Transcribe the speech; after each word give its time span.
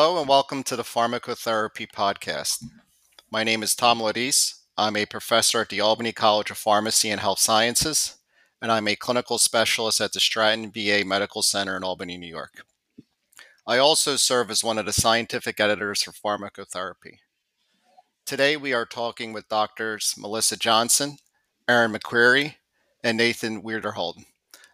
Hello 0.00 0.20
and 0.20 0.28
welcome 0.28 0.62
to 0.62 0.76
the 0.76 0.84
Pharmacotherapy 0.84 1.90
Podcast. 1.90 2.62
My 3.32 3.42
name 3.42 3.64
is 3.64 3.74
Tom 3.74 3.98
Lodise. 3.98 4.60
I'm 4.76 4.96
a 4.96 5.06
professor 5.06 5.60
at 5.60 5.70
the 5.70 5.80
Albany 5.80 6.12
College 6.12 6.52
of 6.52 6.56
Pharmacy 6.56 7.10
and 7.10 7.20
Health 7.20 7.40
Sciences, 7.40 8.16
and 8.62 8.70
I'm 8.70 8.86
a 8.86 8.94
clinical 8.94 9.38
specialist 9.38 10.00
at 10.00 10.12
the 10.12 10.20
Stratton 10.20 10.70
VA 10.70 11.02
Medical 11.04 11.42
Center 11.42 11.76
in 11.76 11.82
Albany, 11.82 12.16
New 12.16 12.28
York. 12.28 12.64
I 13.66 13.78
also 13.78 14.14
serve 14.14 14.52
as 14.52 14.62
one 14.62 14.78
of 14.78 14.86
the 14.86 14.92
scientific 14.92 15.58
editors 15.58 16.00
for 16.04 16.12
pharmacotherapy. 16.12 17.16
Today 18.24 18.56
we 18.56 18.72
are 18.72 18.86
talking 18.86 19.32
with 19.32 19.48
doctors 19.48 20.14
Melissa 20.16 20.56
Johnson, 20.56 21.16
Erin 21.66 21.92
McCreary, 21.92 22.54
and 23.02 23.18
Nathan 23.18 23.62
Wiederhold 23.64 24.22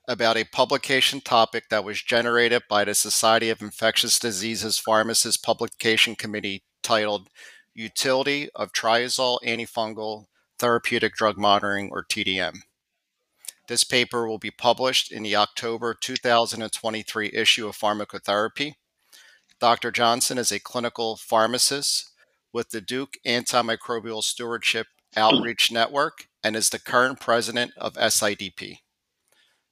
about 0.06 0.36
a 0.36 0.44
publication 0.44 1.20
topic 1.20 1.68
that 1.70 1.84
was 1.84 2.02
generated 2.02 2.62
by 2.68 2.84
the 2.84 2.94
Society 2.94 3.48
of 3.50 3.62
Infectious 3.62 4.18
Diseases 4.18 4.78
Pharmacists 4.78 5.40
Publication 5.40 6.14
Committee 6.14 6.62
titled 6.82 7.28
Utility 7.74 8.50
of 8.54 8.72
Triazole 8.72 9.38
Antifungal 9.44 10.26
Therapeutic 10.58 11.14
Drug 11.14 11.36
Monitoring, 11.36 11.90
or 11.90 12.04
TDM. 12.04 12.58
This 13.66 13.82
paper 13.82 14.28
will 14.28 14.38
be 14.38 14.50
published 14.50 15.10
in 15.10 15.22
the 15.22 15.36
October 15.36 15.96
2023 15.98 17.30
issue 17.32 17.66
of 17.66 17.76
Pharmacotherapy. 17.76 18.74
Dr. 19.58 19.90
Johnson 19.90 20.36
is 20.36 20.52
a 20.52 20.60
clinical 20.60 21.16
pharmacist 21.16 22.10
with 22.52 22.70
the 22.70 22.80
Duke 22.80 23.14
Antimicrobial 23.26 24.22
Stewardship 24.22 24.88
Outreach 25.16 25.72
Network 25.72 26.28
and 26.42 26.54
is 26.54 26.70
the 26.70 26.78
current 26.78 27.20
president 27.20 27.72
of 27.78 27.94
SIDP. 27.94 28.78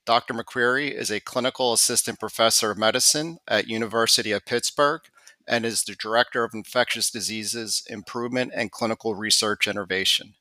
Dr. 0.05 0.35
McCreary 0.35 0.91
is 0.93 1.11
a 1.11 1.21
clinical 1.21 1.73
assistant 1.73 2.19
professor 2.19 2.73
of 2.73 2.79
medicine 2.79 3.39
at 3.47 3.69
University 3.69 4.33
of 4.33 4.45
Pittsburgh 4.45 5.03
and 5.47 5.65
is 5.65 5.83
the 5.83 5.95
director 5.95 6.45
of 6.45 6.55
infectious 6.55 7.11
diseases 7.11 7.85
improvement 7.89 8.53
and 8.55 8.73
clinical 8.73 9.15
research 9.15 9.69
innovation. 9.69 10.35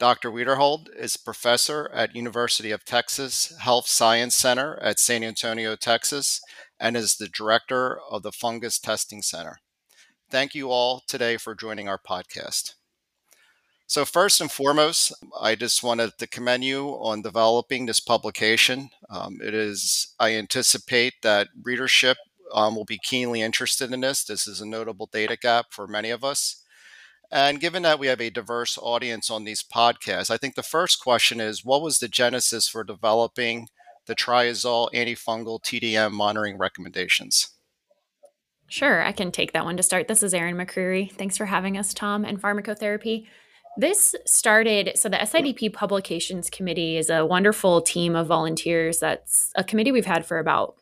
Dr. 0.00 0.30
Wiederhold 0.30 0.86
is 0.96 1.16
professor 1.16 1.90
at 1.92 2.16
University 2.16 2.70
of 2.70 2.84
Texas 2.84 3.52
Health 3.60 3.86
Science 3.86 4.34
Center 4.34 4.78
at 4.80 4.98
San 4.98 5.22
Antonio, 5.22 5.76
Texas, 5.76 6.40
and 6.80 6.96
is 6.96 7.16
the 7.16 7.28
director 7.28 8.00
of 8.10 8.22
the 8.22 8.32
Fungus 8.32 8.78
Testing 8.78 9.22
Center. 9.22 9.58
Thank 10.30 10.54
you 10.54 10.70
all 10.70 11.02
today 11.06 11.36
for 11.36 11.54
joining 11.54 11.88
our 11.88 11.98
podcast. 11.98 12.74
So, 13.90 14.04
first 14.04 14.40
and 14.40 14.52
foremost, 14.52 15.12
I 15.40 15.56
just 15.56 15.82
wanted 15.82 16.16
to 16.18 16.28
commend 16.28 16.62
you 16.62 16.90
on 17.00 17.22
developing 17.22 17.86
this 17.86 17.98
publication. 17.98 18.90
Um, 19.08 19.40
it 19.42 19.52
is, 19.52 20.14
I 20.20 20.36
anticipate 20.36 21.14
that 21.22 21.48
readership 21.60 22.16
um, 22.54 22.76
will 22.76 22.84
be 22.84 23.00
keenly 23.02 23.42
interested 23.42 23.92
in 23.92 24.02
this. 24.02 24.22
This 24.22 24.46
is 24.46 24.60
a 24.60 24.64
notable 24.64 25.08
data 25.12 25.36
gap 25.36 25.72
for 25.72 25.88
many 25.88 26.10
of 26.10 26.22
us. 26.22 26.62
And 27.32 27.58
given 27.58 27.82
that 27.82 27.98
we 27.98 28.06
have 28.06 28.20
a 28.20 28.30
diverse 28.30 28.78
audience 28.80 29.28
on 29.28 29.42
these 29.42 29.64
podcasts, 29.64 30.30
I 30.30 30.36
think 30.36 30.54
the 30.54 30.62
first 30.62 31.02
question 31.02 31.40
is 31.40 31.64
what 31.64 31.82
was 31.82 31.98
the 31.98 32.06
genesis 32.06 32.68
for 32.68 32.84
developing 32.84 33.66
the 34.06 34.14
triazole 34.14 34.88
antifungal 34.94 35.60
TDM 35.60 36.12
monitoring 36.12 36.58
recommendations? 36.58 37.48
Sure, 38.68 39.02
I 39.02 39.10
can 39.10 39.32
take 39.32 39.52
that 39.52 39.64
one 39.64 39.76
to 39.76 39.82
start. 39.82 40.06
This 40.06 40.22
is 40.22 40.32
Erin 40.32 40.54
McCreary. 40.54 41.10
Thanks 41.10 41.36
for 41.36 41.46
having 41.46 41.76
us, 41.76 41.92
Tom, 41.92 42.24
and 42.24 42.40
Pharmacotherapy. 42.40 43.26
This 43.80 44.14
started, 44.26 44.92
so 44.96 45.08
the 45.08 45.16
SIDP 45.16 45.72
Publications 45.72 46.50
Committee 46.50 46.98
is 46.98 47.08
a 47.08 47.24
wonderful 47.24 47.80
team 47.80 48.14
of 48.14 48.26
volunteers. 48.26 48.98
That's 48.98 49.52
a 49.56 49.64
committee 49.64 49.90
we've 49.90 50.04
had 50.04 50.26
for 50.26 50.38
about 50.38 50.74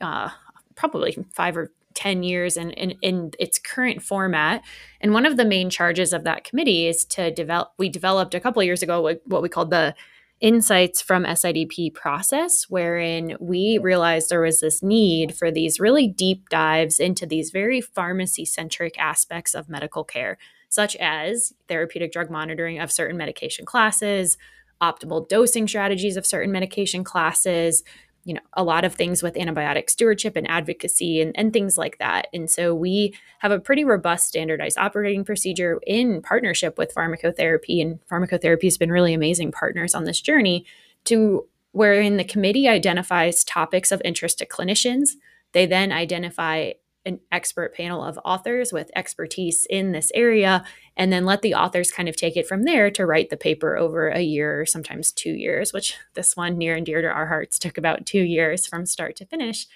uh, 0.00 0.30
probably 0.74 1.18
five 1.34 1.54
or 1.54 1.70
10 1.92 2.22
years 2.22 2.56
in, 2.56 2.70
in, 2.70 2.92
in, 3.02 3.32
its 3.38 3.58
current 3.58 4.02
format. 4.02 4.62
And 5.02 5.12
one 5.12 5.26
of 5.26 5.36
the 5.36 5.44
main 5.44 5.68
charges 5.68 6.14
of 6.14 6.24
that 6.24 6.44
committee 6.44 6.86
is 6.86 7.04
to 7.06 7.30
develop, 7.30 7.72
we 7.76 7.90
developed 7.90 8.34
a 8.34 8.40
couple 8.40 8.62
years 8.62 8.82
ago 8.82 9.02
what, 9.02 9.20
what 9.26 9.42
we 9.42 9.50
called 9.50 9.68
the 9.68 9.94
insights 10.40 11.02
from 11.02 11.24
SIDP 11.24 11.92
process, 11.92 12.70
wherein 12.70 13.36
we 13.38 13.76
realized 13.82 14.30
there 14.30 14.40
was 14.40 14.60
this 14.60 14.82
need 14.82 15.36
for 15.36 15.50
these 15.50 15.78
really 15.78 16.08
deep 16.08 16.48
dives 16.48 17.00
into 17.00 17.26
these 17.26 17.50
very 17.50 17.82
pharmacy 17.82 18.46
centric 18.46 18.98
aspects 18.98 19.54
of 19.54 19.68
medical 19.68 20.04
care 20.04 20.38
such 20.68 20.96
as 20.96 21.52
therapeutic 21.68 22.12
drug 22.12 22.30
monitoring 22.30 22.78
of 22.78 22.92
certain 22.92 23.16
medication 23.16 23.64
classes, 23.64 24.36
optimal 24.80 25.28
dosing 25.28 25.66
strategies 25.66 26.16
of 26.16 26.26
certain 26.26 26.52
medication 26.52 27.04
classes, 27.04 27.82
you 28.26 28.34
know, 28.34 28.40
a 28.54 28.64
lot 28.64 28.84
of 28.84 28.92
things 28.92 29.22
with 29.22 29.34
antibiotic 29.34 29.88
stewardship 29.88 30.34
and 30.34 30.50
advocacy 30.50 31.20
and, 31.20 31.30
and 31.38 31.52
things 31.52 31.78
like 31.78 31.98
that. 31.98 32.26
And 32.34 32.50
so 32.50 32.74
we 32.74 33.14
have 33.38 33.52
a 33.52 33.60
pretty 33.60 33.84
robust 33.84 34.26
standardized 34.26 34.76
operating 34.78 35.24
procedure 35.24 35.78
in 35.86 36.20
partnership 36.22 36.76
with 36.76 36.92
pharmacotherapy. 36.92 37.80
And 37.80 38.00
pharmacotherapy 38.10 38.64
has 38.64 38.76
been 38.76 38.90
really 38.90 39.14
amazing 39.14 39.52
partners 39.52 39.94
on 39.94 40.04
this 40.04 40.20
journey 40.20 40.66
to 41.04 41.46
wherein 41.70 42.16
the 42.16 42.24
committee 42.24 42.66
identifies 42.66 43.44
topics 43.44 43.92
of 43.92 44.02
interest 44.04 44.38
to 44.38 44.46
clinicians. 44.46 45.10
They 45.52 45.66
then 45.66 45.92
identify 45.92 46.72
an 47.06 47.20
expert 47.32 47.74
panel 47.74 48.04
of 48.04 48.18
authors 48.24 48.72
with 48.72 48.90
expertise 48.94 49.66
in 49.70 49.92
this 49.92 50.12
area 50.14 50.64
and 50.96 51.12
then 51.12 51.24
let 51.24 51.42
the 51.42 51.54
authors 51.54 51.90
kind 51.90 52.08
of 52.08 52.16
take 52.16 52.36
it 52.36 52.46
from 52.46 52.64
there 52.64 52.90
to 52.90 53.06
write 53.06 53.30
the 53.30 53.36
paper 53.36 53.76
over 53.76 54.08
a 54.08 54.20
year 54.20 54.60
or 54.60 54.66
sometimes 54.66 55.12
two 55.12 55.32
years 55.32 55.72
which 55.72 55.96
this 56.14 56.36
one 56.36 56.58
near 56.58 56.74
and 56.74 56.86
dear 56.86 57.00
to 57.00 57.08
our 57.08 57.26
hearts 57.26 57.58
took 57.58 57.78
about 57.78 58.04
two 58.04 58.22
years 58.22 58.66
from 58.66 58.84
start 58.84 59.16
to 59.16 59.26
finish. 59.26 59.66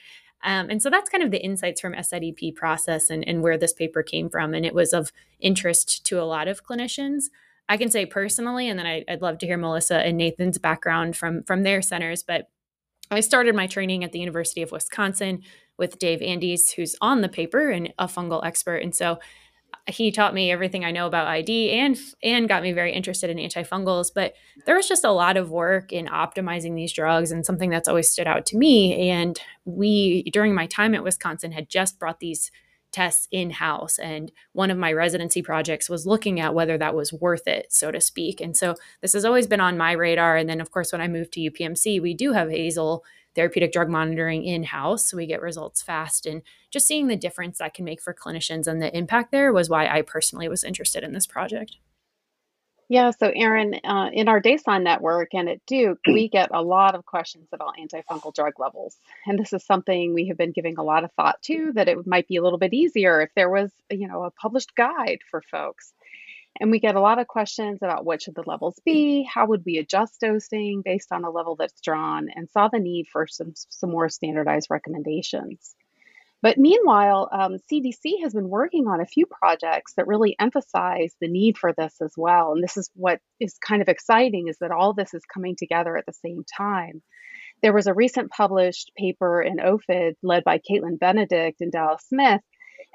Um, 0.43 0.71
and 0.71 0.83
so 0.83 0.91
that's 0.91 1.11
kind 1.11 1.23
of 1.23 1.31
the 1.31 1.43
insights 1.43 1.81
from 1.81 1.93
sidp 1.95 2.55
process 2.55 3.11
and, 3.11 3.27
and 3.29 3.43
where 3.43 3.59
this 3.59 3.73
paper 3.73 4.03
came 4.03 4.29
from 4.29 4.55
and 4.55 4.67
it 4.67 4.75
was 4.75 4.93
of 4.93 5.13
interest 5.39 6.05
to 6.07 6.21
a 6.21 6.25
lot 6.25 6.49
of 6.49 6.65
clinicians. 6.65 7.25
I 7.71 7.77
can 7.77 7.89
say 7.89 8.05
personally 8.05 8.69
and 8.69 8.79
then 8.79 8.87
I, 8.87 9.05
i'd 9.09 9.23
love 9.23 9.39
to 9.39 9.47
hear 9.47 9.57
melissa 9.57 9.99
and 9.99 10.19
nathan's 10.19 10.59
background 10.59 11.17
from 11.17 11.45
from 11.45 11.63
their 11.63 11.81
centers 11.81 12.23
but 12.23 12.51
i 13.13 13.21
started 13.21 13.55
my 13.55 13.69
training 13.69 14.03
at 14.03 14.11
the 14.11 14.19
university 14.19 14.61
of 14.61 14.73
wisconsin 14.73 15.43
with 15.81 15.99
Dave 15.99 16.23
Andes, 16.23 16.71
who's 16.71 16.95
on 17.01 17.23
the 17.23 17.29
paper 17.29 17.71
and 17.71 17.93
a 17.99 18.07
fungal 18.07 18.45
expert. 18.45 18.77
And 18.77 18.95
so 18.95 19.15
uh, 19.15 19.19
he 19.89 20.13
taught 20.13 20.35
me 20.35 20.53
everything 20.53 20.85
I 20.85 20.93
know 20.93 21.07
about 21.07 21.27
ID 21.27 21.73
and 21.73 21.99
and 22.23 22.49
got 22.49 22.63
me 22.63 22.73
very 22.73 22.93
interested 22.93 23.31
in 23.31 23.39
antifungals. 23.39 24.13
But 24.15 24.35
there 24.67 24.77
was 24.77 24.87
just 24.87 25.05
a 25.05 25.11
lot 25.11 25.37
of 25.37 25.51
work 25.51 25.93
in 25.93 26.07
optimizing 26.07 26.77
these 26.77 26.93
drugs 26.93 27.33
and 27.33 27.45
something 27.45 27.71
that's 27.71 27.89
always 27.89 28.09
stood 28.09 28.29
out 28.29 28.47
to 28.47 28.57
me. 28.57 29.11
And 29.11 29.41
we 29.65 30.23
during 30.33 30.55
my 30.55 30.67
time 30.67 30.95
at 30.95 31.03
Wisconsin 31.03 31.51
had 31.51 31.69
just 31.69 31.99
brought 31.99 32.21
these 32.21 32.53
tests 32.93 33.29
in 33.31 33.51
house. 33.51 33.99
And 33.99 34.33
one 34.53 34.71
of 34.71 34.79
my 34.79 34.93
residency 34.93 35.43
projects 35.43 35.89
was 35.89 36.07
looking 36.07 36.41
at 36.41 36.55
whether 36.55 36.77
that 36.79 36.95
was 36.95 37.13
worth 37.13 37.47
it, 37.47 37.73
so 37.73 37.91
to 37.91 38.01
speak. 38.01 38.41
And 38.41 38.57
so 38.57 38.75
this 39.01 39.13
has 39.13 39.25
always 39.25 39.47
been 39.47 39.61
on 39.61 39.79
my 39.79 39.93
radar. 39.93 40.37
And 40.37 40.49
then, 40.49 40.61
of 40.61 40.71
course, 40.71 40.93
when 40.93 41.01
I 41.01 41.09
moved 41.09 41.33
to 41.33 41.41
UPMC, 41.41 42.01
we 42.03 42.15
do 42.15 42.33
have 42.33 42.49
Azole 42.49 43.01
therapeutic 43.35 43.73
drug 43.73 43.89
monitoring 43.89 44.45
in 44.45 44.65
house 44.65 45.11
so 45.11 45.17
we 45.17 45.27
get 45.27 45.41
results 45.41 45.83
fast 45.83 46.27
and 46.27 46.43
just 46.71 46.87
seeing 46.87 47.09
the 47.09 47.17
difference 47.17 47.59
that 47.59 47.75
can 47.75 47.85
make 47.85 48.01
for 48.01 48.15
clinicians 48.15 48.67
and 48.67 48.81
the 48.81 48.97
impact 48.97 49.31
there 49.31 49.53
was 49.53 49.69
why 49.69 49.87
i 49.87 50.03
personally 50.03 50.49
was 50.49 50.65
interested 50.65 51.03
in 51.03 51.13
this 51.13 51.27
project 51.27 51.77
yeah, 52.91 53.13
so 53.13 53.31
Erin, 53.33 53.79
uh, 53.85 54.11
in 54.13 54.27
our 54.27 54.43
DASON 54.43 54.83
network 54.83 55.33
and 55.33 55.49
at 55.49 55.65
Duke, 55.65 56.01
we 56.09 56.29
get 56.33 56.49
a 56.53 56.61
lot 56.61 56.97
of 56.97 57.07
questions 57.07 57.47
about 57.53 57.77
antifungal 57.77 58.35
drug 58.35 58.55
levels. 58.59 58.97
And 59.27 59.39
this 59.39 59.53
is 59.53 59.65
something 59.65 60.13
we 60.13 60.27
have 60.27 60.37
been 60.37 60.51
giving 60.51 60.77
a 60.77 60.83
lot 60.83 61.05
of 61.05 61.13
thought 61.13 61.41
to 61.43 61.71
that 61.77 61.87
it 61.87 62.05
might 62.05 62.27
be 62.27 62.35
a 62.35 62.43
little 62.43 62.59
bit 62.59 62.75
easier 62.75 63.21
if 63.21 63.31
there 63.37 63.49
was, 63.49 63.71
you 63.93 64.09
know, 64.09 64.25
a 64.25 64.33
published 64.33 64.75
guide 64.75 65.21
for 65.31 65.41
folks. 65.41 65.93
And 66.61 66.71
we 66.71 66.79
get 66.79 66.95
a 66.95 67.01
lot 67.01 67.19
of 67.19 67.27
questions 67.27 67.79
about 67.83 68.05
what 68.05 68.21
should 68.21 68.35
the 68.35 68.45
levels 68.47 68.79
be, 68.85 69.23
how 69.23 69.47
would 69.47 69.63
we 69.65 69.79
adjust 69.79 70.21
dosing 70.21 70.83
based 70.85 71.11
on 71.11 71.25
a 71.25 71.31
level 71.31 71.57
that's 71.57 71.81
drawn, 71.81 72.29
and 72.35 72.51
saw 72.51 72.69
the 72.69 72.79
need 72.79 73.07
for 73.11 73.27
some, 73.27 73.55
some 73.55 73.91
more 73.91 74.11
standardized 74.11 74.69
recommendations. 74.69 75.75
But 76.43 76.59
meanwhile, 76.59 77.29
um, 77.33 77.57
CDC 77.71 78.23
has 78.23 78.35
been 78.35 78.49
working 78.49 78.89
on 78.89 79.01
a 79.01 79.07
few 79.07 79.27
projects 79.27 79.95
that 79.95 80.07
really 80.07 80.37
emphasize 80.39 81.15
the 81.21 81.29
need 81.29 81.59
for 81.59 81.73
this 81.73 81.97
as 82.01 82.13
well. 82.17 82.53
And 82.53 82.63
this 82.63 82.77
is 82.77 82.91
what 82.95 83.21
is 83.41 83.59
kind 83.59 83.83
of 83.83 83.89
exciting 83.89 84.49
is 84.49 84.59
that 84.59 84.71
all 84.71 84.95
this 84.95 85.13
is 85.13 85.23
coming 85.33 85.57
together 85.57 85.97
at 85.97 86.07
the 86.07 86.13
same 86.13 86.45
time. 86.57 87.03
There 87.63 87.75
was 87.75 87.87
a 87.87 87.95
recent 87.95 88.31
published 88.31 88.93
paper 88.97 89.43
in 89.43 89.59
OFID 89.59 90.15
led 90.23 90.45
by 90.45 90.59
Kaitlin 90.59 90.99
Benedict 90.99 91.61
and 91.61 91.71
Dallas 91.71 92.05
Smith 92.09 92.41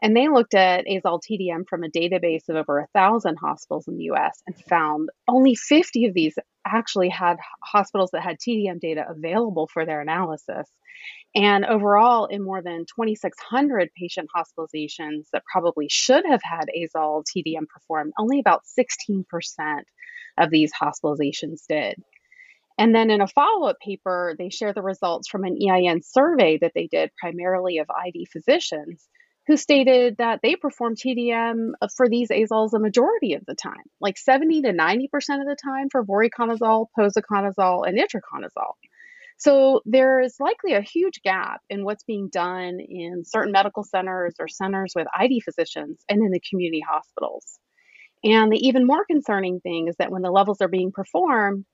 and 0.05 0.15
they 0.15 0.27
looked 0.27 0.53
at 0.53 0.85
azole 0.85 1.19
TDM 1.19 1.67
from 1.67 1.83
a 1.83 1.89
database 1.89 2.47
of 2.47 2.55
over 2.55 2.77
a 2.77 2.87
thousand 2.93 3.37
hospitals 3.37 3.87
in 3.87 3.97
the 3.97 4.03
US 4.11 4.39
and 4.45 4.55
found 4.69 5.09
only 5.27 5.55
50 5.55 6.05
of 6.05 6.13
these 6.13 6.35
actually 6.63 7.09
had 7.09 7.37
hospitals 7.63 8.11
that 8.11 8.21
had 8.21 8.37
TDM 8.37 8.79
data 8.79 9.03
available 9.09 9.67
for 9.73 9.83
their 9.83 10.01
analysis. 10.01 10.69
And 11.33 11.65
overall, 11.65 12.27
in 12.27 12.43
more 12.43 12.61
than 12.61 12.85
2,600 12.85 13.89
patient 13.99 14.29
hospitalizations 14.29 15.25
that 15.33 15.41
probably 15.51 15.87
should 15.89 16.23
have 16.27 16.41
had 16.43 16.65
azole 16.77 17.23
TDM 17.35 17.65
performed, 17.67 18.13
only 18.19 18.39
about 18.39 18.61
16% 18.79 19.23
of 20.37 20.51
these 20.51 20.71
hospitalizations 20.79 21.61
did. 21.67 21.95
And 22.77 22.93
then 22.93 23.09
in 23.09 23.21
a 23.21 23.27
follow 23.27 23.69
up 23.69 23.79
paper, 23.79 24.35
they 24.37 24.51
share 24.51 24.71
the 24.71 24.83
results 24.83 25.27
from 25.27 25.45
an 25.45 25.57
EIN 25.67 26.03
survey 26.03 26.59
that 26.61 26.73
they 26.75 26.85
did 26.85 27.09
primarily 27.19 27.79
of 27.79 27.87
ID 27.89 28.27
physicians 28.31 29.07
who 29.47 29.57
stated 29.57 30.17
that 30.17 30.39
they 30.41 30.55
perform 30.55 30.95
TDM 30.95 31.71
uh, 31.81 31.87
for 31.95 32.09
these 32.09 32.29
azoles 32.29 32.73
a 32.73 32.79
majority 32.79 33.33
of 33.33 33.45
the 33.45 33.55
time, 33.55 33.83
like 34.01 34.17
70 34.17 34.63
to 34.63 34.73
90% 34.73 35.03
of 35.03 35.45
the 35.45 35.57
time 35.63 35.89
for 35.91 36.03
voriconazole, 36.03 36.87
posaconazole, 36.97 37.87
and 37.87 37.97
itraconazole. 37.97 38.73
So 39.37 39.81
there 39.85 40.21
is 40.21 40.37
likely 40.39 40.73
a 40.73 40.81
huge 40.81 41.21
gap 41.21 41.61
in 41.69 41.83
what's 41.83 42.03
being 42.03 42.29
done 42.31 42.79
in 42.79 43.23
certain 43.25 43.51
medical 43.51 43.83
centers 43.83 44.35
or 44.39 44.47
centers 44.47 44.93
with 44.95 45.07
ID 45.17 45.41
physicians 45.41 46.03
and 46.09 46.23
in 46.23 46.31
the 46.31 46.41
community 46.49 46.81
hospitals. 46.87 47.59
And 48.23 48.51
the 48.51 48.67
even 48.67 48.87
more 48.87 49.05
concerning 49.05 49.59
thing 49.59 49.87
is 49.87 49.95
that 49.97 50.09
when 50.09 50.21
the 50.21 50.31
levels 50.31 50.61
are 50.61 50.69
being 50.69 50.91
performed, 50.91 51.65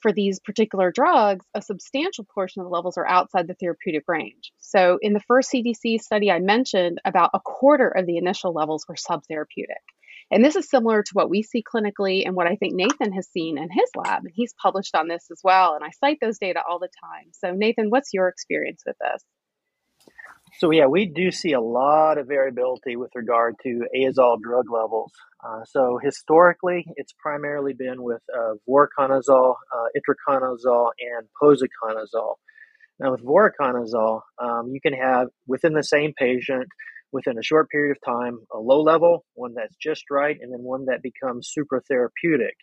for 0.00 0.12
these 0.12 0.40
particular 0.40 0.90
drugs, 0.90 1.44
a 1.54 1.62
substantial 1.62 2.24
portion 2.24 2.60
of 2.60 2.66
the 2.66 2.74
levels 2.74 2.96
are 2.96 3.06
outside 3.06 3.46
the 3.46 3.54
therapeutic 3.54 4.04
range. 4.08 4.52
So, 4.58 4.98
in 5.00 5.12
the 5.12 5.20
first 5.20 5.50
CDC 5.52 6.00
study 6.00 6.30
I 6.30 6.38
mentioned, 6.38 7.00
about 7.04 7.30
a 7.34 7.40
quarter 7.40 7.88
of 7.88 8.06
the 8.06 8.16
initial 8.16 8.52
levels 8.52 8.84
were 8.88 8.96
subtherapeutic. 8.96 9.82
And 10.30 10.44
this 10.44 10.56
is 10.56 10.68
similar 10.68 11.02
to 11.02 11.10
what 11.12 11.30
we 11.30 11.42
see 11.42 11.62
clinically 11.62 12.26
and 12.26 12.34
what 12.34 12.48
I 12.48 12.56
think 12.56 12.74
Nathan 12.74 13.12
has 13.12 13.28
seen 13.28 13.58
in 13.58 13.68
his 13.70 13.90
lab. 13.94 14.24
And 14.24 14.32
he's 14.34 14.54
published 14.60 14.96
on 14.96 15.06
this 15.06 15.28
as 15.30 15.40
well. 15.44 15.74
And 15.74 15.84
I 15.84 15.90
cite 15.90 16.18
those 16.20 16.38
data 16.38 16.62
all 16.68 16.80
the 16.80 16.88
time. 17.00 17.26
So, 17.32 17.52
Nathan, 17.52 17.90
what's 17.90 18.12
your 18.12 18.28
experience 18.28 18.82
with 18.84 18.96
this? 19.00 19.22
So 20.58 20.70
yeah, 20.70 20.86
we 20.86 21.04
do 21.04 21.30
see 21.30 21.52
a 21.52 21.60
lot 21.60 22.16
of 22.16 22.28
variability 22.28 22.96
with 22.96 23.10
regard 23.14 23.56
to 23.64 23.82
azole 23.94 24.40
drug 24.40 24.70
levels. 24.70 25.12
Uh, 25.44 25.64
so 25.66 25.98
historically, 26.02 26.86
it's 26.96 27.12
primarily 27.12 27.74
been 27.74 28.02
with 28.02 28.22
uh, 28.34 28.54
voriconazole, 28.66 29.56
uh, 29.74 29.86
itraconazole, 29.94 30.92
and 30.98 31.28
posaconazole. 31.42 32.36
Now 32.98 33.10
with 33.10 33.22
voriconazole, 33.22 34.22
um, 34.42 34.70
you 34.72 34.80
can 34.80 34.94
have 34.94 35.28
within 35.46 35.74
the 35.74 35.84
same 35.84 36.14
patient, 36.18 36.68
within 37.12 37.36
a 37.38 37.42
short 37.42 37.68
period 37.68 37.94
of 37.94 38.02
time, 38.02 38.38
a 38.50 38.58
low 38.58 38.80
level, 38.80 39.26
one 39.34 39.52
that's 39.54 39.76
just 39.76 40.04
right, 40.10 40.38
and 40.40 40.50
then 40.50 40.62
one 40.62 40.86
that 40.86 41.02
becomes 41.02 41.50
super 41.52 41.82
therapeutic. 41.86 42.56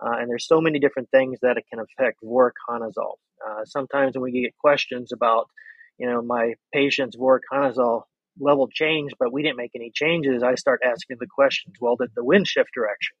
Uh, 0.00 0.16
and 0.18 0.30
there's 0.30 0.48
so 0.48 0.62
many 0.62 0.78
different 0.78 1.10
things 1.10 1.38
that 1.42 1.58
it 1.58 1.64
can 1.70 1.78
affect 1.78 2.22
voriconazole. 2.24 3.16
Uh, 3.46 3.64
sometimes 3.66 4.14
when 4.14 4.22
we 4.22 4.42
get 4.42 4.56
questions 4.56 5.12
about 5.12 5.50
you 5.98 6.08
know, 6.08 6.22
my 6.22 6.54
patient's 6.72 7.16
voriconazole 7.16 8.02
level 8.38 8.68
changed, 8.68 9.14
but 9.18 9.32
we 9.32 9.42
didn't 9.42 9.56
make 9.56 9.72
any 9.74 9.92
changes, 9.94 10.42
I 10.42 10.54
start 10.56 10.80
asking 10.84 11.18
the 11.20 11.26
questions. 11.26 11.76
Well, 11.80 11.96
did 11.96 12.10
the 12.14 12.24
wind 12.24 12.46
shift 12.48 12.70
direction? 12.74 13.16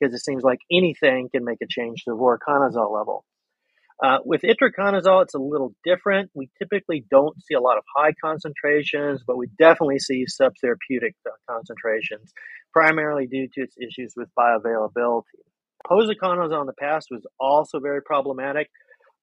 Because 0.00 0.14
it 0.14 0.24
seems 0.24 0.42
like 0.42 0.58
anything 0.72 1.28
can 1.32 1.44
make 1.44 1.58
a 1.62 1.66
change 1.68 2.04
to 2.04 2.10
the 2.10 2.16
voriconazole 2.16 2.96
level. 2.96 3.24
Uh, 4.02 4.18
with 4.24 4.42
itraconazole, 4.42 5.22
it's 5.22 5.34
a 5.34 5.38
little 5.38 5.72
different. 5.84 6.30
We 6.34 6.50
typically 6.58 7.04
don't 7.08 7.40
see 7.42 7.54
a 7.54 7.60
lot 7.60 7.78
of 7.78 7.84
high 7.94 8.12
concentrations, 8.22 9.22
but 9.24 9.36
we 9.36 9.46
definitely 9.56 10.00
see 10.00 10.26
subtherapeutic 10.26 11.14
uh, 11.26 11.30
concentrations, 11.48 12.32
primarily 12.72 13.26
due 13.26 13.48
to 13.54 13.60
its 13.62 13.76
issues 13.78 14.14
with 14.16 14.28
bioavailability. 14.36 15.22
Posaconazole 15.88 16.62
in 16.62 16.66
the 16.66 16.74
past 16.78 17.08
was 17.10 17.24
also 17.38 17.78
very 17.78 18.02
problematic. 18.02 18.68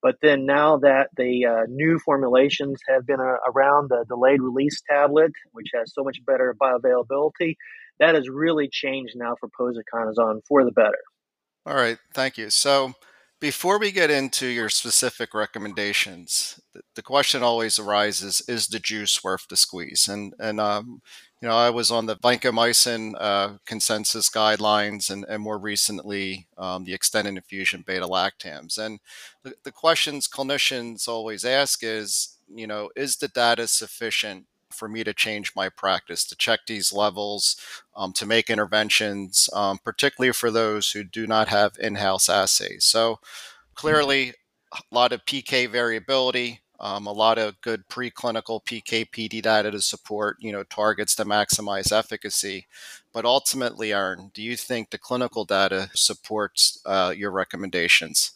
But 0.01 0.15
then 0.21 0.45
now 0.45 0.77
that 0.77 1.09
the 1.15 1.45
uh, 1.45 1.65
new 1.69 2.00
formulations 2.00 2.80
have 2.88 3.06
been 3.06 3.19
uh, 3.19 3.38
around, 3.51 3.89
the 3.89 4.03
delayed 4.07 4.42
release 4.42 4.81
tablet, 4.89 5.31
which 5.51 5.68
has 5.75 5.94
so 5.94 6.03
much 6.03 6.18
better 6.25 6.56
bioavailability, 6.62 7.56
that 8.00 8.15
has 8.15 8.27
really 8.27 8.68
changed 8.68 9.13
now 9.15 9.36
for 9.39 9.50
posaconazole 9.50 10.42
for 10.48 10.65
the 10.65 10.71
better. 10.71 10.98
All 11.65 11.75
right, 11.75 12.00
thank 12.13 12.38
you. 12.38 12.50
So 12.50 12.95
before 13.42 13.80
we 13.80 13.92
get 13.92 14.12
into 14.12 14.46
your 14.46 14.70
specific 14.70 15.34
recommendations, 15.34 16.62
the 16.96 17.02
question 17.02 17.44
always 17.44 17.80
arises: 17.80 18.42
Is 18.48 18.68
the 18.68 18.80
juice 18.80 19.24
worth 19.24 19.48
the 19.50 19.58
squeeze? 19.58 20.08
And 20.08 20.34
and 20.40 20.62
um, 20.62 21.02
you 21.42 21.48
know, 21.48 21.56
I 21.56 21.72
was 21.72 21.90
on 21.90 22.06
the 22.06 22.16
vancomycin 22.16 23.14
uh, 23.20 23.58
consensus 23.66 24.30
guidelines 24.30 25.10
and, 25.10 25.26
and 25.28 25.42
more 25.42 25.58
recently 25.58 26.48
um, 26.58 26.84
the 26.86 26.94
extended 26.94 27.36
infusion 27.36 27.84
beta 27.86 28.06
lactams. 28.06 28.78
And 28.78 29.00
the, 29.44 29.56
the 29.64 29.72
questions 29.72 30.28
clinicians 30.28 31.08
always 31.08 31.44
ask 31.44 31.84
is, 31.84 32.38
you 32.54 32.68
know, 32.68 32.92
is 32.96 33.18
the 33.18 33.28
data 33.28 33.68
sufficient 33.68 34.46
for 34.71 34.88
me 34.88 35.03
to 35.03 35.13
change 35.13 35.53
my 35.56 35.69
practice, 35.69 36.25
to 36.25 36.35
check 36.35 36.62
these 36.65 36.91
levels, 36.91 37.56
um, 37.95 38.13
to 38.13 38.25
make 38.25 38.50
interventions, 38.50 39.50
um, 39.53 39.79
particularly 39.83 40.33
for 40.33 40.50
those 40.50 40.91
who 40.91 41.03
do 41.03 41.27
not 41.27 41.47
have 41.50 41.77
in 41.79 41.95
house 41.95 42.29
assays. 42.29 42.85
So 42.85 43.19
clearly, 43.75 44.33
a 44.73 44.95
lot 44.95 45.12
of 45.12 45.25
PK 45.25 45.69
variability, 45.69 46.62
um, 46.79 47.06
a 47.06 47.12
lot 47.12 47.38
of 47.38 47.62
good 47.62 47.88
preclinical 47.89 48.63
PK/PD 48.65 49.41
data 49.41 49.69
to 49.69 49.81
support, 49.81 50.38
you 50.39 50.51
know, 50.51 50.63
targets 50.63 51.13
to 51.15 51.25
maximize 51.25 51.91
efficacy. 51.91 52.68
But 53.13 53.25
ultimately, 53.25 53.94
Erin, 53.94 54.31
do 54.33 54.41
you 54.41 54.56
think 54.56 54.89
the 54.89 54.97
clinical 54.97 55.45
data 55.45 55.89
supports 55.94 56.81
uh, 56.85 57.13
your 57.15 57.31
recommendations? 57.31 58.31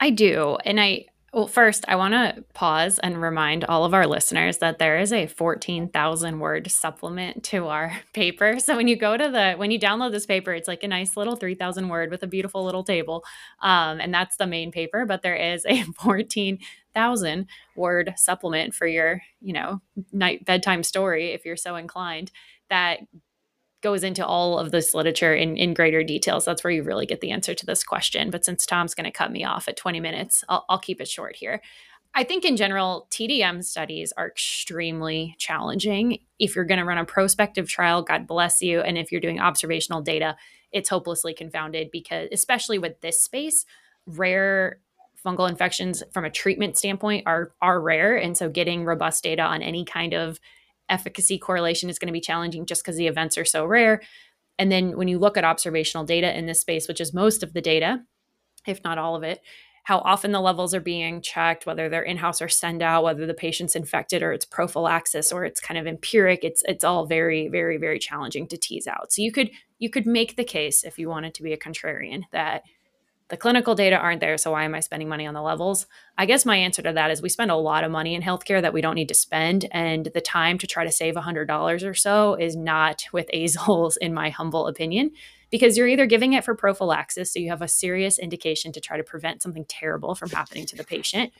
I 0.00 0.10
do, 0.10 0.56
and 0.64 0.80
I 0.80 1.06
well, 1.34 1.48
first, 1.48 1.84
I 1.88 1.96
want 1.96 2.14
to 2.14 2.44
pause 2.54 3.00
and 3.00 3.20
remind 3.20 3.64
all 3.64 3.84
of 3.84 3.92
our 3.92 4.06
listeners 4.06 4.58
that 4.58 4.78
there 4.78 5.00
is 5.00 5.12
a 5.12 5.26
14,000 5.26 6.38
word 6.38 6.70
supplement 6.70 7.42
to 7.44 7.66
our 7.66 7.92
paper. 8.14 8.60
So 8.60 8.76
when 8.76 8.86
you 8.86 8.94
go 8.94 9.16
to 9.16 9.28
the, 9.28 9.54
when 9.56 9.72
you 9.72 9.80
download 9.80 10.12
this 10.12 10.26
paper, 10.26 10.52
it's 10.52 10.68
like 10.68 10.84
a 10.84 10.88
nice 10.88 11.16
little 11.16 11.34
3,000 11.34 11.88
word 11.88 12.12
with 12.12 12.22
a 12.22 12.28
beautiful 12.28 12.64
little 12.64 12.84
table. 12.84 13.24
Um, 13.60 14.00
and 14.00 14.14
that's 14.14 14.36
the 14.36 14.46
main 14.46 14.70
paper, 14.70 15.04
but 15.06 15.22
there 15.22 15.34
is 15.34 15.66
a 15.66 15.82
14,000 15.98 17.48
word 17.74 18.14
supplement 18.16 18.72
for 18.72 18.86
your, 18.86 19.20
you 19.40 19.54
know, 19.54 19.80
night 20.12 20.44
bedtime 20.44 20.84
story 20.84 21.32
if 21.32 21.44
you're 21.44 21.56
so 21.56 21.74
inclined 21.74 22.30
that 22.70 23.00
goes 23.84 24.02
into 24.02 24.26
all 24.26 24.58
of 24.58 24.70
this 24.72 24.94
literature 24.94 25.34
in, 25.34 25.58
in 25.58 25.74
greater 25.74 26.02
details. 26.02 26.46
That's 26.46 26.64
where 26.64 26.72
you 26.72 26.82
really 26.82 27.04
get 27.04 27.20
the 27.20 27.30
answer 27.30 27.54
to 27.54 27.66
this 27.66 27.84
question. 27.84 28.30
But 28.30 28.44
since 28.44 28.64
Tom's 28.64 28.94
going 28.94 29.04
to 29.04 29.12
cut 29.12 29.30
me 29.30 29.44
off 29.44 29.68
at 29.68 29.76
20 29.76 30.00
minutes, 30.00 30.42
I'll, 30.48 30.64
I'll 30.70 30.78
keep 30.78 31.02
it 31.02 31.06
short 31.06 31.36
here. 31.36 31.60
I 32.14 32.24
think 32.24 32.46
in 32.46 32.56
general, 32.56 33.06
TDM 33.10 33.62
studies 33.62 34.12
are 34.16 34.26
extremely 34.26 35.34
challenging. 35.38 36.20
If 36.38 36.56
you're 36.56 36.64
going 36.64 36.78
to 36.78 36.86
run 36.86 36.96
a 36.96 37.04
prospective 37.04 37.68
trial, 37.68 38.02
God 38.02 38.26
bless 38.26 38.62
you. 38.62 38.80
And 38.80 38.96
if 38.96 39.12
you're 39.12 39.20
doing 39.20 39.38
observational 39.38 40.00
data, 40.00 40.36
it's 40.72 40.88
hopelessly 40.88 41.34
confounded 41.34 41.90
because, 41.92 42.28
especially 42.32 42.78
with 42.78 43.00
this 43.02 43.20
space, 43.20 43.66
rare 44.06 44.78
fungal 45.24 45.48
infections 45.48 46.02
from 46.12 46.24
a 46.24 46.30
treatment 46.30 46.76
standpoint 46.76 47.24
are 47.26 47.52
are 47.62 47.80
rare 47.80 48.14
and 48.14 48.36
so 48.36 48.50
getting 48.50 48.84
robust 48.84 49.22
data 49.22 49.40
on 49.40 49.62
any 49.62 49.82
kind 49.82 50.12
of 50.12 50.38
efficacy 50.88 51.38
correlation 51.38 51.88
is 51.90 51.98
going 51.98 52.08
to 52.08 52.12
be 52.12 52.20
challenging 52.20 52.66
just 52.66 52.82
because 52.82 52.96
the 52.96 53.06
events 53.06 53.38
are 53.38 53.44
so 53.44 53.64
rare. 53.64 54.02
And 54.58 54.70
then 54.70 54.96
when 54.96 55.08
you 55.08 55.18
look 55.18 55.36
at 55.36 55.44
observational 55.44 56.04
data 56.04 56.36
in 56.36 56.46
this 56.46 56.60
space, 56.60 56.86
which 56.88 57.00
is 57.00 57.12
most 57.12 57.42
of 57.42 57.52
the 57.52 57.60
data, 57.60 58.02
if 58.66 58.82
not 58.84 58.98
all 58.98 59.16
of 59.16 59.22
it, 59.22 59.40
how 59.84 59.98
often 59.98 60.32
the 60.32 60.40
levels 60.40 60.74
are 60.74 60.80
being 60.80 61.20
checked, 61.20 61.66
whether 61.66 61.90
they're 61.90 62.02
in-house 62.02 62.40
or 62.40 62.48
send 62.48 62.82
out, 62.82 63.04
whether 63.04 63.26
the 63.26 63.34
patient's 63.34 63.76
infected 63.76 64.22
or 64.22 64.32
it's 64.32 64.46
prophylaxis 64.46 65.30
or 65.30 65.44
it's 65.44 65.60
kind 65.60 65.76
of 65.76 65.86
empiric, 65.86 66.42
it's 66.42 66.62
it's 66.66 66.84
all 66.84 67.04
very, 67.04 67.48
very, 67.48 67.76
very 67.76 67.98
challenging 67.98 68.48
to 68.48 68.56
tease 68.56 68.86
out. 68.86 69.12
So 69.12 69.20
you 69.20 69.30
could 69.30 69.50
you 69.78 69.90
could 69.90 70.06
make 70.06 70.36
the 70.36 70.44
case 70.44 70.84
if 70.84 70.98
you 70.98 71.10
wanted 71.10 71.34
to 71.34 71.42
be 71.42 71.52
a 71.52 71.58
contrarian 71.58 72.22
that 72.32 72.62
the 73.30 73.36
clinical 73.38 73.74
data 73.74 73.96
aren't 73.96 74.20
there, 74.20 74.36
so 74.36 74.52
why 74.52 74.64
am 74.64 74.74
I 74.74 74.80
spending 74.80 75.08
money 75.08 75.26
on 75.26 75.32
the 75.32 75.40
levels? 75.40 75.86
I 76.18 76.26
guess 76.26 76.44
my 76.44 76.56
answer 76.56 76.82
to 76.82 76.92
that 76.92 77.10
is 77.10 77.22
we 77.22 77.30
spend 77.30 77.50
a 77.50 77.56
lot 77.56 77.82
of 77.82 77.90
money 77.90 78.14
in 78.14 78.20
healthcare 78.20 78.60
that 78.60 78.74
we 78.74 78.82
don't 78.82 78.94
need 78.94 79.08
to 79.08 79.14
spend, 79.14 79.66
and 79.70 80.10
the 80.12 80.20
time 80.20 80.58
to 80.58 80.66
try 80.66 80.84
to 80.84 80.92
save 80.92 81.14
$100 81.14 81.88
or 81.88 81.94
so 81.94 82.34
is 82.34 82.54
not 82.54 83.04
with 83.12 83.30
azoles, 83.32 83.96
in 83.96 84.12
my 84.12 84.28
humble 84.28 84.66
opinion, 84.66 85.10
because 85.50 85.76
you're 85.76 85.88
either 85.88 86.06
giving 86.06 86.34
it 86.34 86.44
for 86.44 86.54
prophylaxis, 86.54 87.32
so 87.32 87.38
you 87.38 87.48
have 87.48 87.62
a 87.62 87.68
serious 87.68 88.18
indication 88.18 88.72
to 88.72 88.80
try 88.80 88.98
to 88.98 89.04
prevent 89.04 89.42
something 89.42 89.64
terrible 89.68 90.14
from 90.14 90.30
happening 90.30 90.66
to 90.66 90.76
the 90.76 90.84
patient, 90.84 91.32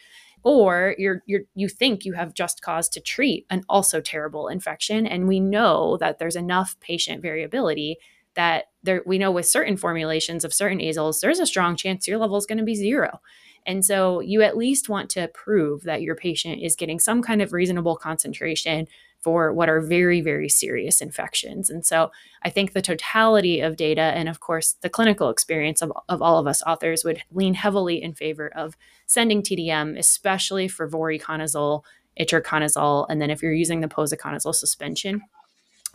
or 0.43 0.95
you're, 0.97 1.23
you're 1.27 1.43
you 1.55 1.69
think 1.69 2.05
you 2.05 2.15
have 2.15 2.33
just 2.33 2.63
cause 2.63 2.89
to 2.89 3.01
treat 3.01 3.45
an 3.51 3.63
also 3.69 4.01
terrible 4.01 4.49
infection, 4.49 5.07
and 5.07 5.29
we 5.29 5.39
know 5.39 5.99
that 5.99 6.19
there's 6.19 6.37
enough 6.37 6.77
patient 6.81 7.21
variability 7.21 7.99
that 8.35 8.67
there 8.85 9.03
we 9.05 9.19
know 9.19 9.31
with 9.31 9.47
certain 9.47 9.77
formulations 9.77 10.45
of 10.45 10.55
certain 10.55 10.79
azoles, 10.79 11.21
there's 11.21 11.41
a 11.41 11.47
strong 11.47 11.75
chance 11.77 12.07
your 12.07 12.19
level 12.19 12.37
is 12.37 12.47
going 12.47 12.59
to 12.59 12.65
be 12.65 12.75
zero. 12.75 13.21
And 13.67 13.85
so 13.85 14.21
you 14.21 14.43
at 14.43 14.57
least 14.57 14.89
want 14.89 15.11
to 15.11 15.29
prove 15.29 15.85
that 15.85 16.03
your 16.03 16.15
patient 16.15 16.63
is 16.63 16.77
getting 16.77 17.01
some 17.01 17.23
kind 17.23 17.41
of 17.41 17.53
reasonable 17.53 17.97
concentration 17.97 18.87
for 19.25 19.55
what 19.55 19.71
are 19.71 19.81
very, 19.81 20.21
very 20.21 20.51
serious 20.51 21.01
infections. 21.01 21.71
And 21.71 21.85
so 21.85 22.11
I 22.43 22.51
think 22.51 22.73
the 22.73 22.83
totality 22.83 23.61
of 23.61 23.77
data 23.77 24.03
and, 24.03 24.29
of 24.29 24.41
course, 24.41 24.77
the 24.83 24.91
clinical 24.91 25.31
experience 25.31 25.81
of, 25.81 25.91
of 26.11 26.21
all 26.21 26.39
of 26.39 26.47
us 26.47 26.63
authors 26.67 27.05
would 27.05 27.23
lean 27.33 27.55
heavily 27.55 28.03
in 28.03 28.13
favor 28.13 28.49
of 28.55 28.77
sending 29.07 29.41
TDM, 29.41 29.99
especially 29.99 30.69
for 30.69 30.87
voriconazole, 30.87 31.85
itraconazole, 32.21 33.07
and 33.09 33.19
then 33.19 33.31
if 33.31 33.43
you're 33.43 33.55
using 33.55 33.81
the 33.81 33.89
posaconazole 33.89 34.55
suspension. 34.55 35.23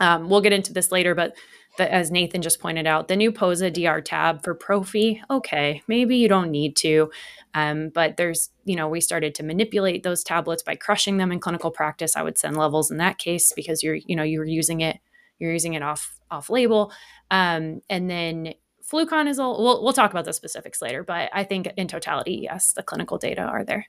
Um, 0.00 0.28
we'll 0.28 0.40
get 0.40 0.52
into 0.52 0.72
this 0.72 0.90
later, 0.90 1.14
but 1.14 1.36
as 1.78 2.10
Nathan 2.10 2.42
just 2.42 2.60
pointed 2.60 2.86
out, 2.86 3.08
the 3.08 3.16
new 3.16 3.30
POSA 3.32 3.70
DR 3.70 4.00
tab 4.00 4.42
for 4.42 4.54
prophy, 4.54 5.22
okay, 5.30 5.82
maybe 5.86 6.16
you 6.16 6.28
don't 6.28 6.50
need 6.50 6.76
to. 6.76 7.10
Um, 7.54 7.90
but 7.90 8.16
there's, 8.16 8.50
you 8.64 8.76
know, 8.76 8.88
we 8.88 9.00
started 9.00 9.34
to 9.36 9.42
manipulate 9.42 10.02
those 10.02 10.22
tablets 10.22 10.62
by 10.62 10.76
crushing 10.76 11.16
them 11.16 11.32
in 11.32 11.40
clinical 11.40 11.70
practice. 11.70 12.16
I 12.16 12.22
would 12.22 12.38
send 12.38 12.56
levels 12.56 12.90
in 12.90 12.98
that 12.98 13.18
case 13.18 13.52
because 13.54 13.82
you're, 13.82 13.94
you 13.94 14.16
know, 14.16 14.22
you're 14.22 14.44
using 14.44 14.80
it, 14.80 14.98
you're 15.38 15.52
using 15.52 15.74
it 15.74 15.82
off 15.82 16.20
off 16.30 16.50
label. 16.50 16.92
Um, 17.30 17.80
and 17.88 18.08
then 18.08 18.54
fluconazole, 18.90 19.58
we'll, 19.58 19.82
we'll 19.82 19.92
talk 19.92 20.10
about 20.10 20.24
the 20.24 20.32
specifics 20.32 20.82
later, 20.82 21.02
but 21.02 21.30
I 21.32 21.44
think 21.44 21.72
in 21.76 21.88
totality, 21.88 22.40
yes, 22.42 22.72
the 22.72 22.82
clinical 22.82 23.18
data 23.18 23.42
are 23.42 23.64
there. 23.64 23.86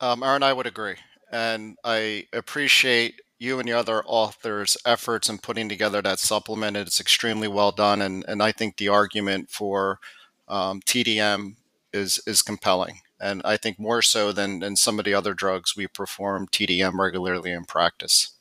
Um, 0.00 0.22
Erin, 0.22 0.42
I 0.42 0.52
would 0.52 0.66
agree. 0.66 0.96
And 1.32 1.76
I 1.84 2.26
appreciate 2.32 3.20
you 3.38 3.58
and 3.58 3.68
the 3.68 3.72
other 3.72 4.02
authors' 4.06 4.76
efforts 4.86 5.28
in 5.28 5.38
putting 5.38 5.68
together 5.68 6.00
that 6.02 6.18
supplement. 6.18 6.76
It's 6.76 7.00
extremely 7.00 7.48
well 7.48 7.72
done. 7.72 8.00
And, 8.00 8.24
and 8.26 8.42
I 8.42 8.52
think 8.52 8.76
the 8.76 8.88
argument 8.88 9.50
for 9.50 10.00
um, 10.48 10.80
TDM 10.80 11.56
is, 11.92 12.20
is 12.26 12.42
compelling. 12.42 13.00
And 13.20 13.42
I 13.44 13.56
think 13.56 13.78
more 13.78 14.02
so 14.02 14.32
than, 14.32 14.60
than 14.60 14.76
some 14.76 14.98
of 14.98 15.04
the 15.04 15.14
other 15.14 15.34
drugs, 15.34 15.76
we 15.76 15.86
perform 15.86 16.48
TDM 16.48 16.98
regularly 16.98 17.52
in 17.52 17.64
practice. 17.64 18.32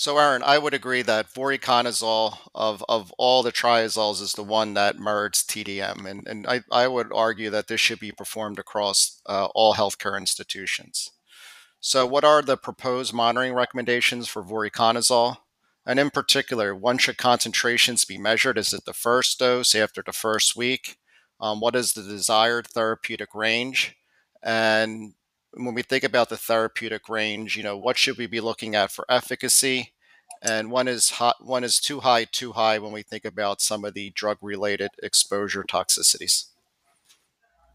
So, 0.00 0.16
Erin, 0.16 0.42
I 0.42 0.56
would 0.56 0.72
agree 0.72 1.02
that 1.02 1.32
voriconazole 1.32 2.38
of, 2.54 2.82
of 2.88 3.12
all 3.18 3.42
the 3.42 3.52
triazoles 3.52 4.22
is 4.22 4.32
the 4.32 4.42
one 4.42 4.72
that 4.74 4.98
merits 4.98 5.42
TDM. 5.42 6.06
And, 6.06 6.26
and 6.26 6.46
I, 6.46 6.62
I 6.72 6.88
would 6.88 7.12
argue 7.12 7.50
that 7.50 7.68
this 7.68 7.82
should 7.82 8.00
be 8.00 8.10
performed 8.10 8.58
across 8.58 9.20
uh, 9.26 9.48
all 9.54 9.74
healthcare 9.74 10.16
institutions. 10.16 11.10
So, 11.82 12.06
what 12.06 12.24
are 12.24 12.42
the 12.42 12.58
proposed 12.58 13.14
monitoring 13.14 13.54
recommendations 13.54 14.28
for 14.28 14.42
voriconazole? 14.42 15.38
And 15.86 15.98
in 15.98 16.10
particular, 16.10 16.74
when 16.74 16.98
should 16.98 17.16
concentrations 17.16 18.04
be 18.04 18.18
measured? 18.18 18.58
Is 18.58 18.74
it 18.74 18.84
the 18.84 18.92
first 18.92 19.38
dose 19.38 19.74
after 19.74 20.02
the 20.04 20.12
first 20.12 20.54
week? 20.54 20.98
Um, 21.40 21.58
what 21.60 21.74
is 21.74 21.94
the 21.94 22.02
desired 22.02 22.66
therapeutic 22.66 23.34
range? 23.34 23.96
And 24.42 25.14
when 25.54 25.74
we 25.74 25.80
think 25.80 26.04
about 26.04 26.28
the 26.28 26.36
therapeutic 26.36 27.08
range, 27.08 27.56
you 27.56 27.62
know, 27.62 27.78
what 27.78 27.96
should 27.96 28.18
we 28.18 28.26
be 28.26 28.42
looking 28.42 28.74
at 28.74 28.92
for 28.92 29.06
efficacy? 29.08 29.94
And 30.42 30.70
one 30.70 30.86
is 30.86 31.12
hot, 31.12 31.36
one 31.40 31.64
is 31.64 31.80
too 31.80 32.00
high, 32.00 32.24
too 32.24 32.52
high 32.52 32.78
when 32.78 32.92
we 32.92 33.02
think 33.02 33.24
about 33.24 33.62
some 33.62 33.86
of 33.86 33.94
the 33.94 34.10
drug-related 34.10 34.90
exposure 35.02 35.64
toxicities. 35.64 36.49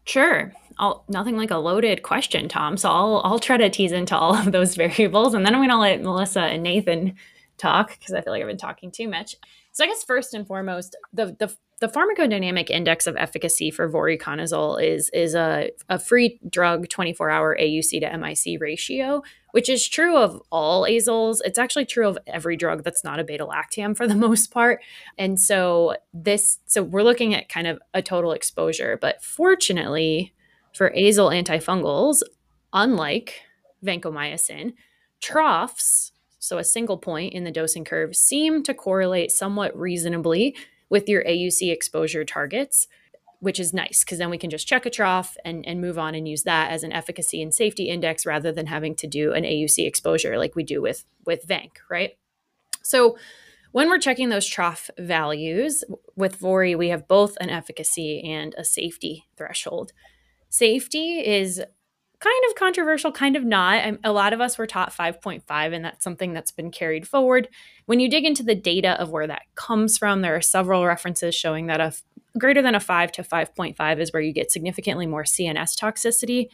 Sure. 0.06 0.52
I'll, 0.78 1.04
nothing 1.08 1.36
like 1.36 1.50
a 1.50 1.56
loaded 1.56 2.02
question, 2.02 2.48
Tom. 2.48 2.76
So 2.76 2.90
I'll 2.90 3.22
I'll 3.24 3.38
try 3.38 3.56
to 3.56 3.70
tease 3.70 3.92
into 3.92 4.16
all 4.16 4.34
of 4.34 4.52
those 4.52 4.74
variables, 4.76 5.34
and 5.34 5.44
then 5.44 5.54
I'm 5.54 5.60
going 5.60 5.70
to 5.70 5.78
let 5.78 6.02
Melissa 6.02 6.40
and 6.42 6.62
Nathan 6.62 7.14
talk 7.58 7.98
because 7.98 8.14
I 8.14 8.20
feel 8.20 8.32
like 8.32 8.42
I've 8.42 8.48
been 8.48 8.58
talking 8.58 8.90
too 8.90 9.08
much. 9.08 9.36
So 9.72 9.84
I 9.84 9.88
guess 9.88 10.04
first 10.04 10.34
and 10.34 10.46
foremost, 10.46 10.96
the 11.12 11.36
the 11.38 11.54
the 11.80 11.88
pharmacodynamic 11.88 12.70
index 12.70 13.06
of 13.06 13.16
efficacy 13.16 13.70
for 13.70 13.90
voriconazole 13.90 14.82
is 14.82 15.10
is 15.10 15.34
a, 15.34 15.70
a 15.88 15.98
free 15.98 16.40
drug 16.48 16.88
24 16.88 17.30
hour 17.30 17.56
AUC 17.60 18.00
to 18.00 18.16
MIC 18.16 18.60
ratio, 18.60 19.22
which 19.56 19.70
is 19.70 19.88
true 19.88 20.18
of 20.18 20.38
all 20.52 20.82
azoles. 20.82 21.40
It's 21.42 21.58
actually 21.58 21.86
true 21.86 22.06
of 22.06 22.18
every 22.26 22.58
drug 22.58 22.84
that's 22.84 23.02
not 23.02 23.18
a 23.18 23.24
beta 23.24 23.46
lactam 23.46 23.96
for 23.96 24.06
the 24.06 24.14
most 24.28 24.50
part. 24.50 24.82
And 25.16 25.40
so 25.40 25.96
this 26.12 26.58
so 26.66 26.82
we're 26.82 27.02
looking 27.02 27.32
at 27.32 27.48
kind 27.48 27.66
of 27.66 27.78
a 27.94 28.02
total 28.02 28.32
exposure, 28.32 28.98
but 29.00 29.24
fortunately 29.24 30.34
for 30.74 30.90
azole 30.90 31.32
antifungals, 31.42 32.22
unlike 32.74 33.40
vancomycin, 33.82 34.74
troughs 35.22 36.12
so 36.38 36.58
a 36.58 36.64
single 36.64 36.98
point 36.98 37.32
in 37.32 37.44
the 37.44 37.50
dosing 37.50 37.86
curve, 37.86 38.14
seem 38.14 38.62
to 38.62 38.74
correlate 38.74 39.32
somewhat 39.32 39.74
reasonably 39.74 40.54
with 40.90 41.08
your 41.08 41.24
AUC 41.24 41.72
exposure 41.72 42.26
targets, 42.26 42.88
which 43.40 43.60
is 43.60 43.74
nice 43.74 44.04
because 44.04 44.18
then 44.18 44.30
we 44.30 44.38
can 44.38 44.50
just 44.50 44.66
check 44.66 44.86
a 44.86 44.90
trough 44.90 45.36
and, 45.44 45.66
and 45.66 45.80
move 45.80 45.98
on 45.98 46.14
and 46.14 46.28
use 46.28 46.42
that 46.44 46.70
as 46.70 46.82
an 46.82 46.92
efficacy 46.92 47.42
and 47.42 47.52
safety 47.54 47.88
index 47.88 48.24
rather 48.24 48.52
than 48.52 48.66
having 48.66 48.94
to 48.96 49.06
do 49.06 49.32
an 49.32 49.44
AUC 49.44 49.86
exposure 49.86 50.38
like 50.38 50.56
we 50.56 50.64
do 50.64 50.80
with 50.80 51.04
with 51.24 51.46
VANC, 51.46 51.72
right? 51.90 52.12
So 52.82 53.18
when 53.72 53.88
we're 53.88 53.98
checking 53.98 54.30
those 54.30 54.46
trough 54.46 54.90
values 54.98 55.84
with 56.14 56.40
VORI, 56.40 56.74
we 56.76 56.88
have 56.88 57.06
both 57.08 57.36
an 57.40 57.50
efficacy 57.50 58.22
and 58.22 58.54
a 58.56 58.64
safety 58.64 59.26
threshold. 59.36 59.92
Safety 60.48 61.18
is 61.18 61.62
kind 62.26 62.44
of 62.50 62.56
controversial, 62.56 63.12
kind 63.12 63.36
of 63.36 63.44
not. 63.44 63.86
Um, 63.86 63.98
a 64.02 64.12
lot 64.12 64.32
of 64.32 64.40
us 64.40 64.58
were 64.58 64.66
taught 64.66 64.92
5.5, 64.92 65.42
and 65.72 65.84
that's 65.84 66.02
something 66.02 66.32
that's 66.32 66.50
been 66.50 66.70
carried 66.70 67.06
forward. 67.06 67.48
When 67.86 68.00
you 68.00 68.08
dig 68.08 68.24
into 68.24 68.42
the 68.42 68.54
data 68.54 69.00
of 69.00 69.10
where 69.10 69.26
that 69.26 69.42
comes 69.54 69.96
from, 69.96 70.22
there 70.22 70.34
are 70.34 70.40
several 70.40 70.84
references 70.84 71.34
showing 71.34 71.66
that 71.66 71.80
a 71.80 71.84
f- 71.84 72.02
greater 72.38 72.62
than 72.62 72.74
a 72.74 72.80
5 72.80 73.12
to 73.12 73.22
5.5 73.22 74.00
is 74.00 74.12
where 74.12 74.22
you 74.22 74.32
get 74.32 74.50
significantly 74.50 75.06
more 75.06 75.22
CNS 75.22 75.78
toxicity. 75.78 76.48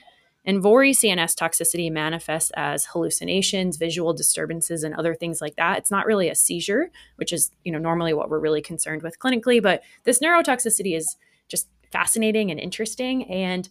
And 0.44 0.60
VORI 0.60 0.90
CNS 0.90 1.36
toxicity 1.36 1.90
manifests 1.90 2.50
as 2.54 2.86
hallucinations, 2.86 3.76
visual 3.76 4.12
disturbances, 4.12 4.82
and 4.82 4.94
other 4.94 5.14
things 5.14 5.40
like 5.40 5.54
that. 5.56 5.78
It's 5.78 5.90
not 5.90 6.04
really 6.04 6.28
a 6.28 6.34
seizure, 6.34 6.90
which 7.16 7.32
is, 7.32 7.50
you 7.64 7.72
know, 7.72 7.78
normally 7.78 8.12
what 8.12 8.28
we're 8.28 8.40
really 8.40 8.60
concerned 8.60 9.02
with 9.02 9.20
clinically, 9.20 9.62
but 9.62 9.82
this 10.04 10.18
neurotoxicity 10.18 10.96
is 10.96 11.16
just 11.48 11.68
fascinating 11.92 12.50
and 12.50 12.58
interesting. 12.58 13.30
And 13.30 13.68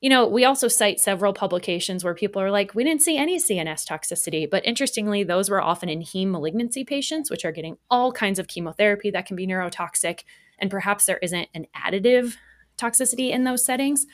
you 0.00 0.08
know, 0.08 0.28
we 0.28 0.44
also 0.44 0.68
cite 0.68 1.00
several 1.00 1.32
publications 1.32 2.04
where 2.04 2.14
people 2.14 2.40
are 2.40 2.52
like, 2.52 2.74
we 2.74 2.84
didn't 2.84 3.02
see 3.02 3.16
any 3.16 3.36
CNS 3.36 3.84
toxicity. 3.84 4.48
But 4.48 4.64
interestingly, 4.64 5.24
those 5.24 5.50
were 5.50 5.60
often 5.60 5.88
in 5.88 6.02
heme 6.02 6.30
malignancy 6.30 6.84
patients, 6.84 7.30
which 7.30 7.44
are 7.44 7.50
getting 7.50 7.78
all 7.90 8.12
kinds 8.12 8.38
of 8.38 8.46
chemotherapy 8.46 9.10
that 9.10 9.26
can 9.26 9.34
be 9.34 9.46
neurotoxic. 9.46 10.20
And 10.58 10.70
perhaps 10.70 11.06
there 11.06 11.18
isn't 11.18 11.48
an 11.52 11.66
additive 11.76 12.36
toxicity 12.76 13.30
in 13.30 13.42
those 13.42 13.64
settings. 13.64 14.06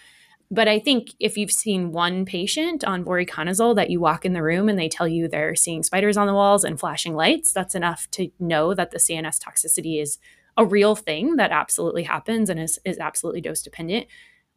But 0.51 0.69
I 0.69 0.79
think 0.79 1.11
if 1.21 1.37
you've 1.37 1.51
seen 1.51 1.93
one 1.93 2.25
patient 2.25 2.85
on 2.85 3.05
voriconazole 3.05 3.77
that 3.77 3.91
you 3.91 4.01
walk 4.01 4.25
in 4.25 4.33
the 4.33 4.43
room 4.43 4.69
and 4.69 4.79
they 4.79 4.89
tell 4.89 5.09
you 5.09 5.29
they're 5.29 5.55
seeing 5.55 5.83
spiders 5.83 6.17
on 6.17 6.27
the 6.27 6.35
walls 6.35 6.65
and 6.65 6.81
flashing 6.81 7.15
lights, 7.15 7.53
that's 7.53 7.75
enough 7.75 8.11
to 8.13 8.31
know 8.39 8.73
that 8.73 8.91
the 8.91 8.99
CNS 8.99 9.39
toxicity 9.39 10.01
is 10.01 10.19
a 10.57 10.65
real 10.65 10.97
thing 10.97 11.37
that 11.37 11.51
absolutely 11.51 12.05
happens 12.05 12.49
and 12.49 12.61
is, 12.61 12.79
is 12.85 12.99
absolutely 12.99 13.41
dose 13.41 13.63
dependent. 13.63 14.07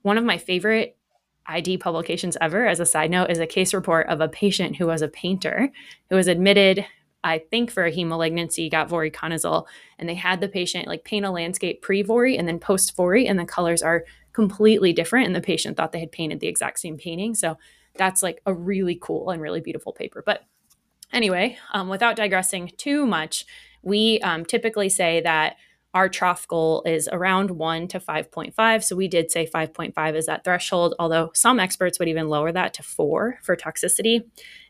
One 0.04 0.18
of 0.18 0.24
my 0.24 0.38
favorite 0.38 0.98
ID 1.48 1.77
publications 1.77 2.38
ever, 2.42 2.68
as 2.68 2.80
a 2.80 2.86
side 2.86 3.12
note, 3.12 3.30
is 3.30 3.39
a 3.39 3.48
case 3.48 3.74
report 3.74 4.08
of 4.08 4.22
a 4.22 4.27
patient 4.27 4.75
who 4.75 4.88
was 4.88 5.01
a 5.01 5.08
painter 5.08 5.72
who 6.10 6.16
was 6.16 6.27
admitted, 6.27 6.86
I 7.24 7.39
think, 7.39 7.72
for 7.72 7.86
a 7.86 7.92
heme 7.92 8.08
malignancy, 8.08 8.70
got 8.70 8.89
voriconazole, 8.89 9.66
and 9.98 10.08
they 10.08 10.16
had 10.16 10.42
the 10.42 10.50
patient 10.50 10.88
like 10.88 11.04
paint 11.04 11.25
a 11.25 11.32
landscape 11.32 11.82
pre 11.82 12.04
vori 12.04 12.38
and 12.38 12.48
then 12.48 12.60
post 12.60 12.96
vori, 12.96 13.30
and 13.30 13.39
the 13.39 13.46
colors 13.46 13.82
are 13.82 14.06
completely 14.34 14.94
different. 14.94 15.25
And 15.25 15.36
the 15.36 15.42
patient 15.42 15.77
thought 15.77 15.92
they 15.92 16.00
had 16.00 16.12
painted 16.12 16.39
the 16.39 16.48
exact 16.48 16.80
same 16.80 16.98
painting. 16.98 17.34
So 17.34 17.58
that's 17.96 18.22
like 18.22 18.42
a 18.46 18.54
really 18.54 18.98
cool 19.01 19.32
and 19.32 19.42
really 19.42 19.62
beautiful 19.62 19.92
paper. 19.92 20.22
But 20.25 20.46
anyway, 21.12 21.58
um, 21.74 21.89
without 21.89 22.16
digressing 22.16 22.72
too 22.77 23.06
much, 23.06 23.46
we 23.82 24.20
um, 24.20 24.46
typically 24.46 24.89
say 24.89 25.22
that 25.22 25.56
our 25.98 26.08
trough 26.08 26.48
goal 26.48 26.84
is 26.86 27.10
around 27.12 27.50
1 27.50 27.88
to 27.88 28.00
5.5. 28.00 28.84
So 28.84 28.96
we 28.96 29.08
did 29.08 29.32
say 29.32 29.48
5.5 29.48 30.16
is 30.16 30.27
that 30.27 30.44
threshold, 30.44 30.94
although 31.00 31.32
some 31.34 31.60
experts 31.60 31.98
would 31.98 32.08
even 32.08 32.30
lower 32.30 32.51
that 32.51 32.75
to 32.75 32.84
4 32.84 33.39
for 33.42 33.56
toxicity. 33.56 34.24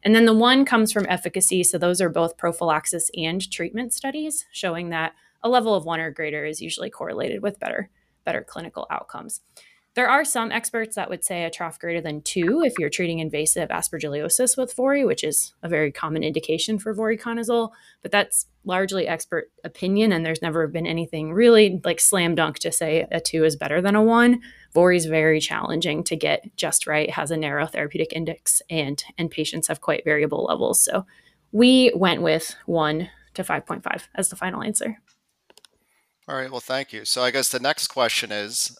And 0.03 0.15
then 0.15 0.23
the 0.23 0.33
1 0.33 0.63
comes 0.63 0.93
from 0.93 1.05
efficacy. 1.09 1.65
So 1.65 1.77
those 1.77 1.99
are 1.99 2.07
both 2.07 2.37
prophylaxis 2.37 3.11
and 3.17 3.51
treatment 3.51 3.93
studies 3.93 4.45
showing 4.53 4.89
that 4.91 5.15
a 5.43 5.49
level 5.49 5.75
of 5.75 5.83
1 5.83 5.99
or 5.99 6.11
greater 6.11 6.45
is 6.45 6.61
usually 6.61 6.89
correlated 6.89 7.41
with 7.41 7.59
better 7.59 7.89
better 8.23 8.43
clinical 8.43 8.87
outcomes. 8.89 9.41
There 9.97 10.07
are 10.07 10.23
some 10.23 10.51
experts 10.51 10.95
that 10.95 11.09
would 11.09 11.25
say 11.25 11.43
a 11.43 11.49
trough 11.49 11.79
greater 11.79 12.01
than 12.01 12.21
two 12.21 12.61
if 12.61 12.73
you're 12.77 12.87
treating 12.87 13.17
invasive 13.17 13.69
aspergillosis 13.69 14.55
with 14.55 14.75
VORI, 14.75 15.03
which 15.03 15.23
is 15.23 15.55
a 15.63 15.67
very 15.67 15.91
common 15.91 16.21
indication 16.21 16.77
for 16.77 16.93
voriconazole, 16.93 17.71
but 18.03 18.11
that's 18.11 18.45
largely 18.63 19.07
expert 19.07 19.49
opinion, 19.63 20.11
and 20.11 20.23
there's 20.23 20.43
never 20.43 20.67
been 20.67 20.85
anything 20.85 21.33
really 21.33 21.81
like 21.83 21.99
slam 21.99 22.35
dunk 22.35 22.59
to 22.59 22.71
say 22.71 23.07
a 23.09 23.19
two 23.19 23.43
is 23.43 23.55
better 23.55 23.81
than 23.81 23.95
a 23.95 24.03
one. 24.03 24.39
VORI 24.75 24.97
is 24.97 25.05
very 25.07 25.39
challenging 25.39 26.03
to 26.03 26.15
get 26.15 26.55
just 26.55 26.85
right, 26.85 27.09
has 27.09 27.31
a 27.31 27.37
narrow 27.37 27.65
therapeutic 27.65 28.13
index, 28.13 28.61
and 28.69 29.03
and 29.17 29.31
patients 29.31 29.67
have 29.67 29.81
quite 29.81 30.05
variable 30.05 30.43
levels. 30.43 30.79
So 30.79 31.07
we 31.51 31.91
went 31.95 32.21
with 32.21 32.55
one 32.67 33.09
to 33.33 33.43
5.5 33.43 34.03
as 34.13 34.29
the 34.29 34.35
final 34.35 34.61
answer. 34.61 34.99
All 36.27 36.35
right, 36.35 36.51
well, 36.51 36.59
thank 36.59 36.93
you. 36.93 37.03
So 37.03 37.23
I 37.23 37.31
guess 37.31 37.49
the 37.49 37.59
next 37.59 37.87
question 37.87 38.31
is 38.31 38.77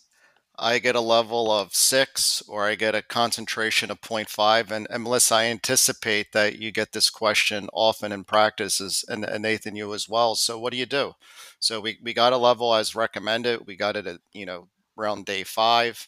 I 0.60 0.80
get 0.80 0.96
a 0.96 1.02
level 1.02 1.52
of 1.52 1.76
six 1.76 2.42
or 2.48 2.66
I 2.66 2.76
get 2.76 2.96
a 2.96 3.04
concentration 3.04 3.92
of 3.92 4.02
0.5. 4.02 4.72
And, 4.72 4.88
and 4.90 5.04
Melissa, 5.04 5.36
I 5.36 5.44
anticipate 5.46 6.32
that 6.34 6.58
you 6.58 6.72
get 6.72 6.94
this 6.94 7.10
question 7.10 7.70
often 7.74 8.12
in 8.12 8.24
practices 8.24 9.06
and, 9.08 9.24
and 9.24 9.44
Nathan, 9.44 9.76
you 9.76 9.94
as 9.94 10.10
well. 10.10 10.36
So 10.36 10.58
what 10.58 10.72
do 10.72 10.78
you 10.80 10.88
do? 10.88 11.14
So 11.60 11.80
we, 11.80 12.00
we 12.04 12.14
got 12.14 12.34
a 12.34 12.38
level 12.38 12.74
as 12.74 12.96
recommended. 12.96 13.68
We 13.68 13.76
got 13.76 13.96
it 13.96 14.08
at, 14.08 14.20
you 14.34 14.46
know, 14.46 14.68
around 14.98 15.26
day 15.26 15.44
five. 15.44 16.08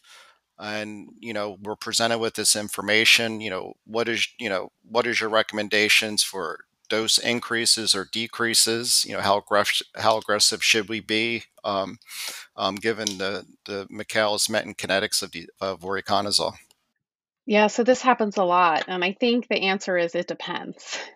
And, 0.58 1.10
you 1.20 1.32
know, 1.32 1.56
we're 1.62 1.76
presented 1.76 2.18
with 2.18 2.34
this 2.34 2.54
information, 2.54 3.40
you 3.40 3.50
know, 3.50 3.74
what 3.86 4.08
is, 4.08 4.28
you 4.38 4.48
know, 4.48 4.72
what 4.82 5.06
is 5.06 5.20
your 5.20 5.30
recommendations 5.30 6.22
for 6.22 6.60
dose 6.90 7.16
increases 7.16 7.94
or 7.94 8.06
decreases? 8.12 9.04
You 9.06 9.14
know, 9.14 9.22
how 9.22 9.38
aggressive 9.38 9.86
how 9.96 10.18
aggressive 10.18 10.62
should 10.62 10.90
we 10.90 11.00
be, 11.00 11.44
um, 11.64 11.98
um, 12.56 12.74
given 12.74 13.16
the 13.16 13.46
the 13.64 13.86
Michaelis 13.88 14.48
Menten 14.48 14.76
kinetics 14.76 15.22
of, 15.22 15.32
the, 15.32 15.48
of 15.60 15.80
voriconazole? 15.80 16.54
Yeah, 17.46 17.68
so 17.68 17.82
this 17.82 18.02
happens 18.02 18.36
a 18.36 18.44
lot, 18.44 18.84
and 18.88 19.02
I 19.02 19.16
think 19.18 19.48
the 19.48 19.62
answer 19.62 19.96
is 19.96 20.14
it 20.14 20.28
depends. 20.28 20.98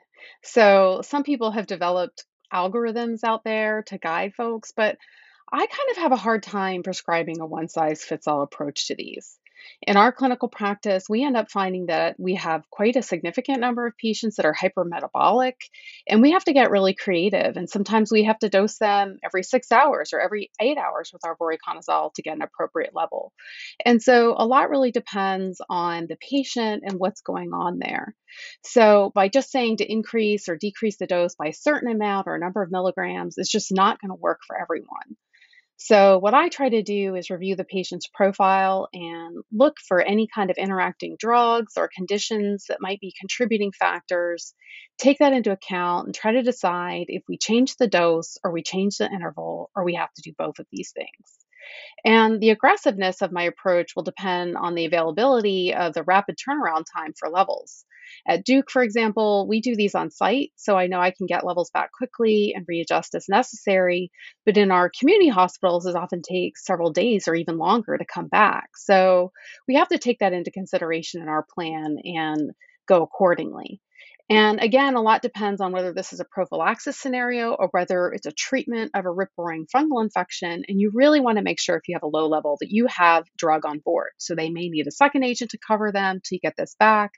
So 0.47 1.01
some 1.03 1.23
people 1.23 1.53
have 1.53 1.67
developed 1.67 2.23
algorithms 2.53 3.25
out 3.25 3.45
there 3.45 3.83
to 3.85 3.97
guide 3.97 4.35
folks, 4.35 4.73
but 4.77 4.99
I 5.51 5.67
kind 5.67 5.91
of 5.91 5.97
have 5.97 6.13
a 6.13 6.17
hard 6.17 6.43
time 6.43 6.83
prescribing 6.83 7.41
a 7.41 7.47
one 7.47 7.69
size 7.69 8.05
fits 8.05 8.27
all 8.27 8.43
approach 8.43 8.89
to 8.89 8.95
these. 8.95 9.39
In 9.83 9.97
our 9.97 10.13
clinical 10.13 10.49
practice, 10.49 11.05
we 11.09 11.25
end 11.25 11.37
up 11.37 11.51
finding 11.51 11.87
that 11.87 12.17
we 12.19 12.35
have 12.37 12.69
quite 12.71 12.97
a 12.97 13.03
significant 13.03 13.61
number 13.61 13.87
of 13.87 13.97
patients 13.97 14.37
that 14.37 14.47
are 14.47 14.55
hypermetabolic, 14.55 15.55
and 16.09 16.23
we 16.23 16.33
have 16.33 16.45
to 16.45 16.53
get 16.53 16.71
really 16.71 16.95
creative. 16.95 17.57
And 17.57 17.69
sometimes 17.69 18.11
we 18.11 18.25
have 18.25 18.39
to 18.41 18.49
dose 18.49 18.79
them 18.79 19.19
every 19.25 19.43
six 19.43 19.71
hours 19.73 20.13
or 20.13 20.21
every 20.21 20.51
eight 20.61 20.79
hours 20.79 21.11
with 21.13 21.23
our 21.25 21.37
voriconazole 21.37 22.13
to 22.15 22.23
get 22.23 22.37
an 22.37 22.43
appropriate 22.43 22.95
level. 22.95 23.33
And 23.85 24.03
so 24.03 24.35
a 24.37 24.47
lot 24.47 24.71
really 24.71 24.91
depends 24.91 25.61
on 25.69 26.07
the 26.09 26.17
patient 26.17 26.83
and 26.87 26.99
what's 26.99 27.21
going 27.21 27.53
on 27.53 27.79
there. 27.79 28.15
So 28.63 29.13
by 29.15 29.29
just 29.29 29.51
saying 29.51 29.79
to 29.79 29.91
increase 29.91 30.49
or 30.49 30.57
decrease 30.57 30.97
the 30.97 31.07
dose 31.07 31.35
by 31.35 31.49
a 31.49 31.53
certain 31.53 31.91
amount 31.91 32.27
or 32.27 32.35
a 32.35 32.41
number 32.41 32.63
of 32.63 32.71
milligrams 32.71 33.39
is 33.39 33.49
just 33.49 33.73
not 33.73 34.01
going 34.01 34.11
to 34.11 34.21
work 34.21 34.41
for 34.47 34.61
everyone. 34.61 35.17
So, 35.77 36.19
what 36.19 36.35
I 36.35 36.49
try 36.49 36.69
to 36.69 36.83
do 36.83 37.15
is 37.17 37.31
review 37.31 37.57
the 37.57 37.65
patient's 37.65 38.07
profile 38.07 38.89
and 38.93 39.43
look 39.53 39.79
for 39.81 40.01
any 40.01 40.29
kind 40.33 40.51
of 40.51 40.57
interacting 40.57 41.17
drugs 41.19 41.75
or 41.77 41.91
conditions 41.95 42.67
that 42.69 42.81
might 42.81 43.01
be 43.01 43.15
contributing 43.19 43.73
factors, 43.73 44.55
take 44.99 45.19
that 45.19 45.33
into 45.33 45.51
account, 45.53 46.07
and 46.07 46.15
try 46.15 46.33
to 46.33 46.43
decide 46.43 47.07
if 47.09 47.25
we 47.29 47.39
change 47.39 47.77
the 47.77 47.89
dose 47.89 48.39
or 48.45 48.53
we 48.53 48.63
change 48.63 48.99
the 48.99 49.11
interval 49.11 49.71
or 49.75 49.85
we 49.85 49.95
have 49.95 50.13
to 50.15 50.23
do 50.23 50.33
both 50.39 50.59
of 50.61 50.67
these 50.73 50.93
things. 50.93 51.39
And 52.05 52.41
the 52.41 52.51
aggressiveness 52.51 53.23
of 53.23 53.33
my 53.33 53.45
approach 53.45 53.97
will 53.97 54.03
depend 54.03 54.57
on 54.57 54.75
the 54.75 54.85
availability 54.85 55.75
of 55.75 55.95
the 55.95 56.05
rapid 56.05 56.37
turnaround 56.37 56.85
time 56.95 57.15
for 57.19 57.29
levels. 57.31 57.85
At 58.27 58.45
Duke, 58.45 58.71
for 58.71 58.83
example, 58.83 59.47
we 59.49 59.61
do 59.61 59.77
these 59.77 59.95
on 59.95 60.11
site, 60.11 60.53
so 60.57 60.77
I 60.77 60.87
know 60.87 61.01
I 61.01 61.11
can 61.11 61.27
get 61.27 61.45
levels 61.45 61.71
back 61.71 61.93
quickly 61.93 62.53
and 62.55 62.65
readjust 62.69 63.15
as 63.15 63.29
necessary. 63.29 64.11
But 64.47 64.57
in 64.57 64.71
our 64.71 64.91
community 64.99 65.29
hospitals, 65.29 65.87
it 65.87 65.97
often 65.97 66.23
takes 66.23 66.65
several 66.65 66.93
days 66.93 67.29
or 67.29 67.35
even 67.35 67.59
longer 67.59 67.97
to 67.97 68.05
come 68.05 68.29
back. 68.29 68.71
So 68.77 69.33
we 69.69 69.75
have 69.77 69.89
to 69.89 69.99
take 69.99 70.21
that 70.21 70.33
into 70.33 70.51
consideration 70.51 71.23
in 71.23 71.29
our 71.29 71.47
plan 71.55 71.99
and 72.05 72.53
go 72.87 73.03
accordingly. 73.03 73.81
And 74.31 74.59
again, 74.61 74.95
a 74.95 75.03
lot 75.03 75.21
depends 75.21 75.61
on 75.61 75.73
whether 75.73 75.93
this 75.93 76.15
is 76.15 76.21
a 76.21 76.25
prophylaxis 76.25 76.99
scenario 76.99 77.53
or 77.53 77.69
whether 77.73 78.11
it's 78.11 78.27
a 78.27 78.33
treatment 78.33 78.93
of 78.95 79.05
a 79.05 79.11
rip 79.11 79.29
roaring 79.37 79.67
fungal 79.75 80.03
infection. 80.03 80.65
And 80.67 80.81
you 80.81 80.91
really 80.95 81.21
want 81.21 81.37
to 81.37 81.45
make 81.45 81.61
sure 81.61 81.77
if 81.77 81.89
you 81.89 81.95
have 81.95 82.03
a 82.03 82.09
low 82.09 82.27
level 82.27 82.57
that 82.61 82.71
you 82.71 82.87
have 82.87 83.25
drug 83.37 83.67
on 83.67 83.81
board. 83.81 84.11
So 84.17 84.35
they 84.35 84.49
may 84.49 84.69
need 84.71 84.87
a 84.87 84.93
second 84.93 85.25
agent 85.25 85.51
to 85.51 85.59
cover 85.59 85.93
them 85.93 86.21
to 86.25 86.39
get 86.39 86.55
this 86.57 86.75
back. 86.79 87.13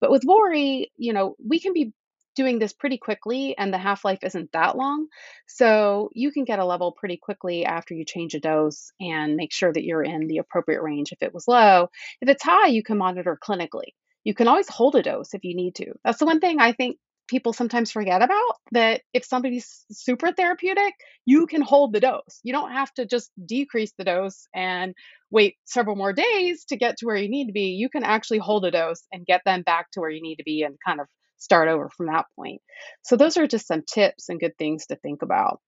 But 0.00 0.12
with 0.12 0.22
Vori, 0.22 0.86
you 0.96 1.12
know, 1.12 1.34
we 1.44 1.58
can 1.58 1.72
be 1.72 1.92
doing 2.36 2.58
this 2.58 2.72
pretty 2.72 2.96
quickly 2.96 3.56
and 3.58 3.74
the 3.74 3.78
half 3.78 4.04
life 4.04 4.20
isn't 4.22 4.52
that 4.52 4.76
long. 4.76 5.08
So 5.48 6.10
you 6.14 6.30
can 6.30 6.44
get 6.44 6.60
a 6.60 6.64
level 6.64 6.92
pretty 6.92 7.18
quickly 7.20 7.64
after 7.66 7.92
you 7.92 8.04
change 8.04 8.34
a 8.34 8.40
dose 8.40 8.90
and 9.00 9.34
make 9.36 9.52
sure 9.52 9.72
that 9.72 9.84
you're 9.84 10.02
in 10.02 10.28
the 10.28 10.38
appropriate 10.38 10.82
range 10.82 11.12
if 11.12 11.22
it 11.22 11.34
was 11.34 11.46
low. 11.48 11.88
If 12.20 12.28
it's 12.28 12.42
high, 12.42 12.68
you 12.68 12.82
can 12.82 12.98
monitor 12.98 13.36
clinically. 13.42 13.92
You 14.24 14.34
can 14.34 14.48
always 14.48 14.68
hold 14.68 14.94
a 14.96 15.02
dose 15.02 15.34
if 15.34 15.44
you 15.44 15.54
need 15.54 15.74
to. 15.76 15.92
That's 16.04 16.18
the 16.18 16.26
one 16.26 16.40
thing 16.40 16.60
I 16.60 16.72
think 16.72 16.98
people 17.28 17.52
sometimes 17.52 17.90
forget 17.90 18.20
about 18.22 18.56
that 18.72 19.02
if 19.14 19.24
somebody's 19.24 19.84
super 19.90 20.32
therapeutic, 20.32 20.94
you 21.24 21.46
can 21.46 21.62
hold 21.62 21.92
the 21.92 22.00
dose. 22.00 22.40
You 22.42 22.52
don't 22.52 22.72
have 22.72 22.92
to 22.94 23.06
just 23.06 23.30
decrease 23.44 23.92
the 23.96 24.04
dose 24.04 24.46
and 24.54 24.94
wait 25.30 25.56
several 25.64 25.96
more 25.96 26.12
days 26.12 26.64
to 26.66 26.76
get 26.76 26.98
to 26.98 27.06
where 27.06 27.16
you 27.16 27.30
need 27.30 27.46
to 27.46 27.52
be. 27.52 27.70
You 27.70 27.88
can 27.88 28.04
actually 28.04 28.38
hold 28.38 28.64
a 28.64 28.70
dose 28.70 29.02
and 29.12 29.26
get 29.26 29.42
them 29.46 29.62
back 29.62 29.90
to 29.92 30.00
where 30.00 30.10
you 30.10 30.22
need 30.22 30.36
to 30.36 30.44
be 30.44 30.62
and 30.62 30.76
kind 30.86 31.00
of 31.00 31.06
start 31.38 31.68
over 31.68 31.90
from 31.96 32.06
that 32.06 32.26
point. 32.36 32.60
So, 33.02 33.16
those 33.16 33.36
are 33.36 33.46
just 33.46 33.66
some 33.66 33.82
tips 33.82 34.28
and 34.28 34.38
good 34.38 34.56
things 34.58 34.86
to 34.86 34.96
think 34.96 35.22
about. 35.22 35.60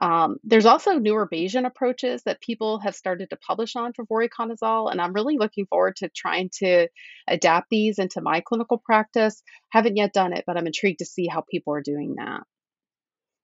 Um, 0.00 0.36
there's 0.44 0.66
also 0.66 0.98
newer 0.98 1.28
Bayesian 1.28 1.66
approaches 1.66 2.22
that 2.24 2.40
people 2.40 2.78
have 2.80 2.94
started 2.94 3.30
to 3.30 3.36
publish 3.36 3.76
on 3.76 3.92
for 3.92 4.04
voriconazole, 4.06 4.90
and 4.90 5.00
I'm 5.00 5.12
really 5.12 5.36
looking 5.38 5.66
forward 5.66 5.96
to 5.96 6.08
trying 6.08 6.50
to 6.58 6.88
adapt 7.28 7.68
these 7.70 7.98
into 7.98 8.20
my 8.20 8.40
clinical 8.40 8.78
practice. 8.78 9.42
Haven't 9.70 9.96
yet 9.96 10.12
done 10.12 10.32
it, 10.32 10.44
but 10.46 10.56
I'm 10.56 10.66
intrigued 10.66 11.00
to 11.00 11.04
see 11.04 11.26
how 11.26 11.44
people 11.50 11.74
are 11.74 11.82
doing 11.82 12.14
that. 12.16 12.42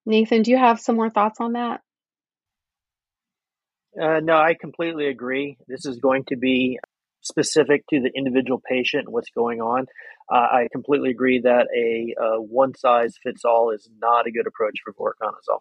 Nathan, 0.07 0.43
do 0.43 0.51
you 0.53 0.59
have 0.59 0.81
some 0.81 0.97
more 0.97 1.11
thoughts 1.11 1.41
on 1.41 1.55
that? 1.55 1.81
Uh, 4.01 4.21
no, 4.23 4.37
I 4.37 4.55
completely 4.55 5.09
agree. 5.09 5.57
This 5.69 5.87
is 5.87 5.99
going 5.99 6.25
to 6.29 6.37
be 6.37 6.79
specific 7.23 7.85
to 7.89 8.01
the 8.01 8.11
individual 8.15 8.63
patient 8.69 9.05
and 9.07 9.13
what's 9.13 9.31
going 9.31 9.61
on. 9.61 9.87
Uh, 10.33 10.37
I 10.37 10.69
completely 10.71 11.11
agree 11.11 11.41
that 11.41 11.67
a 11.77 12.15
uh, 12.21 12.41
one 12.41 12.75
size 12.75 13.15
fits 13.23 13.45
all 13.45 13.71
is 13.71 13.89
not 14.01 14.27
a 14.27 14.31
good 14.31 14.47
approach 14.47 14.79
for 14.85 14.93
voriconazole. 14.93 15.61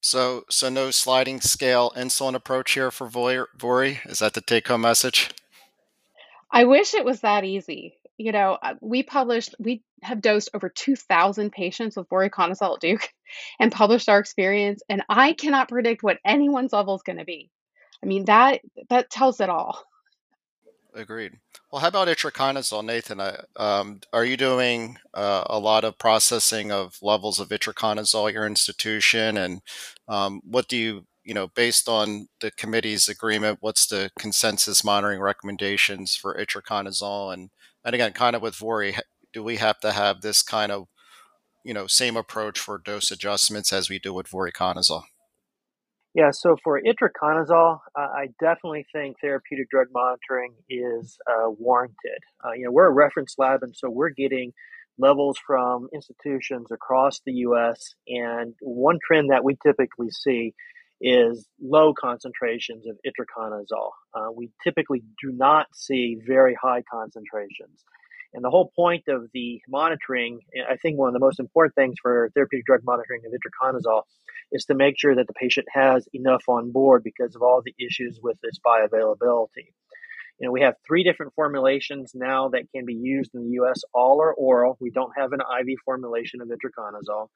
So, 0.00 0.44
so 0.48 0.68
no 0.68 0.90
sliding 0.90 1.40
scale 1.40 1.92
insulin 1.96 2.34
approach 2.34 2.72
here 2.72 2.90
for 2.90 3.08
Vori. 3.08 3.98
Is 4.06 4.20
that 4.20 4.34
the 4.34 4.40
take 4.40 4.68
home 4.68 4.82
message? 4.82 5.30
I 6.50 6.64
wish 6.64 6.94
it 6.94 7.04
was 7.04 7.20
that 7.20 7.44
easy. 7.44 7.98
You 8.18 8.32
know, 8.32 8.56
uh, 8.62 8.74
we 8.80 9.02
published, 9.02 9.54
we 9.58 9.82
have 10.02 10.22
dosed 10.22 10.50
over 10.54 10.68
2,000 10.68 11.50
patients 11.50 11.96
with 11.96 12.08
voriconazole 12.08 12.76
at 12.76 12.80
Duke 12.80 13.12
and 13.60 13.72
published 13.72 14.08
our 14.08 14.18
experience, 14.18 14.82
and 14.88 15.02
I 15.08 15.32
cannot 15.32 15.68
predict 15.68 16.02
what 16.02 16.18
anyone's 16.24 16.72
level 16.72 16.94
is 16.94 17.02
going 17.02 17.18
to 17.18 17.24
be. 17.24 17.50
I 18.02 18.06
mean, 18.06 18.26
that 18.26 18.60
that 18.88 19.10
tells 19.10 19.40
it 19.40 19.48
all. 19.48 19.82
Agreed. 20.94 21.32
Well, 21.70 21.80
how 21.82 21.88
about 21.88 22.08
itraconazole, 22.08 22.84
Nathan? 22.84 23.20
Um, 23.56 24.00
are 24.12 24.24
you 24.24 24.36
doing 24.36 24.98
uh, 25.14 25.44
a 25.46 25.58
lot 25.58 25.84
of 25.84 25.98
processing 25.98 26.70
of 26.70 26.96
levels 27.02 27.40
of 27.40 27.48
itraconazole 27.48 28.28
at 28.28 28.34
your 28.34 28.46
institution, 28.46 29.36
and 29.36 29.60
um, 30.08 30.40
what 30.44 30.68
do 30.68 30.76
you, 30.76 31.06
you 31.24 31.34
know, 31.34 31.48
based 31.48 31.88
on 31.88 32.28
the 32.40 32.52
committee's 32.52 33.08
agreement, 33.08 33.58
what's 33.60 33.86
the 33.88 34.10
consensus 34.18 34.84
monitoring 34.84 35.20
recommendations 35.20 36.14
for 36.14 36.36
itraconazole, 36.38 37.32
and 37.34 37.50
and 37.84 37.94
again, 37.94 38.12
kind 38.12 38.36
of 38.36 38.42
with 38.42 38.54
Vori, 38.54 38.98
do 39.32 39.42
we 39.42 39.56
have 39.56 39.78
to 39.80 39.92
have 39.92 40.20
this 40.20 40.42
kind 40.42 40.70
of, 40.72 40.86
you 41.64 41.74
know, 41.74 41.86
same 41.88 42.16
approach 42.16 42.58
for 42.60 42.78
dose 42.78 43.10
adjustments 43.12 43.72
as 43.72 43.90
we 43.90 43.98
do 43.98 44.14
with 44.14 44.28
voriconazole? 44.30 45.04
Yeah, 46.16 46.30
so 46.32 46.56
for 46.64 46.80
itraconazole, 46.80 47.80
uh, 47.94 48.00
I 48.00 48.28
definitely 48.40 48.86
think 48.90 49.20
therapeutic 49.20 49.68
drug 49.68 49.88
monitoring 49.92 50.54
is 50.66 51.18
uh, 51.30 51.50
warranted. 51.50 52.20
Uh, 52.42 52.52
you 52.52 52.64
know, 52.64 52.72
we're 52.72 52.86
a 52.86 52.90
reference 52.90 53.34
lab, 53.36 53.62
and 53.62 53.76
so 53.76 53.90
we're 53.90 54.08
getting 54.08 54.54
levels 54.96 55.36
from 55.46 55.88
institutions 55.92 56.68
across 56.72 57.20
the 57.26 57.32
U.S. 57.32 57.94
And 58.08 58.54
one 58.62 58.98
trend 59.06 59.28
that 59.28 59.44
we 59.44 59.58
typically 59.62 60.08
see 60.10 60.54
is 61.02 61.46
low 61.60 61.92
concentrations 61.92 62.86
of 62.86 62.96
itraconazole. 63.06 63.90
Uh, 64.14 64.32
we 64.34 64.48
typically 64.64 65.02
do 65.22 65.32
not 65.32 65.66
see 65.74 66.16
very 66.26 66.56
high 66.58 66.82
concentrations. 66.90 67.84
And 68.36 68.44
the 68.44 68.50
whole 68.50 68.70
point 68.76 69.04
of 69.08 69.30
the 69.32 69.62
monitoring, 69.66 70.40
I 70.70 70.76
think 70.76 70.98
one 70.98 71.08
of 71.08 71.14
the 71.14 71.20
most 71.20 71.40
important 71.40 71.74
things 71.74 71.94
for 72.02 72.30
therapeutic 72.34 72.66
drug 72.66 72.82
monitoring 72.84 73.22
of 73.24 73.32
itraconazole 73.32 74.02
is 74.52 74.66
to 74.66 74.74
make 74.74 74.96
sure 74.98 75.16
that 75.16 75.26
the 75.26 75.32
patient 75.32 75.66
has 75.72 76.06
enough 76.12 76.44
on 76.46 76.70
board 76.70 77.02
because 77.02 77.34
of 77.34 77.40
all 77.40 77.62
the 77.64 77.74
issues 77.82 78.20
with 78.22 78.36
its 78.42 78.58
bioavailability. 78.58 79.72
You 80.38 80.48
know, 80.48 80.52
we 80.52 80.60
have 80.60 80.74
three 80.86 81.02
different 81.02 81.32
formulations 81.34 82.12
now 82.14 82.50
that 82.50 82.70
can 82.74 82.84
be 82.84 82.92
used 82.92 83.30
in 83.34 83.44
the 83.44 83.52
U.S. 83.52 83.80
All 83.94 84.20
are 84.20 84.34
oral. 84.34 84.76
We 84.82 84.90
don't 84.90 85.12
have 85.16 85.32
an 85.32 85.40
IV 85.40 85.78
formulation 85.82 86.42
of 86.42 86.48
itraconazole. 86.48 87.28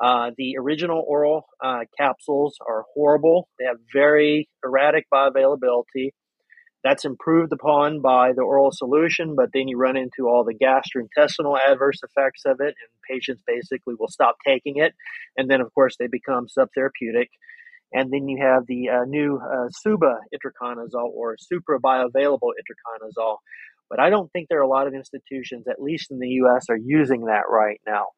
Uh, 0.00 0.30
the 0.38 0.56
original 0.58 1.04
oral 1.06 1.44
uh, 1.62 1.80
capsules 1.98 2.56
are 2.66 2.86
horrible. 2.94 3.48
They 3.58 3.66
have 3.66 3.76
very 3.92 4.48
erratic 4.64 5.04
bioavailability. 5.12 6.12
That's 6.84 7.04
improved 7.04 7.52
upon 7.52 8.00
by 8.00 8.32
the 8.34 8.42
oral 8.42 8.70
solution, 8.72 9.34
but 9.34 9.50
then 9.52 9.66
you 9.66 9.76
run 9.76 9.96
into 9.96 10.28
all 10.28 10.44
the 10.44 10.54
gastrointestinal 10.54 11.58
adverse 11.58 12.00
effects 12.04 12.42
of 12.46 12.60
it, 12.60 12.74
and 12.74 13.08
patients 13.10 13.42
basically 13.46 13.94
will 13.98 14.08
stop 14.08 14.36
taking 14.46 14.76
it. 14.76 14.94
And 15.36 15.50
then, 15.50 15.60
of 15.60 15.74
course, 15.74 15.96
they 15.98 16.06
become 16.06 16.46
subtherapeutic. 16.46 17.26
And 17.92 18.12
then 18.12 18.28
you 18.28 18.38
have 18.42 18.64
the 18.66 18.90
uh, 18.90 19.04
new 19.06 19.40
uh, 19.42 19.68
Suba 19.70 20.18
itraconazole 20.32 21.10
or 21.10 21.36
supra 21.38 21.80
bioavailable 21.80 22.52
itraconazole. 22.60 23.38
But 23.90 23.98
I 23.98 24.10
don't 24.10 24.30
think 24.32 24.48
there 24.48 24.58
are 24.58 24.62
a 24.62 24.68
lot 24.68 24.86
of 24.86 24.94
institutions, 24.94 25.66
at 25.66 25.80
least 25.80 26.10
in 26.10 26.18
the 26.18 26.28
US, 26.42 26.66
are 26.68 26.76
using 26.76 27.24
that 27.24 27.44
right 27.48 27.80
now. 27.86 28.08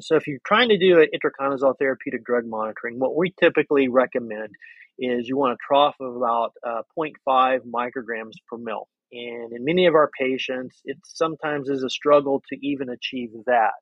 So 0.00 0.16
if 0.16 0.28
you're 0.28 0.38
trying 0.46 0.68
to 0.68 0.78
do 0.78 1.00
an 1.00 1.08
itraconazole 1.12 1.74
therapeutic 1.78 2.24
drug 2.24 2.44
monitoring, 2.46 2.98
what 2.98 3.16
we 3.16 3.34
typically 3.40 3.88
recommend 3.88 4.54
is 5.02 5.28
you 5.28 5.36
want 5.36 5.52
a 5.52 5.56
trough 5.66 5.96
of 6.00 6.14
about 6.16 6.52
uh, 6.64 6.82
0.5 6.96 7.60
micrograms 7.66 8.34
per 8.48 8.56
mil. 8.56 8.88
And 9.10 9.52
in 9.52 9.64
many 9.64 9.86
of 9.86 9.94
our 9.94 10.10
patients, 10.18 10.80
it 10.84 10.96
sometimes 11.04 11.68
is 11.68 11.82
a 11.82 11.90
struggle 11.90 12.42
to 12.48 12.66
even 12.66 12.88
achieve 12.88 13.30
that. 13.46 13.72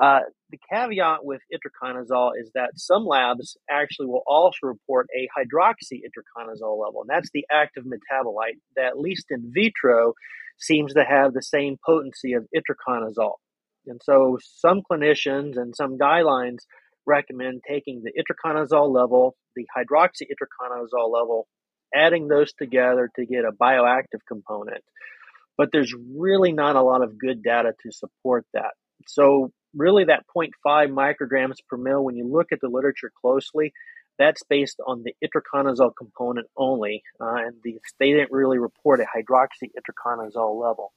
Uh, 0.00 0.20
the 0.50 0.58
caveat 0.70 1.24
with 1.24 1.40
itraconazole 1.52 2.32
is 2.38 2.50
that 2.54 2.70
some 2.74 3.06
labs 3.06 3.56
actually 3.70 4.06
will 4.06 4.24
also 4.26 4.58
report 4.62 5.06
a 5.16 5.28
hydroxy 5.36 6.00
itraconazole 6.02 6.84
level, 6.84 7.00
and 7.00 7.08
that's 7.08 7.30
the 7.32 7.46
active 7.50 7.84
metabolite 7.84 8.58
that, 8.76 8.86
at 8.86 8.98
least 8.98 9.26
in 9.30 9.52
vitro, 9.54 10.12
seems 10.58 10.92
to 10.94 11.04
have 11.04 11.32
the 11.32 11.42
same 11.42 11.76
potency 11.84 12.32
of 12.32 12.46
itraconazole. 12.54 13.36
And 13.86 14.00
so, 14.02 14.38
some 14.42 14.82
clinicians 14.90 15.56
and 15.56 15.74
some 15.76 15.96
guidelines 15.98 16.58
recommend 17.06 17.62
taking 17.68 18.02
the 18.02 18.12
itraconazole 18.12 18.92
level, 18.92 19.36
the 19.56 19.66
hydroxy 19.76 20.22
itraconazole 20.22 21.12
level, 21.12 21.46
adding 21.94 22.28
those 22.28 22.52
together 22.52 23.10
to 23.16 23.26
get 23.26 23.44
a 23.44 23.52
bioactive 23.52 24.20
component. 24.26 24.82
But 25.56 25.70
there's 25.72 25.94
really 26.16 26.52
not 26.52 26.76
a 26.76 26.82
lot 26.82 27.02
of 27.02 27.18
good 27.18 27.42
data 27.42 27.72
to 27.82 27.92
support 27.92 28.44
that. 28.54 28.72
So, 29.06 29.52
really, 29.74 30.04
that 30.04 30.24
0.5 30.36 30.50
micrograms 30.90 31.56
per 31.68 31.76
mil, 31.76 32.02
when 32.02 32.16
you 32.16 32.26
look 32.26 32.48
at 32.52 32.60
the 32.60 32.68
literature 32.68 33.12
closely, 33.20 33.72
that's 34.18 34.42
based 34.48 34.80
on 34.84 35.04
the 35.04 35.14
itraconazole 35.24 35.92
component 35.96 36.46
only, 36.56 37.02
uh, 37.20 37.34
and 37.36 37.56
the, 37.62 37.78
they 37.98 38.12
didn't 38.12 38.32
really 38.32 38.58
report 38.58 39.00
a 39.00 39.04
hydroxy 39.04 39.70
itraconazole 39.78 40.60
level. 40.60 40.92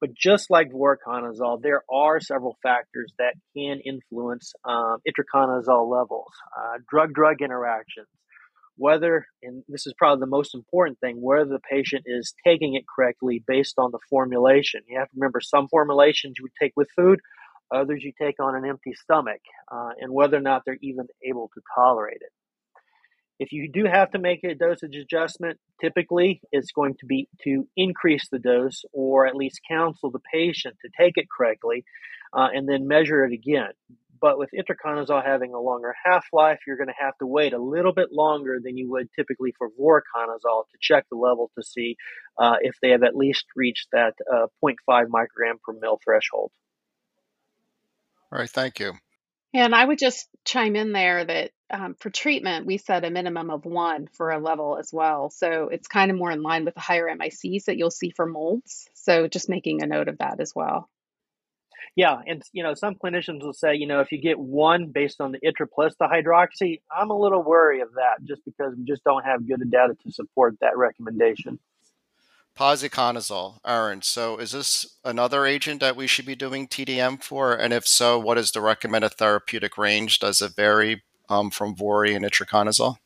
But 0.00 0.14
just 0.14 0.50
like 0.50 0.72
voriconazole, 0.72 1.60
there 1.62 1.82
are 1.92 2.20
several 2.20 2.56
factors 2.62 3.12
that 3.18 3.34
can 3.54 3.80
influence 3.84 4.52
um, 4.64 4.98
itraconazole 5.06 5.90
levels. 5.90 6.32
Uh, 6.58 6.78
drug-drug 6.88 7.42
interactions, 7.42 8.08
whether, 8.76 9.26
and 9.42 9.62
this 9.68 9.86
is 9.86 9.92
probably 9.98 10.20
the 10.20 10.26
most 10.30 10.54
important 10.54 10.98
thing, 11.00 11.20
whether 11.20 11.44
the 11.44 11.60
patient 11.70 12.04
is 12.06 12.32
taking 12.46 12.74
it 12.76 12.84
correctly 12.88 13.44
based 13.46 13.74
on 13.76 13.90
the 13.92 13.98
formulation. 14.08 14.80
You 14.88 14.98
have 14.98 15.08
to 15.08 15.16
remember 15.16 15.40
some 15.42 15.68
formulations 15.68 16.36
you 16.38 16.44
would 16.44 16.58
take 16.58 16.72
with 16.76 16.88
food, 16.96 17.20
others 17.70 18.02
you 18.02 18.12
take 18.18 18.40
on 18.40 18.56
an 18.56 18.66
empty 18.66 18.94
stomach, 18.94 19.42
uh, 19.70 19.90
and 20.00 20.12
whether 20.12 20.38
or 20.38 20.40
not 20.40 20.62
they're 20.64 20.78
even 20.80 21.08
able 21.22 21.50
to 21.52 21.60
tolerate 21.74 22.22
it. 22.22 22.32
If 23.40 23.52
you 23.52 23.70
do 23.72 23.86
have 23.90 24.10
to 24.10 24.18
make 24.18 24.44
a 24.44 24.54
dosage 24.54 24.94
adjustment, 24.94 25.58
typically 25.80 26.42
it's 26.52 26.72
going 26.72 26.96
to 27.00 27.06
be 27.06 27.26
to 27.44 27.66
increase 27.74 28.28
the 28.30 28.38
dose 28.38 28.84
or 28.92 29.26
at 29.26 29.34
least 29.34 29.60
counsel 29.66 30.10
the 30.10 30.20
patient 30.30 30.76
to 30.82 30.90
take 30.94 31.14
it 31.16 31.24
correctly 31.34 31.86
uh, 32.34 32.48
and 32.52 32.68
then 32.68 32.86
measure 32.86 33.24
it 33.24 33.32
again. 33.32 33.70
But 34.20 34.36
with 34.38 34.50
itraconazole 34.54 35.24
having 35.24 35.54
a 35.54 35.58
longer 35.58 35.94
half 36.04 36.26
life, 36.34 36.58
you're 36.66 36.76
going 36.76 36.88
to 36.88 37.02
have 37.02 37.16
to 37.20 37.26
wait 37.26 37.54
a 37.54 37.58
little 37.58 37.94
bit 37.94 38.12
longer 38.12 38.58
than 38.62 38.76
you 38.76 38.90
would 38.90 39.08
typically 39.16 39.54
for 39.56 39.70
voriconazole 39.70 40.64
to 40.70 40.78
check 40.78 41.06
the 41.10 41.16
level 41.16 41.50
to 41.56 41.64
see 41.64 41.96
uh, 42.38 42.56
if 42.60 42.74
they 42.82 42.90
have 42.90 43.02
at 43.02 43.16
least 43.16 43.46
reached 43.56 43.88
that 43.92 44.12
uh, 44.30 44.48
0.5 44.62 45.06
microgram 45.06 45.54
per 45.64 45.72
mil 45.80 45.98
threshold. 46.04 46.52
All 48.30 48.38
right, 48.38 48.50
thank 48.50 48.78
you. 48.78 48.92
And 49.52 49.74
I 49.74 49.84
would 49.84 49.98
just 49.98 50.28
chime 50.44 50.76
in 50.76 50.92
there 50.92 51.24
that 51.24 51.50
um, 51.70 51.94
for 51.98 52.10
treatment, 52.10 52.66
we 52.66 52.78
set 52.78 53.04
a 53.04 53.10
minimum 53.10 53.50
of 53.50 53.64
one 53.64 54.08
for 54.12 54.30
a 54.30 54.38
level 54.38 54.76
as 54.78 54.90
well. 54.92 55.30
So 55.30 55.68
it's 55.70 55.88
kind 55.88 56.10
of 56.10 56.16
more 56.16 56.30
in 56.30 56.42
line 56.42 56.64
with 56.64 56.74
the 56.74 56.80
higher 56.80 57.08
MICs 57.08 57.64
that 57.64 57.76
you'll 57.76 57.90
see 57.90 58.10
for 58.10 58.26
molds. 58.26 58.88
So 58.94 59.28
just 59.28 59.48
making 59.48 59.82
a 59.82 59.86
note 59.86 60.08
of 60.08 60.18
that 60.18 60.40
as 60.40 60.52
well. 60.54 60.88
Yeah, 61.96 62.20
and 62.24 62.42
you 62.52 62.62
know, 62.62 62.74
some 62.74 62.94
clinicians 62.94 63.42
will 63.42 63.52
say, 63.52 63.74
you 63.74 63.86
know, 63.86 64.00
if 64.00 64.12
you 64.12 64.20
get 64.20 64.38
one 64.38 64.86
based 64.86 65.20
on 65.20 65.32
the 65.32 65.40
itra 65.40 65.66
plus 65.72 65.94
the 65.98 66.06
hydroxy, 66.06 66.80
I'm 66.90 67.10
a 67.10 67.18
little 67.18 67.42
worried 67.42 67.82
of 67.82 67.94
that 67.94 68.24
just 68.24 68.44
because 68.44 68.74
we 68.76 68.84
just 68.84 69.02
don't 69.02 69.24
have 69.24 69.46
good 69.46 69.68
data 69.70 69.96
to 70.04 70.12
support 70.12 70.54
that 70.60 70.76
recommendation. 70.76 71.58
Posaconazole, 72.58 73.58
Erin. 73.64 74.02
So, 74.02 74.36
is 74.36 74.52
this 74.52 74.98
another 75.04 75.46
agent 75.46 75.80
that 75.80 75.96
we 75.96 76.06
should 76.06 76.26
be 76.26 76.34
doing 76.34 76.68
TDM 76.68 77.22
for? 77.22 77.54
And 77.54 77.72
if 77.72 77.86
so, 77.86 78.18
what 78.18 78.38
is 78.38 78.50
the 78.50 78.60
recommended 78.60 79.14
therapeutic 79.14 79.78
range? 79.78 80.18
Does 80.18 80.42
it 80.42 80.54
vary 80.56 81.02
um, 81.28 81.50
from 81.50 81.74
Vori 81.74 82.14
and 82.14 82.24
itraconazole? 82.24 82.96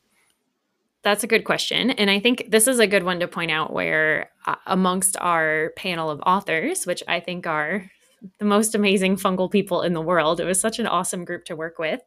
That's 1.03 1.23
a 1.23 1.29
good 1.29 1.45
question. 1.45 1.91
And 1.91 2.11
I 2.11 2.19
think 2.19 2.47
this 2.49 2.67
is 2.67 2.79
a 2.79 2.87
good 2.87 3.03
one 3.03 3.21
to 3.21 3.29
point 3.29 3.51
out 3.51 3.73
where, 3.73 4.31
uh, 4.47 4.57
amongst 4.67 5.17
our 5.21 5.73
panel 5.77 6.11
of 6.11 6.21
authors, 6.27 6.87
which 6.87 7.03
I 7.07 7.21
think 7.21 7.47
are 7.47 7.91
the 8.39 8.47
most 8.47 8.75
amazing 8.75 9.17
fungal 9.17 9.51
people 9.51 9.83
in 9.83 9.93
the 9.93 10.01
world, 10.01 10.41
it 10.41 10.47
was 10.47 10.59
such 10.59 10.79
an 10.79 10.87
awesome 10.87 11.27
group 11.27 11.45
to 11.45 11.57
work 11.57 11.79
with 11.79 12.01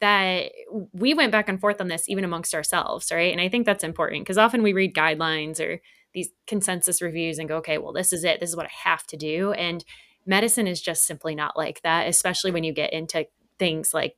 that 0.00 0.50
we 0.92 1.14
went 1.14 1.32
back 1.32 1.48
and 1.48 1.60
forth 1.60 1.80
on 1.80 1.88
this 1.88 2.08
even 2.08 2.24
amongst 2.24 2.54
ourselves, 2.54 3.10
right? 3.10 3.32
And 3.32 3.40
I 3.40 3.48
think 3.48 3.64
that's 3.64 3.84
important 3.84 4.24
because 4.24 4.36
often 4.36 4.62
we 4.62 4.72
read 4.72 4.94
guidelines 4.94 5.60
or 5.60 5.80
these 6.14 6.30
consensus 6.46 7.00
reviews 7.02 7.38
and 7.38 7.48
go, 7.48 7.56
okay, 7.56 7.78
well, 7.78 7.92
this 7.92 8.12
is 8.12 8.24
it. 8.24 8.40
This 8.40 8.50
is 8.50 8.56
what 8.56 8.66
I 8.66 8.88
have 8.88 9.06
to 9.08 9.16
do. 9.16 9.52
And 9.52 9.84
medicine 10.26 10.66
is 10.66 10.80
just 10.80 11.04
simply 11.04 11.34
not 11.34 11.56
like 11.56 11.82
that, 11.82 12.08
especially 12.08 12.50
when 12.50 12.64
you 12.64 12.72
get 12.72 12.92
into 12.92 13.26
things 13.58 13.94
like 13.94 14.16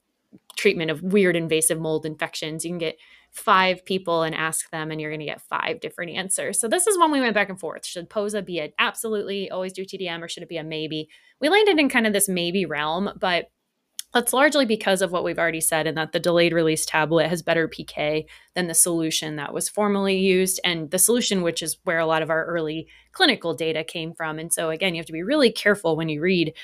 treatment 0.57 0.91
of 0.91 1.03
weird 1.03 1.37
invasive 1.37 1.79
mold 1.79 2.07
infections. 2.07 2.65
You 2.65 2.71
can 2.71 2.79
get 2.79 2.99
five 3.31 3.85
people 3.85 4.23
and 4.23 4.35
ask 4.35 4.71
them, 4.71 4.91
and 4.91 5.01
you're 5.01 5.11
going 5.11 5.21
to 5.21 5.27
get 5.27 5.41
five 5.41 5.81
different 5.81 6.13
answers. 6.13 6.61
So 6.61 6.69
this 6.69 6.87
is 6.87 6.99
when 6.99 7.11
we 7.11 7.21
went 7.21 7.35
back 7.35 7.49
and 7.49 7.59
forth. 7.59 7.85
Should 7.85 8.09
POSA 8.09 8.43
be 8.43 8.61
an 8.61 8.73
absolutely 8.79 9.51
always 9.51 9.73
do 9.73 9.85
TDM, 9.85 10.23
or 10.23 10.29
should 10.29 10.43
it 10.43 10.49
be 10.49 10.57
a 10.57 10.65
maybe? 10.65 11.09
We 11.41 11.49
landed 11.49 11.79
in 11.79 11.89
kind 11.89 12.07
of 12.07 12.13
this 12.13 12.29
maybe 12.29 12.65
realm, 12.65 13.11
but 13.19 13.51
that's 14.15 14.33
largely 14.33 14.65
because 14.65 15.03
of 15.03 15.11
what 15.11 15.25
we've 15.25 15.39
already 15.39 15.61
said, 15.61 15.87
and 15.87 15.99
that 15.99 16.13
the 16.13 16.21
delayed 16.21 16.53
release 16.53 16.87
tablet 16.87 17.29
has 17.29 17.43
better 17.43 17.69
PK 17.69 18.27
than 18.55 18.69
the 18.69 18.75
solution 18.75 19.37
that 19.37 19.53
was 19.53 19.69
formerly 19.69 20.17
used, 20.17 20.61
and 20.65 20.91
the 20.93 20.99
solution, 20.99 21.43
which 21.43 21.63
is 21.63 21.77
where 21.85 21.99
a 21.99 22.07
lot 22.07 22.23
of 22.23 22.31
our 22.31 22.47
early 22.47 22.87
clinical 23.13 23.55
data 23.55 23.83
came 23.83 24.15
from. 24.15 24.39
And 24.39 24.53
so, 24.53 24.71
again, 24.71 24.95
you 24.95 25.01
have 25.01 25.07
to 25.07 25.13
be 25.13 25.25
really 25.25 25.51
careful 25.51 25.97
when 25.97 26.09
you 26.09 26.21
read 26.21 26.55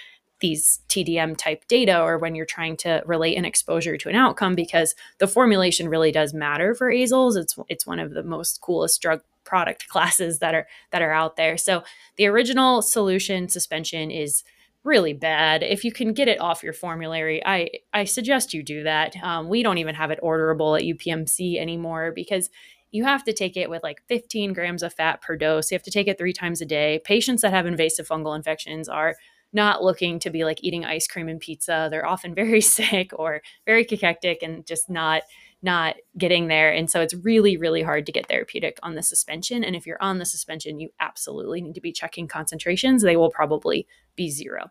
these 0.41 0.81
TDM 0.89 1.37
type 1.37 1.67
data 1.69 2.01
or 2.01 2.19
when 2.19 2.35
you're 2.35 2.47
trying 2.47 2.77
to 2.79 3.03
relate 3.05 3.37
an 3.37 3.45
exposure 3.45 3.97
to 3.97 4.09
an 4.09 4.17
outcome 4.17 4.55
because 4.55 4.95
the 5.19 5.27
formulation 5.27 5.89
really 5.89 6.13
does 6.13 6.33
matter 6.33 6.75
for 6.75 6.91
azoles. 6.91 7.37
It's 7.37 7.57
it's 7.69 7.87
one 7.87 7.99
of 7.99 8.13
the 8.13 8.23
most 8.23 8.61
coolest 8.61 9.03
drug 9.03 9.21
product 9.45 9.89
classes 9.91 10.39
that 10.39 10.55
are 10.55 10.67
that 10.93 11.03
are 11.03 11.13
out 11.13 11.37
there. 11.37 11.59
So 11.59 11.83
the 12.17 12.27
original 12.27 12.81
solution 12.81 13.49
suspension 13.49 14.11
is 14.11 14.43
really 14.85 15.13
bad. 15.13 15.63
If 15.63 15.85
you 15.85 15.93
can 15.93 16.13
get 16.13 16.29
it 16.29 16.41
off 16.41 16.63
your 16.63 16.73
formulary, 16.73 17.45
I 17.45 17.71
I 17.93 18.05
suggest 18.05 18.55
you 18.55 18.63
do 18.63 18.83
that. 18.85 19.17
Um, 19.23 19.49
we 19.49 19.63
don't 19.63 19.79
even 19.79 19.95
have 19.95 20.11
it 20.11 20.21
orderable 20.23 20.79
at 20.79 20.85
UPMC 20.85 21.59
anymore 21.59 22.13
because 22.15 22.51
you 22.91 23.05
have 23.05 23.23
to 23.25 23.33
take 23.33 23.57
it 23.57 23.71
with 23.71 23.83
like 23.83 24.03
15 24.09 24.53
grams 24.53 24.83
of 24.83 24.93
fat 24.93 25.23
per 25.23 25.37
dose. 25.37 25.71
You 25.71 25.77
have 25.77 25.83
to 25.85 25.91
take 25.91 26.09
it 26.09 26.19
three 26.19 26.33
times 26.33 26.61
a 26.61 26.67
day. 26.67 27.01
Patients 27.05 27.43
that 27.43 27.53
have 27.53 27.67
invasive 27.67 28.09
fungal 28.09 28.35
infections 28.35 28.89
are 28.89 29.17
not 29.53 29.83
looking 29.83 30.19
to 30.21 30.31
be 30.31 30.45
like 30.45 30.63
eating 30.63 30.85
ice 30.85 31.07
cream 31.07 31.29
and 31.29 31.41
pizza. 31.41 31.89
They're 31.91 32.07
often 32.07 32.35
very 32.35 32.61
sick 32.61 33.13
or 33.15 33.43
very 33.67 33.85
cachectic 33.85 34.43
and 34.43 34.67
just 34.67 34.89
not 34.89 35.23
not 35.63 35.97
getting 36.17 36.49
there. 36.49 36.73
And 36.73 36.91
so 36.91 37.01
it's 37.01 37.15
really, 37.15 37.57
really 37.57 37.83
hard 37.83 38.07
to 38.07 38.13
get 38.13 38.29
therapeutic 38.29 38.79
on 38.83 38.95
the 38.95 39.03
suspension. 39.03 39.63
And 39.63 39.77
if 39.77 39.87
you're 39.87 40.03
on 40.03 40.19
the 40.19 40.25
suspension, 40.25 40.81
you 40.81 40.91
absolutely 41.01 41.61
need 41.61 41.75
to 41.75 41.81
be 41.81 41.93
checking 41.93 42.29
concentrations. 42.29 43.03
They 43.03 43.17
will 43.17 43.31
probably 43.31 43.87
be 44.17 44.31
zero. 44.31 44.71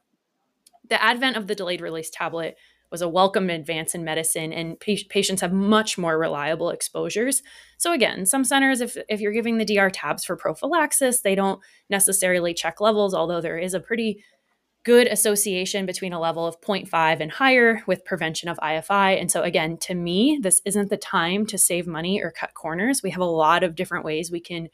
The 0.89 1.02
advent 1.02 1.38
of 1.38 1.47
the 1.47 1.56
delayed 1.56 1.82
release 1.82 2.10
tablet 2.10 2.58
was 2.91 3.02
a 3.04 3.10
welcome 3.10 3.52
advance 3.52 3.93
in 3.93 4.04
medicine 4.04 4.52
and 4.52 4.80
pa- 4.80 4.93
patients 5.10 5.41
have 5.41 5.54
much 5.54 5.97
more 5.97 6.17
reliable 6.17 6.71
exposures. 6.71 7.43
So 7.78 7.93
again, 7.93 8.25
some 8.25 8.43
centers 8.43 8.82
if 8.82 8.97
if 9.08 9.21
you're 9.21 9.32
giving 9.32 9.60
the 9.60 9.65
DR 9.65 9.91
tabs 9.91 10.25
for 10.25 10.36
prophylaxis, 10.36 11.21
they 11.21 11.36
don't 11.36 11.62
necessarily 11.89 12.54
check 12.54 12.82
levels 12.82 13.13
although 13.13 13.41
there 13.41 13.60
is 13.60 13.75
a 13.75 13.80
pretty 13.80 14.23
good 14.84 15.08
association 15.08 15.86
between 15.86 16.13
a 16.13 16.20
level 16.20 16.46
of 16.46 16.62
0.5 16.62 17.20
and 17.20 17.32
higher 17.32 17.84
with 17.86 18.06
prevention 18.06 18.50
of 18.50 18.58
IFI. 18.58 19.20
And 19.20 19.32
so, 19.32 19.42
again, 19.42 19.78
to 19.78 19.96
me, 19.96 20.39
this 20.42 20.62
isn't 20.65 20.89
the 20.89 20.98
time 20.98 21.46
to 21.48 21.58
save 21.58 21.86
money 21.86 22.22
or 22.22 22.32
cut 22.32 22.54
corners. 22.54 23.04
We 23.04 23.12
have 23.12 23.22
a 23.22 23.26
lot 23.26 23.63
of 23.63 23.76
different 23.76 24.06
ways 24.06 24.32
we 24.32 24.39
can 24.39 24.70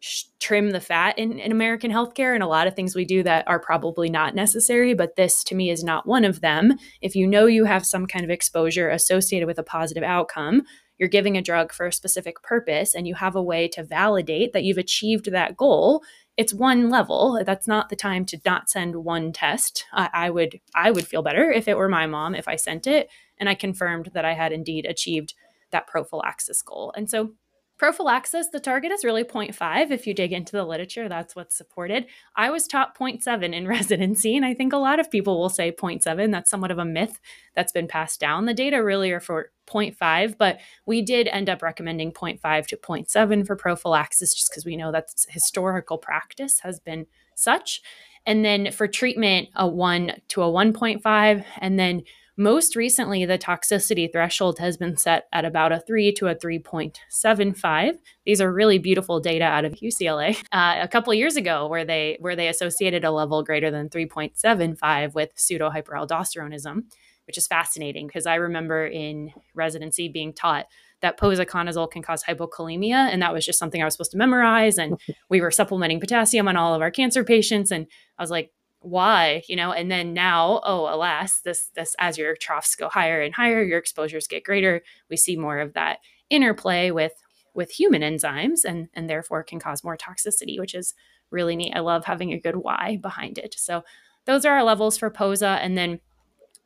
sh- 0.00 0.24
trim 0.40 0.70
the 0.70 0.80
fat 0.80 1.18
in, 1.18 1.38
in 1.38 1.52
American 1.52 1.92
healthcare 1.92 2.34
and 2.34 2.42
a 2.42 2.48
lot 2.48 2.66
of 2.66 2.74
things 2.74 2.94
we 2.94 3.04
do 3.04 3.22
that 3.22 3.46
are 3.46 3.60
probably 3.60 4.08
not 4.08 4.34
necessary. 4.34 4.94
But 4.94 5.16
this, 5.16 5.44
to 5.44 5.54
me, 5.54 5.70
is 5.70 5.84
not 5.84 6.06
one 6.06 6.24
of 6.24 6.40
them. 6.40 6.72
If 7.02 7.14
you 7.14 7.26
know 7.26 7.46
you 7.46 7.66
have 7.66 7.84
some 7.84 8.06
kind 8.06 8.24
of 8.24 8.30
exposure 8.30 8.88
associated 8.88 9.46
with 9.46 9.58
a 9.58 9.62
positive 9.62 10.02
outcome, 10.02 10.62
you're 10.98 11.08
giving 11.08 11.36
a 11.36 11.42
drug 11.42 11.72
for 11.72 11.86
a 11.86 11.92
specific 11.92 12.42
purpose 12.42 12.94
and 12.94 13.06
you 13.06 13.14
have 13.14 13.34
a 13.34 13.42
way 13.42 13.68
to 13.68 13.82
validate 13.82 14.52
that 14.52 14.64
you've 14.64 14.78
achieved 14.78 15.32
that 15.32 15.56
goal 15.56 16.02
it's 16.40 16.54
one 16.54 16.88
level. 16.88 17.38
That's 17.44 17.68
not 17.68 17.90
the 17.90 17.96
time 17.96 18.24
to 18.24 18.40
not 18.46 18.70
send 18.70 18.96
one 18.96 19.30
test. 19.30 19.84
I, 19.92 20.08
I 20.14 20.30
would 20.30 20.58
i 20.74 20.90
would 20.90 21.06
feel 21.06 21.20
better 21.20 21.52
if 21.52 21.68
it 21.68 21.76
were 21.76 21.88
my 21.88 22.06
mom 22.06 22.34
if 22.34 22.48
i 22.48 22.56
sent 22.56 22.86
it 22.86 23.10
and 23.38 23.46
i 23.46 23.54
confirmed 23.54 24.10
that 24.14 24.24
i 24.24 24.32
had 24.32 24.50
indeed 24.50 24.86
achieved 24.86 25.34
that 25.70 25.86
prophylaxis 25.86 26.62
goal. 26.62 26.94
And 26.96 27.10
so 27.10 27.34
prophylaxis 27.80 28.50
the 28.50 28.60
target 28.60 28.92
is 28.92 29.06
really 29.06 29.24
0.5 29.24 29.90
if 29.90 30.06
you 30.06 30.12
dig 30.12 30.34
into 30.34 30.52
the 30.52 30.64
literature 30.64 31.08
that's 31.08 31.34
what's 31.34 31.56
supported. 31.56 32.04
I 32.36 32.50
was 32.50 32.66
taught 32.66 32.94
0.7 32.94 33.54
in 33.54 33.66
residency 33.76 34.36
and 34.36 34.44
i 34.44 34.52
think 34.52 34.74
a 34.74 34.76
lot 34.76 35.00
of 35.00 35.10
people 35.10 35.40
will 35.40 35.48
say 35.48 35.72
0.7 35.72 36.30
that's 36.30 36.50
somewhat 36.50 36.70
of 36.70 36.76
a 36.76 36.84
myth 36.84 37.18
that's 37.56 37.72
been 37.72 37.88
passed 37.88 38.20
down. 38.20 38.44
The 38.44 38.52
data 38.52 38.84
really 38.84 39.10
are 39.12 39.18
for 39.18 39.50
0.5 39.66 40.36
but 40.36 40.60
we 40.84 41.00
did 41.00 41.26
end 41.28 41.48
up 41.48 41.62
recommending 41.62 42.12
0.5 42.12 42.66
to 42.66 42.76
0.7 42.76 43.46
for 43.46 43.56
prophylaxis 43.56 44.34
just 44.34 44.50
because 44.50 44.66
we 44.66 44.76
know 44.76 44.92
that 44.92 45.08
historical 45.30 45.96
practice 45.96 46.60
has 46.60 46.80
been 46.80 47.06
such. 47.34 47.80
And 48.26 48.44
then 48.44 48.72
for 48.72 48.86
treatment, 48.86 49.48
a 49.56 49.66
1 49.66 50.20
to 50.28 50.42
a 50.42 50.46
1.5. 50.46 51.44
And 51.58 51.78
then 51.78 52.02
most 52.40 52.74
recently, 52.74 53.26
the 53.26 53.36
toxicity 53.36 54.10
threshold 54.10 54.58
has 54.58 54.78
been 54.78 54.96
set 54.96 55.28
at 55.30 55.44
about 55.44 55.72
a 55.72 55.80
3 55.80 56.10
to 56.12 56.28
a 56.28 56.34
3.75. 56.34 57.98
These 58.24 58.40
are 58.40 58.50
really 58.50 58.78
beautiful 58.78 59.20
data 59.20 59.44
out 59.44 59.66
of 59.66 59.74
UCLA 59.74 60.42
uh, 60.52 60.78
a 60.80 60.88
couple 60.88 61.12
years 61.12 61.36
ago, 61.36 61.68
where 61.68 61.84
they 61.84 62.16
where 62.20 62.34
they 62.34 62.48
associated 62.48 63.04
a 63.04 63.10
level 63.10 63.42
greater 63.42 63.70
than 63.70 63.90
3.75 63.90 65.14
with 65.14 65.30
pseudo 65.36 65.68
hyperaldosteronism, 65.68 66.84
which 67.26 67.36
is 67.36 67.46
fascinating 67.46 68.06
because 68.06 68.24
I 68.24 68.36
remember 68.36 68.86
in 68.86 69.32
residency 69.54 70.08
being 70.08 70.32
taught 70.32 70.64
that 71.02 71.20
posaconazole 71.20 71.90
can 71.90 72.02
cause 72.02 72.24
hypokalemia. 72.24 73.10
And 73.12 73.20
that 73.20 73.34
was 73.34 73.44
just 73.44 73.58
something 73.58 73.82
I 73.82 73.84
was 73.84 73.94
supposed 73.94 74.12
to 74.12 74.18
memorize. 74.18 74.78
And 74.78 74.98
we 75.28 75.42
were 75.42 75.50
supplementing 75.50 76.00
potassium 76.00 76.48
on 76.48 76.56
all 76.56 76.74
of 76.74 76.80
our 76.80 76.90
cancer 76.90 77.22
patients. 77.22 77.70
And 77.70 77.86
I 78.18 78.22
was 78.22 78.30
like, 78.30 78.50
why 78.80 79.42
you 79.46 79.56
know 79.56 79.72
and 79.72 79.90
then 79.90 80.14
now 80.14 80.60
oh 80.64 80.92
alas 80.92 81.40
this 81.40 81.68
this 81.76 81.94
as 81.98 82.16
your 82.16 82.34
troughs 82.34 82.74
go 82.74 82.88
higher 82.88 83.20
and 83.20 83.34
higher 83.34 83.62
your 83.62 83.78
exposures 83.78 84.26
get 84.26 84.44
greater. 84.44 84.82
We 85.08 85.16
see 85.16 85.36
more 85.36 85.58
of 85.58 85.74
that 85.74 85.98
interplay 86.30 86.90
with 86.90 87.12
with 87.54 87.70
human 87.72 88.02
enzymes 88.02 88.60
and 88.64 88.88
and 88.94 89.08
therefore 89.08 89.42
can 89.42 89.60
cause 89.60 89.84
more 89.84 89.96
toxicity 89.96 90.58
which 90.58 90.74
is 90.74 90.94
really 91.30 91.56
neat. 91.56 91.74
I 91.74 91.80
love 91.80 92.04
having 92.04 92.32
a 92.32 92.40
good 92.40 92.56
why 92.56 92.98
behind 93.00 93.38
it. 93.38 93.54
So 93.58 93.84
those 94.24 94.44
are 94.44 94.56
our 94.56 94.64
levels 94.64 94.98
for 94.98 95.10
posa 95.10 95.58
and 95.60 95.76
then 95.76 96.00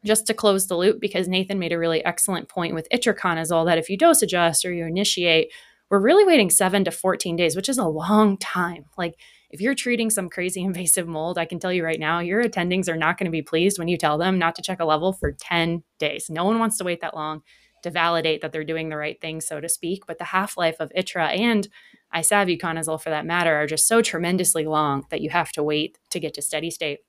just 0.05 0.27
to 0.27 0.35
close 0.35 0.67
the 0.67 0.77
loop, 0.77 1.01
because 1.01 1.29
Nathan 1.29 1.59
made 1.59 1.73
a 1.73 1.79
really 1.79 2.05
excellent 2.05 2.49
point 2.49 2.75
with 2.75 2.89
itraconazole 2.93 3.67
that 3.67 3.79
if 3.79 3.89
you 3.89 3.97
dose 3.97 4.23
adjust 4.23 4.65
or 4.65 4.73
you 4.73 4.85
initiate, 4.85 5.51
we're 5.91 6.01
really 6.01 6.25
waiting 6.25 6.51
seven 6.51 6.85
to 6.85 6.91
14 6.91 7.37
days, 7.37 7.57
which 7.57 7.69
is 7.69 7.79
a 7.79 7.87
long 7.87 8.37
time. 8.37 8.85
Like 8.99 9.15
if 9.55 9.61
you're 9.61 9.77
treating 9.77 10.11
some 10.11 10.29
crazy 10.29 10.61
invasive 10.65 11.07
mold, 11.07 11.39
I 11.39 11.47
can 11.47 11.61
tell 11.61 11.73
you 11.73 11.85
right 11.85 12.01
now, 12.01 12.19
your 12.19 12.43
attendings 12.43 12.89
are 12.89 12.97
not 12.97 13.17
going 13.17 13.27
to 13.27 13.31
be 13.31 13.41
pleased 13.41 13.79
when 13.79 13.89
you 13.89 13.97
tell 13.97 14.19
them 14.19 14.39
not 14.39 14.57
to 14.57 14.63
check 14.63 14.81
a 14.81 14.85
level 14.85 15.13
for 15.13 15.33
10 15.33 15.83
days. 15.99 16.29
No 16.29 16.45
one 16.45 16.59
wants 16.59 16.77
to 16.79 16.85
wait 16.85 17.01
that 17.01 17.15
long 17.15 17.43
to 17.85 17.91
validate 17.91 18.41
that 18.41 18.51
they're 18.51 18.65
doing 18.65 18.89
the 18.89 18.97
right 18.97 19.21
thing, 19.21 19.41
so 19.41 19.61
to 19.61 19.69
speak. 19.69 20.07
But 20.07 20.19
the 20.19 20.25
half 20.25 20.57
life 20.57 20.77
of 20.81 20.91
ITRA 20.97 21.29
and 21.29 21.69
isavuconazole, 22.15 23.01
for 23.01 23.11
that 23.11 23.27
matter, 23.27 23.55
are 23.55 23.67
just 23.67 23.87
so 23.87 24.03
tremendously 24.03 24.67
long 24.67 25.05
that 25.11 25.21
you 25.21 25.31
have 25.31 25.53
to 25.53 25.63
wait 25.63 25.99
to 26.11 26.19
get 26.19 26.35
to 26.35 26.43
steady 26.43 26.71
state. 26.71 27.01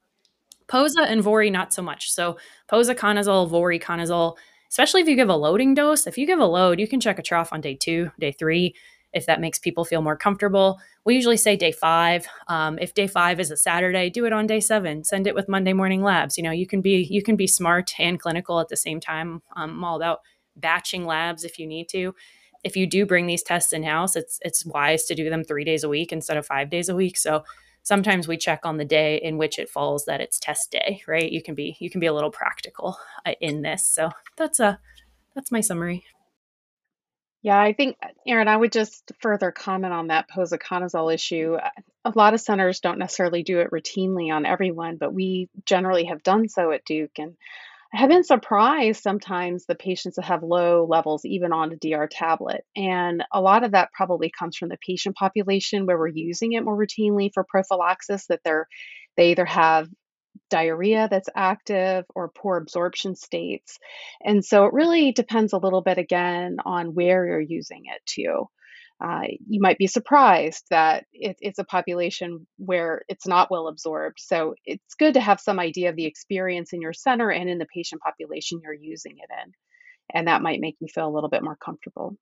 Posa 0.67 1.01
and 1.01 1.23
Vori, 1.23 1.51
not 1.51 1.73
so 1.73 1.81
much. 1.81 2.11
So 2.11 2.37
posaconazole, 2.69 3.49
voriconazole, 3.49 4.35
especially 4.69 5.01
if 5.01 5.07
you 5.07 5.15
give 5.15 5.29
a 5.29 5.35
loading 5.35 5.73
dose. 5.73 6.05
If 6.05 6.17
you 6.17 6.27
give 6.27 6.39
a 6.39 6.45
load, 6.45 6.79
you 6.79 6.87
can 6.87 6.99
check 6.99 7.17
a 7.17 7.23
trough 7.23 7.53
on 7.53 7.61
day 7.61 7.75
two, 7.75 8.11
day 8.19 8.31
three, 8.33 8.75
if 9.15 9.25
that 9.25 9.41
makes 9.41 9.57
people 9.57 9.85
feel 9.85 10.01
more 10.01 10.17
comfortable. 10.17 10.79
We 11.05 11.15
usually 11.15 11.37
say 11.37 11.55
day 11.55 11.71
five. 11.71 12.27
Um, 12.47 12.77
if 12.79 12.93
day 12.93 13.07
five 13.07 13.39
is 13.39 13.49
a 13.49 13.57
Saturday, 13.57 14.09
do 14.09 14.25
it 14.25 14.33
on 14.33 14.45
day 14.45 14.59
seven. 14.59 15.03
Send 15.05 15.25
it 15.25 15.33
with 15.33 15.49
Monday 15.49 15.73
morning 15.73 16.03
labs. 16.03 16.37
You 16.37 16.43
know, 16.43 16.51
you 16.51 16.67
can 16.67 16.81
be 16.81 17.07
you 17.09 17.23
can 17.23 17.37
be 17.37 17.47
smart 17.47 17.93
and 17.97 18.19
clinical 18.19 18.59
at 18.59 18.67
the 18.67 18.75
same 18.75 18.99
time. 18.99 19.41
Um, 19.55 19.71
I'm 19.71 19.83
all 19.83 19.95
about 19.95 20.19
batching 20.57 21.05
labs 21.05 21.45
if 21.45 21.57
you 21.57 21.65
need 21.65 21.87
to. 21.89 22.13
If 22.63 22.75
you 22.75 22.85
do 22.85 23.05
bring 23.05 23.25
these 23.25 23.43
tests 23.43 23.71
in 23.71 23.83
house, 23.83 24.15
it's 24.15 24.37
it's 24.41 24.65
wise 24.65 25.05
to 25.05 25.15
do 25.15 25.29
them 25.29 25.43
three 25.43 25.63
days 25.63 25.83
a 25.83 25.89
week 25.89 26.11
instead 26.11 26.37
of 26.37 26.45
five 26.45 26.69
days 26.69 26.89
a 26.89 26.95
week. 26.95 27.17
So 27.17 27.43
sometimes 27.83 28.27
we 28.27 28.35
check 28.35 28.61
on 28.65 28.77
the 28.77 28.85
day 28.85 29.17
in 29.17 29.37
which 29.37 29.57
it 29.57 29.69
falls 29.69 30.05
that 30.05 30.19
it's 30.19 30.39
test 30.39 30.71
day 30.71 31.01
right 31.07 31.31
you 31.31 31.41
can 31.41 31.53
be 31.53 31.77
you 31.79 31.87
can 31.87 31.99
be 31.99 32.07
a 32.07 32.13
little 32.13 32.31
practical 32.31 32.97
uh, 33.27 33.33
in 33.39 33.61
this 33.61 33.87
so 33.87 34.09
that's 34.37 34.59
a 34.59 34.79
that's 35.35 35.51
my 35.51 35.61
summary 35.61 36.03
yeah, 37.45 37.61
I 37.61 37.73
think, 37.73 37.97
Erin, 38.25 38.47
I 38.47 38.57
would 38.57 38.71
just 38.71 39.11
further 39.19 39.51
comment 39.51 39.93
on 39.93 40.07
that 40.07 40.27
posaconazole 40.27 41.13
issue. 41.13 41.53
Uh, 41.53 41.69
a 42.03 42.11
lot 42.15 42.33
of 42.33 42.41
centers 42.41 42.79
don't 42.79 42.97
necessarily 42.97 43.43
do 43.43 43.59
it 43.59 43.69
routinely 43.69 44.33
on 44.33 44.47
everyone, 44.47 44.97
but 44.97 45.13
we 45.13 45.47
generally 45.63 46.05
have 46.05 46.23
done 46.23 46.49
so 46.49 46.71
at 46.71 46.85
Duke. 46.85 47.19
And 47.19 47.35
I 47.93 47.99
have 47.99 48.09
been 48.09 48.23
surprised 48.23 49.03
sometimes 49.03 49.67
the 49.67 49.75
patients 49.75 50.15
that 50.15 50.25
have 50.25 50.41
low 50.41 50.87
levels, 50.89 51.23
even 51.23 51.53
on 51.53 51.71
a 51.71 51.75
DR 51.75 52.07
tablet. 52.09 52.65
And 52.75 53.23
a 53.31 53.41
lot 53.41 53.63
of 53.63 53.73
that 53.73 53.93
probably 53.93 54.31
comes 54.31 54.57
from 54.57 54.69
the 54.69 54.79
patient 54.83 55.15
population 55.15 55.85
where 55.85 55.99
we're 55.99 56.07
using 56.07 56.53
it 56.53 56.63
more 56.63 56.75
routinely 56.75 57.29
for 57.31 57.45
prophylaxis, 57.47 58.25
that 58.25 58.39
they're 58.43 58.67
they 59.17 59.29
either 59.29 59.45
have 59.45 59.87
diarrhea 60.49 61.07
that's 61.09 61.29
active 61.35 62.05
or 62.15 62.29
poor 62.29 62.57
absorption 62.57 63.15
states. 63.15 63.77
And 64.23 64.43
so 64.43 64.65
it 64.65 64.73
really 64.73 65.11
depends 65.11 65.53
a 65.53 65.57
little 65.57 65.81
bit 65.81 65.97
again 65.97 66.57
on 66.65 66.93
where 66.93 67.25
you're 67.25 67.39
using 67.39 67.83
it 67.85 68.01
too 68.05 68.47
uh, 69.03 69.23
you 69.47 69.59
might 69.59 69.77
be 69.77 69.87
surprised 69.87 70.63
that 70.69 71.05
it, 71.11 71.37
it's 71.41 71.59
a 71.59 71.65
population 71.65 72.47
where 72.57 73.01
it's 73.09 73.27
not 73.27 73.51
well 73.51 73.67
absorbed. 73.67 74.19
So 74.19 74.55
it's 74.65 74.95
good 74.95 75.15
to 75.15 75.19
have 75.19 75.41
some 75.41 75.59
idea 75.59 75.89
of 75.89 75.95
the 75.95 76.05
experience 76.05 76.71
in 76.71 76.81
your 76.81 76.93
center 76.93 77.29
and 77.29 77.49
in 77.49 77.57
the 77.57 77.65
patient 77.65 78.01
population 78.01 78.61
you're 78.63 78.73
using 78.73 79.17
it 79.17 79.29
in. 79.43 79.51
And 80.13 80.27
that 80.27 80.41
might 80.41 80.61
make 80.61 80.77
you 80.79 80.87
feel 80.87 81.07
a 81.07 81.11
little 81.13 81.29
bit 81.29 81.43
more 81.43 81.57
comfortable. 81.57 82.15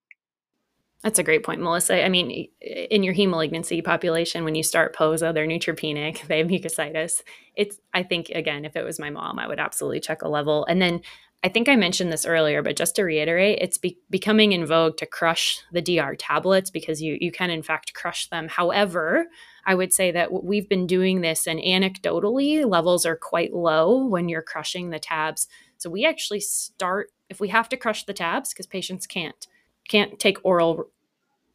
That's 1.04 1.20
a 1.20 1.24
great 1.24 1.44
point, 1.44 1.62
Melissa. 1.62 2.04
I 2.04 2.08
mean, 2.08 2.48
in 2.62 3.04
your 3.04 3.14
heme 3.14 3.30
malignancy 3.30 3.82
population, 3.82 4.46
when 4.46 4.56
you 4.56 4.64
start 4.64 4.96
POSA, 4.96 5.34
they're 5.34 5.46
neutropenic, 5.46 6.26
they 6.28 6.38
have 6.38 6.48
mucositis. 6.48 7.22
It's, 7.56 7.80
I 7.94 8.04
think, 8.04 8.30
again, 8.30 8.64
if 8.64 8.76
it 8.78 8.86
was 8.86 9.00
my 9.00 9.10
mom, 9.10 9.38
I 9.38 9.48
would 9.48 9.60
absolutely 9.60 10.00
check 10.00 10.22
a 10.22 10.30
level. 10.30 10.66
And 10.66 10.82
then 10.82 11.02
I 11.44 11.50
think 11.50 11.68
I 11.68 11.76
mentioned 11.76 12.10
this 12.10 12.26
earlier, 12.26 12.64
but 12.64 12.78
just 12.78 12.96
to 12.96 13.04
reiterate, 13.04 13.60
it's 13.60 13.78
be- 13.78 14.00
becoming 14.10 14.54
in 14.54 14.66
vogue 14.66 14.96
to 14.98 15.06
crush 15.06 15.60
the 15.74 15.82
DR 15.82 16.16
tablets 16.18 16.70
because 16.70 17.02
you 17.02 17.18
you 17.20 17.34
can 17.34 17.50
in 17.50 17.62
fact 17.64 17.94
crush 17.94 18.30
them. 18.30 18.48
However, 18.48 19.26
I 19.66 19.76
would 19.76 19.92
say 19.92 20.10
that 20.12 20.32
we've 20.32 20.70
been 20.70 20.88
doing 20.88 21.20
this, 21.20 21.46
and 21.46 21.60
anecdotally, 21.60 22.66
levels 22.66 23.06
are 23.06 23.18
quite 23.18 23.54
low 23.54 24.06
when 24.06 24.30
you're 24.30 24.42
crushing 24.42 24.90
the 24.90 25.00
tabs. 25.00 25.50
So 25.78 25.90
we 25.90 26.06
actually 26.06 26.40
start 26.40 27.12
if 27.28 27.42
we 27.42 27.50
have 27.50 27.68
to 27.70 27.78
crush 27.78 28.06
the 28.06 28.14
tabs 28.14 28.54
because 28.54 28.66
patients 28.66 29.06
can't 29.06 29.46
can't 29.88 30.20
take 30.20 30.38
oral 30.44 30.90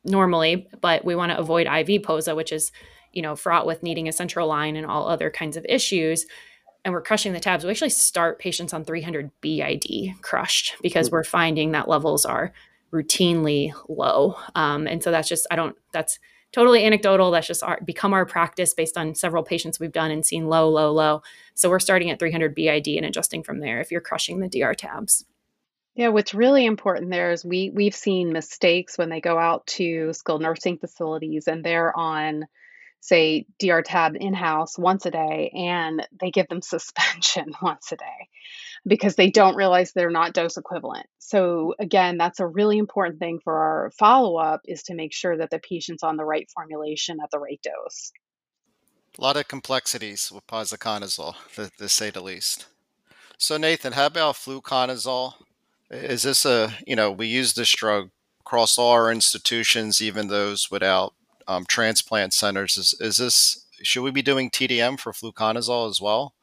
normally, 0.04 0.68
but 0.80 1.04
we 1.04 1.14
want 1.14 1.32
to 1.32 1.38
avoid 1.38 1.66
IV 1.66 2.02
POSA, 2.02 2.34
which 2.34 2.52
is 2.52 2.72
you 3.12 3.22
know 3.22 3.36
fraught 3.36 3.66
with 3.66 3.82
needing 3.82 4.08
a 4.08 4.12
central 4.12 4.48
line 4.48 4.76
and 4.76 4.86
all 4.86 5.08
other 5.08 5.30
kinds 5.30 5.56
of 5.56 5.66
issues 5.68 6.26
and 6.84 6.94
we're 6.94 7.02
crushing 7.02 7.32
the 7.32 7.40
tabs, 7.40 7.64
we 7.64 7.70
actually 7.70 7.90
start 7.90 8.38
patients 8.38 8.72
on 8.72 8.84
300 8.84 9.30
BID 9.40 10.22
crushed 10.22 10.76
because 10.80 11.10
we're 11.10 11.24
finding 11.24 11.72
that 11.72 11.88
levels 11.88 12.24
are 12.24 12.52
routinely 12.92 13.72
low. 13.88 14.36
Um, 14.54 14.86
and 14.86 15.02
so 15.02 15.10
that's 15.10 15.28
just, 15.28 15.46
I 15.50 15.56
don't, 15.56 15.76
that's 15.92 16.18
totally 16.52 16.84
anecdotal. 16.84 17.30
That's 17.30 17.46
just 17.46 17.62
our, 17.62 17.78
become 17.84 18.14
our 18.14 18.24
practice 18.24 18.72
based 18.72 18.96
on 18.96 19.14
several 19.14 19.42
patients 19.42 19.78
we've 19.78 19.92
done 19.92 20.10
and 20.10 20.24
seen 20.24 20.48
low, 20.48 20.68
low, 20.70 20.92
low. 20.92 21.22
So 21.54 21.68
we're 21.68 21.78
starting 21.78 22.10
at 22.10 22.18
300 22.18 22.54
BID 22.54 22.88
and 22.88 23.04
adjusting 23.04 23.42
from 23.42 23.60
there 23.60 23.80
if 23.80 23.90
you're 23.90 24.00
crushing 24.00 24.40
the 24.40 24.48
DR 24.48 24.74
tabs. 24.74 25.24
Yeah, 25.98 26.10
what's 26.10 26.32
really 26.32 26.64
important 26.64 27.10
there 27.10 27.32
is 27.32 27.44
we 27.44 27.70
we've 27.74 27.94
seen 27.94 28.32
mistakes 28.32 28.96
when 28.96 29.08
they 29.08 29.20
go 29.20 29.36
out 29.36 29.66
to 29.78 30.12
skilled 30.12 30.42
nursing 30.42 30.78
facilities 30.78 31.48
and 31.48 31.64
they're 31.64 31.92
on 31.94 32.44
say 33.00 33.46
DR 33.58 33.82
tab 33.82 34.14
in 34.14 34.32
house 34.32 34.78
once 34.78 35.06
a 35.06 35.10
day 35.10 35.50
and 35.52 36.06
they 36.20 36.30
give 36.30 36.46
them 36.46 36.62
suspension 36.62 37.52
once 37.62 37.90
a 37.90 37.96
day 37.96 38.28
because 38.86 39.16
they 39.16 39.32
don't 39.32 39.56
realize 39.56 39.90
they're 39.90 40.08
not 40.08 40.34
dose 40.34 40.56
equivalent. 40.56 41.06
So 41.18 41.74
again, 41.80 42.16
that's 42.16 42.38
a 42.38 42.46
really 42.46 42.78
important 42.78 43.18
thing 43.18 43.40
for 43.42 43.58
our 43.58 43.90
follow 43.98 44.36
up 44.36 44.60
is 44.66 44.84
to 44.84 44.94
make 44.94 45.12
sure 45.12 45.36
that 45.36 45.50
the 45.50 45.58
patient's 45.58 46.04
on 46.04 46.16
the 46.16 46.24
right 46.24 46.48
formulation 46.54 47.18
at 47.20 47.32
the 47.32 47.40
right 47.40 47.60
dose. 47.60 48.12
A 49.18 49.20
lot 49.20 49.36
of 49.36 49.48
complexities 49.48 50.30
with 50.30 50.46
posaconazole, 50.46 51.34
to, 51.56 51.72
to 51.76 51.88
say 51.88 52.10
the 52.10 52.20
least. 52.20 52.66
So 53.36 53.56
Nathan, 53.56 53.94
how 53.94 54.06
about 54.06 54.36
fluconazole? 54.36 55.34
Is 55.90 56.22
this 56.22 56.44
a 56.44 56.74
you 56.86 56.96
know 56.96 57.10
we 57.10 57.26
use 57.26 57.54
this 57.54 57.70
drug 57.70 58.10
across 58.40 58.78
all 58.78 58.92
our 58.92 59.12
institutions, 59.12 60.00
even 60.00 60.28
those 60.28 60.70
without 60.70 61.14
um, 61.46 61.64
transplant 61.66 62.32
centers. 62.32 62.76
Is, 62.76 62.94
is 63.00 63.16
this 63.16 63.66
should 63.82 64.02
we 64.02 64.10
be 64.10 64.22
doing 64.22 64.50
TDM 64.50 64.98
for 64.98 65.12
fluconazole 65.12 65.88
as 65.88 66.00
well? 66.00 66.34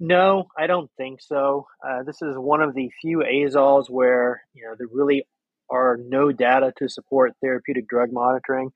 No, 0.00 0.48
I 0.58 0.66
don't 0.66 0.90
think 0.96 1.20
so. 1.20 1.66
Uh, 1.86 2.02
this 2.02 2.22
is 2.22 2.36
one 2.36 2.60
of 2.60 2.74
the 2.74 2.90
few 3.00 3.18
azoles 3.18 3.88
where 3.88 4.42
you 4.54 4.64
know 4.64 4.74
there 4.76 4.88
really 4.92 5.24
are 5.70 5.96
no 5.96 6.32
data 6.32 6.72
to 6.78 6.88
support 6.88 7.32
therapeutic 7.40 7.88
drug 7.88 8.12
monitoring. 8.12 8.70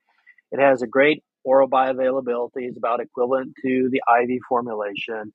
It 0.51 0.59
has 0.59 0.81
a 0.81 0.87
great 0.87 1.23
oral 1.43 1.69
bioavailability; 1.69 2.67
it's 2.67 2.77
about 2.77 3.01
equivalent 3.01 3.53
to 3.61 3.89
the 3.91 4.01
IV 4.21 4.39
formulation. 4.47 5.33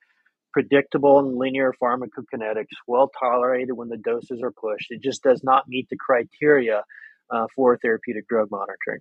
Predictable 0.52 1.18
and 1.18 1.36
linear 1.36 1.74
pharmacokinetics, 1.82 2.76
well 2.86 3.10
tolerated 3.18 3.76
when 3.76 3.88
the 3.88 3.96
doses 3.96 4.42
are 4.42 4.50
pushed. 4.50 4.90
It 4.90 5.02
just 5.02 5.22
does 5.22 5.42
not 5.42 5.68
meet 5.68 5.88
the 5.88 5.96
criteria 5.96 6.84
uh, 7.30 7.46
for 7.54 7.76
therapeutic 7.78 8.28
drug 8.28 8.50
monitoring. 8.50 9.00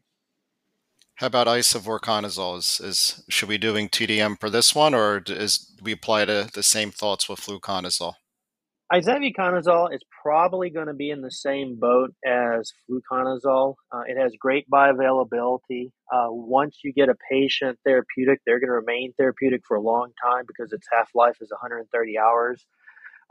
How 1.16 1.28
about 1.28 1.48
isavuconazole? 1.48 2.58
Is, 2.58 2.82
is 2.84 3.24
should 3.30 3.50
we 3.50 3.58
doing 3.58 3.90
TDM 3.90 4.40
for 4.40 4.50
this 4.50 4.74
one, 4.74 4.96
or 4.96 5.22
is 5.28 5.72
we 5.82 5.92
apply 5.92 6.26
to 6.26 6.50
the 6.52 6.64
same 6.64 6.90
thoughts 6.90 7.30
with 7.30 7.40
fluconazole? 7.40 8.16
Isavuconazole 8.92 9.96
is 9.96 10.02
probably 10.22 10.70
going 10.70 10.88
to 10.88 10.94
be 10.94 11.12
in 11.12 11.22
the 11.22 11.32
same 11.32 11.80
boat 11.80 12.14
as 12.26 12.74
fluconazole. 12.90 13.76
Uh, 13.90 14.02
it 14.06 14.20
has 14.20 14.34
great 14.38 14.70
bioavailability. 14.70 15.92
Uh, 16.12 16.28
once 16.28 16.80
you 16.84 16.92
get 16.92 17.08
a 17.08 17.16
patient 17.32 17.80
therapeutic, 17.86 18.42
they're 18.46 18.60
going 18.60 18.68
to 18.68 18.74
remain 18.74 19.14
therapeutic 19.18 19.62
for 19.66 19.78
a 19.78 19.82
long 19.82 20.12
time 20.22 20.44
because 20.46 20.74
its 20.74 20.86
half 20.92 21.08
life 21.16 21.38
is 21.40 21.50
130 21.52 22.18
hours. 22.18 22.66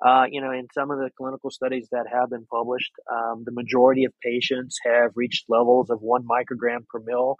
Uh, 0.03 0.25
you 0.31 0.40
know, 0.40 0.51
in 0.51 0.66
some 0.73 0.90
of 0.90 0.99
the 0.99 1.11
clinical 1.18 1.51
studies 1.51 1.88
that 1.92 2.07
have 2.11 2.31
been 2.31 2.46
published, 2.46 2.92
um, 3.12 3.42
the 3.44 3.53
majority 3.53 4.05
of 4.05 4.14
patients 4.25 4.79
have 4.83 5.11
reached 5.14 5.44
levels 5.51 5.90
of 5.90 6.01
one 6.01 6.25
microgram 6.25 6.87
per 6.88 7.01
mil. 7.05 7.37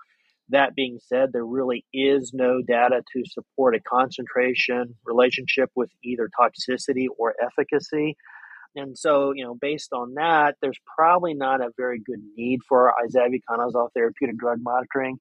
That 0.51 0.75
being 0.75 0.99
said, 1.01 1.31
there 1.33 1.45
really 1.45 1.85
is 1.93 2.33
no 2.35 2.61
data 2.67 3.03
to 3.13 3.23
support 3.27 3.75
a 3.75 3.81
concentration 3.81 4.95
relationship 5.05 5.71
with 5.75 5.91
either 6.05 6.29
toxicity 6.39 7.07
or 7.19 7.35
efficacy. 7.43 8.17
And 8.77 8.97
so, 8.97 9.33
you 9.35 9.45
know, 9.45 9.57
based 9.61 9.93
on 9.93 10.15
that, 10.15 10.57
there's 10.63 10.79
probably 10.97 11.35
not 11.35 11.61
a 11.61 11.71
very 11.77 12.01
good 12.05 12.21
need 12.37 12.61
for 12.69 12.93
isavuconazole 13.05 13.89
therapeutic 13.95 14.39
drug 14.39 14.59
monitoring. 14.63 15.19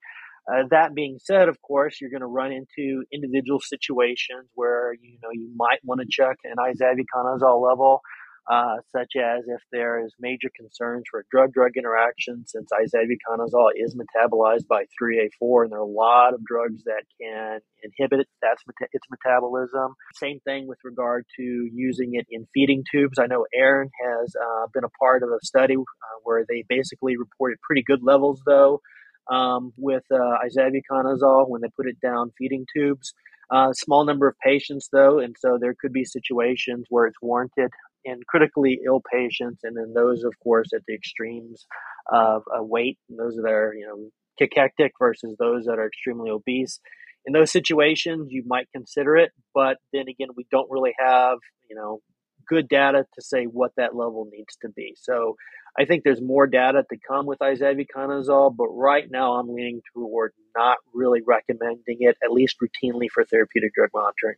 Uh, 0.51 0.63
that 0.71 0.95
being 0.95 1.17
said, 1.19 1.47
of 1.47 1.61
course, 1.61 1.99
you're 1.99 2.09
going 2.09 2.21
to 2.21 2.27
run 2.27 2.51
into 2.51 3.03
individual 3.13 3.59
situations 3.59 4.49
where 4.55 4.93
you 4.93 5.17
know 5.21 5.29
you 5.31 5.51
might 5.55 5.79
want 5.83 6.01
to 6.01 6.07
check 6.09 6.37
an 6.43 6.55
isavuconazole 6.57 7.67
level, 7.67 8.01
uh, 8.47 8.77
such 8.91 9.13
as 9.15 9.45
if 9.47 9.61
there 9.71 10.03
is 10.03 10.13
major 10.19 10.49
concerns 10.55 11.03
for 11.09 11.25
drug-drug 11.31 11.71
interaction, 11.77 12.45
since 12.47 12.69
isavuconazole 12.71 13.71
is 13.75 13.95
metabolized 13.95 14.67
by 14.67 14.83
3A4, 15.01 15.63
and 15.63 15.71
there 15.71 15.79
are 15.79 15.81
a 15.81 15.85
lot 15.85 16.33
of 16.33 16.43
drugs 16.45 16.83
that 16.85 17.03
can 17.21 17.59
inhibit 17.83 18.27
that's 18.41 18.63
meta- 18.67 18.89
its 18.93 19.07
metabolism. 19.09 19.95
Same 20.15 20.39
thing 20.41 20.67
with 20.67 20.79
regard 20.83 21.25
to 21.37 21.43
using 21.43 22.11
it 22.13 22.25
in 22.29 22.47
feeding 22.53 22.83
tubes. 22.91 23.19
I 23.19 23.27
know 23.27 23.45
Erin 23.53 23.89
has 24.05 24.33
uh, 24.35 24.67
been 24.73 24.83
a 24.83 24.89
part 25.01 25.23
of 25.23 25.29
a 25.29 25.43
study 25.43 25.75
uh, 25.75 26.19
where 26.23 26.45
they 26.47 26.63
basically 26.67 27.17
reported 27.17 27.59
pretty 27.61 27.83
good 27.83 28.03
levels, 28.03 28.41
though 28.45 28.81
um, 29.29 29.73
with 29.77 30.03
uh, 30.11 30.37
isavuconazole 30.45 31.47
when 31.49 31.61
they 31.61 31.69
put 31.75 31.87
it 31.87 31.99
down 32.01 32.31
feeding 32.37 32.65
tubes. 32.75 33.13
Uh, 33.51 33.73
small 33.73 34.05
number 34.05 34.27
of 34.27 34.35
patients 34.43 34.89
though, 34.91 35.19
and 35.19 35.35
so 35.39 35.57
there 35.59 35.75
could 35.79 35.91
be 35.91 36.05
situations 36.05 36.85
where 36.89 37.07
it's 37.07 37.17
warranted 37.21 37.71
in 38.09 38.21
critically 38.27 38.79
ill 38.85 39.01
patients, 39.11 39.61
and 39.63 39.75
then 39.77 39.93
those, 39.93 40.23
of 40.23 40.33
course, 40.43 40.69
at 40.73 40.81
the 40.87 40.93
extremes 40.93 41.65
of 42.11 42.43
uh, 42.53 42.63
weight. 42.63 42.97
Those 43.09 43.35
that 43.35 43.51
are 43.51 43.73
you 43.73 43.87
know 43.87 44.09
cachectic 44.37 44.93
versus 44.99 45.35
those 45.39 45.65
that 45.65 45.79
are 45.79 45.87
extremely 45.87 46.29
obese. 46.29 46.79
In 47.25 47.33
those 47.33 47.51
situations, 47.51 48.29
you 48.31 48.43
might 48.47 48.69
consider 48.73 49.17
it, 49.17 49.31
but 49.53 49.77
then 49.93 50.07
again, 50.07 50.29
we 50.35 50.45
don't 50.51 50.71
really 50.71 50.93
have 50.99 51.37
you 51.69 51.75
know 51.75 52.01
good 52.47 52.67
data 52.67 53.05
to 53.13 53.21
say 53.21 53.45
what 53.45 53.71
that 53.77 53.95
level 53.95 54.27
needs 54.31 54.57
to 54.61 54.69
be. 54.69 54.95
So 54.99 55.35
I 55.77 55.85
think 55.85 56.03
there's 56.03 56.21
more 56.21 56.47
data 56.47 56.83
to 56.89 56.97
come 57.07 57.25
with 57.25 57.39
isavuconazole, 57.39 58.55
but 58.55 58.67
right 58.69 59.05
now 59.09 59.33
I'm 59.33 59.53
leaning 59.53 59.81
toward 59.93 60.33
not 60.55 60.77
really 60.93 61.21
recommending 61.25 61.97
it, 61.99 62.17
at 62.23 62.31
least 62.31 62.57
routinely 62.61 63.07
for 63.13 63.23
therapeutic 63.23 63.73
drug 63.73 63.89
monitoring. 63.93 64.37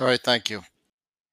All 0.00 0.06
right, 0.06 0.20
thank 0.20 0.50
you. 0.50 0.62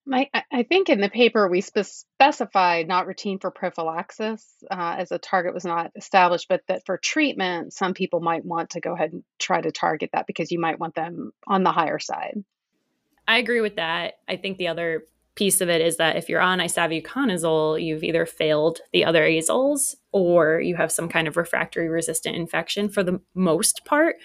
Mike, 0.04 0.30
I 0.50 0.64
think 0.64 0.88
in 0.88 1.00
the 1.00 1.08
paper 1.08 1.48
we 1.48 1.60
spe- 1.60 1.84
specified 1.84 2.88
not 2.88 3.06
routine 3.06 3.38
for 3.38 3.52
prophylaxis 3.52 4.44
uh, 4.68 4.96
as 4.98 5.12
a 5.12 5.18
target 5.18 5.54
was 5.54 5.64
not 5.64 5.92
established, 5.94 6.48
but 6.48 6.62
that 6.66 6.84
for 6.86 6.98
treatment, 6.98 7.72
some 7.72 7.94
people 7.94 8.20
might 8.20 8.44
want 8.44 8.70
to 8.70 8.80
go 8.80 8.94
ahead 8.94 9.12
and 9.12 9.22
try 9.38 9.60
to 9.60 9.70
target 9.70 10.10
that 10.12 10.26
because 10.26 10.50
you 10.50 10.58
might 10.58 10.80
want 10.80 10.96
them 10.96 11.30
on 11.46 11.62
the 11.62 11.70
higher 11.70 12.00
side. 12.00 12.42
I 13.28 13.38
agree 13.38 13.60
with 13.60 13.76
that. 13.76 14.14
I 14.28 14.36
think 14.36 14.58
the 14.58 14.68
other 14.68 15.04
piece 15.36 15.60
of 15.60 15.68
it 15.68 15.80
is 15.80 15.96
that 15.98 16.16
if 16.16 16.28
you're 16.28 16.40
on 16.40 16.58
isavuconazole, 16.58 17.82
you've 17.82 18.02
either 18.02 18.26
failed 18.26 18.80
the 18.92 19.04
other 19.04 19.22
azoles 19.22 19.94
or 20.10 20.60
you 20.60 20.74
have 20.76 20.90
some 20.90 21.08
kind 21.08 21.28
of 21.28 21.36
refractory 21.36 21.88
resistant 21.88 22.36
infection 22.36 22.88
for 22.88 23.02
the 23.02 23.20
most 23.34 23.84
part, 23.84 24.16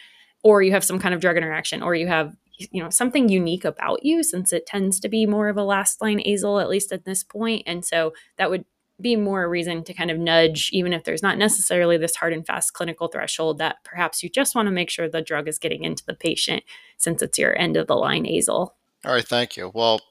or 0.43 0.61
you 0.61 0.71
have 0.71 0.83
some 0.83 0.99
kind 0.99 1.13
of 1.13 1.21
drug 1.21 1.37
interaction, 1.37 1.83
or 1.83 1.93
you 1.95 2.07
have 2.07 2.35
you 2.57 2.81
know 2.81 2.89
something 2.89 3.29
unique 3.29 3.65
about 3.65 4.03
you 4.03 4.23
since 4.23 4.51
it 4.51 4.65
tends 4.65 4.99
to 4.99 5.09
be 5.09 5.25
more 5.25 5.49
of 5.49 5.57
a 5.57 5.63
last 5.63 6.01
line 6.01 6.21
azole 6.25 6.61
at 6.61 6.69
least 6.69 6.91
at 6.91 7.05
this 7.05 7.23
point 7.23 7.63
and 7.65 7.85
so 7.85 8.13
that 8.37 8.49
would 8.49 8.65
be 8.99 9.15
more 9.15 9.43
a 9.43 9.47
reason 9.47 9.83
to 9.83 9.93
kind 9.93 10.09
of 10.09 10.17
nudge 10.17 10.69
even 10.73 10.91
if 10.91 11.03
there's 11.03 11.21
not 11.21 11.37
necessarily 11.37 11.97
this 11.97 12.15
hard 12.15 12.33
and 12.33 12.47
fast 12.47 12.73
clinical 12.73 13.07
threshold 13.07 13.59
that 13.59 13.77
perhaps 13.83 14.23
you 14.23 14.29
just 14.29 14.55
want 14.55 14.65
to 14.65 14.71
make 14.71 14.89
sure 14.89 15.07
the 15.07 15.21
drug 15.21 15.47
is 15.47 15.59
getting 15.59 15.83
into 15.83 16.03
the 16.05 16.15
patient 16.15 16.63
since 16.97 17.21
it's 17.21 17.37
your 17.37 17.57
end 17.59 17.77
of 17.77 17.87
the 17.87 17.95
line 17.95 18.25
azole 18.25 18.71
all 19.05 19.13
right 19.13 19.27
thank 19.27 19.55
you 19.55 19.71
well 19.73 20.01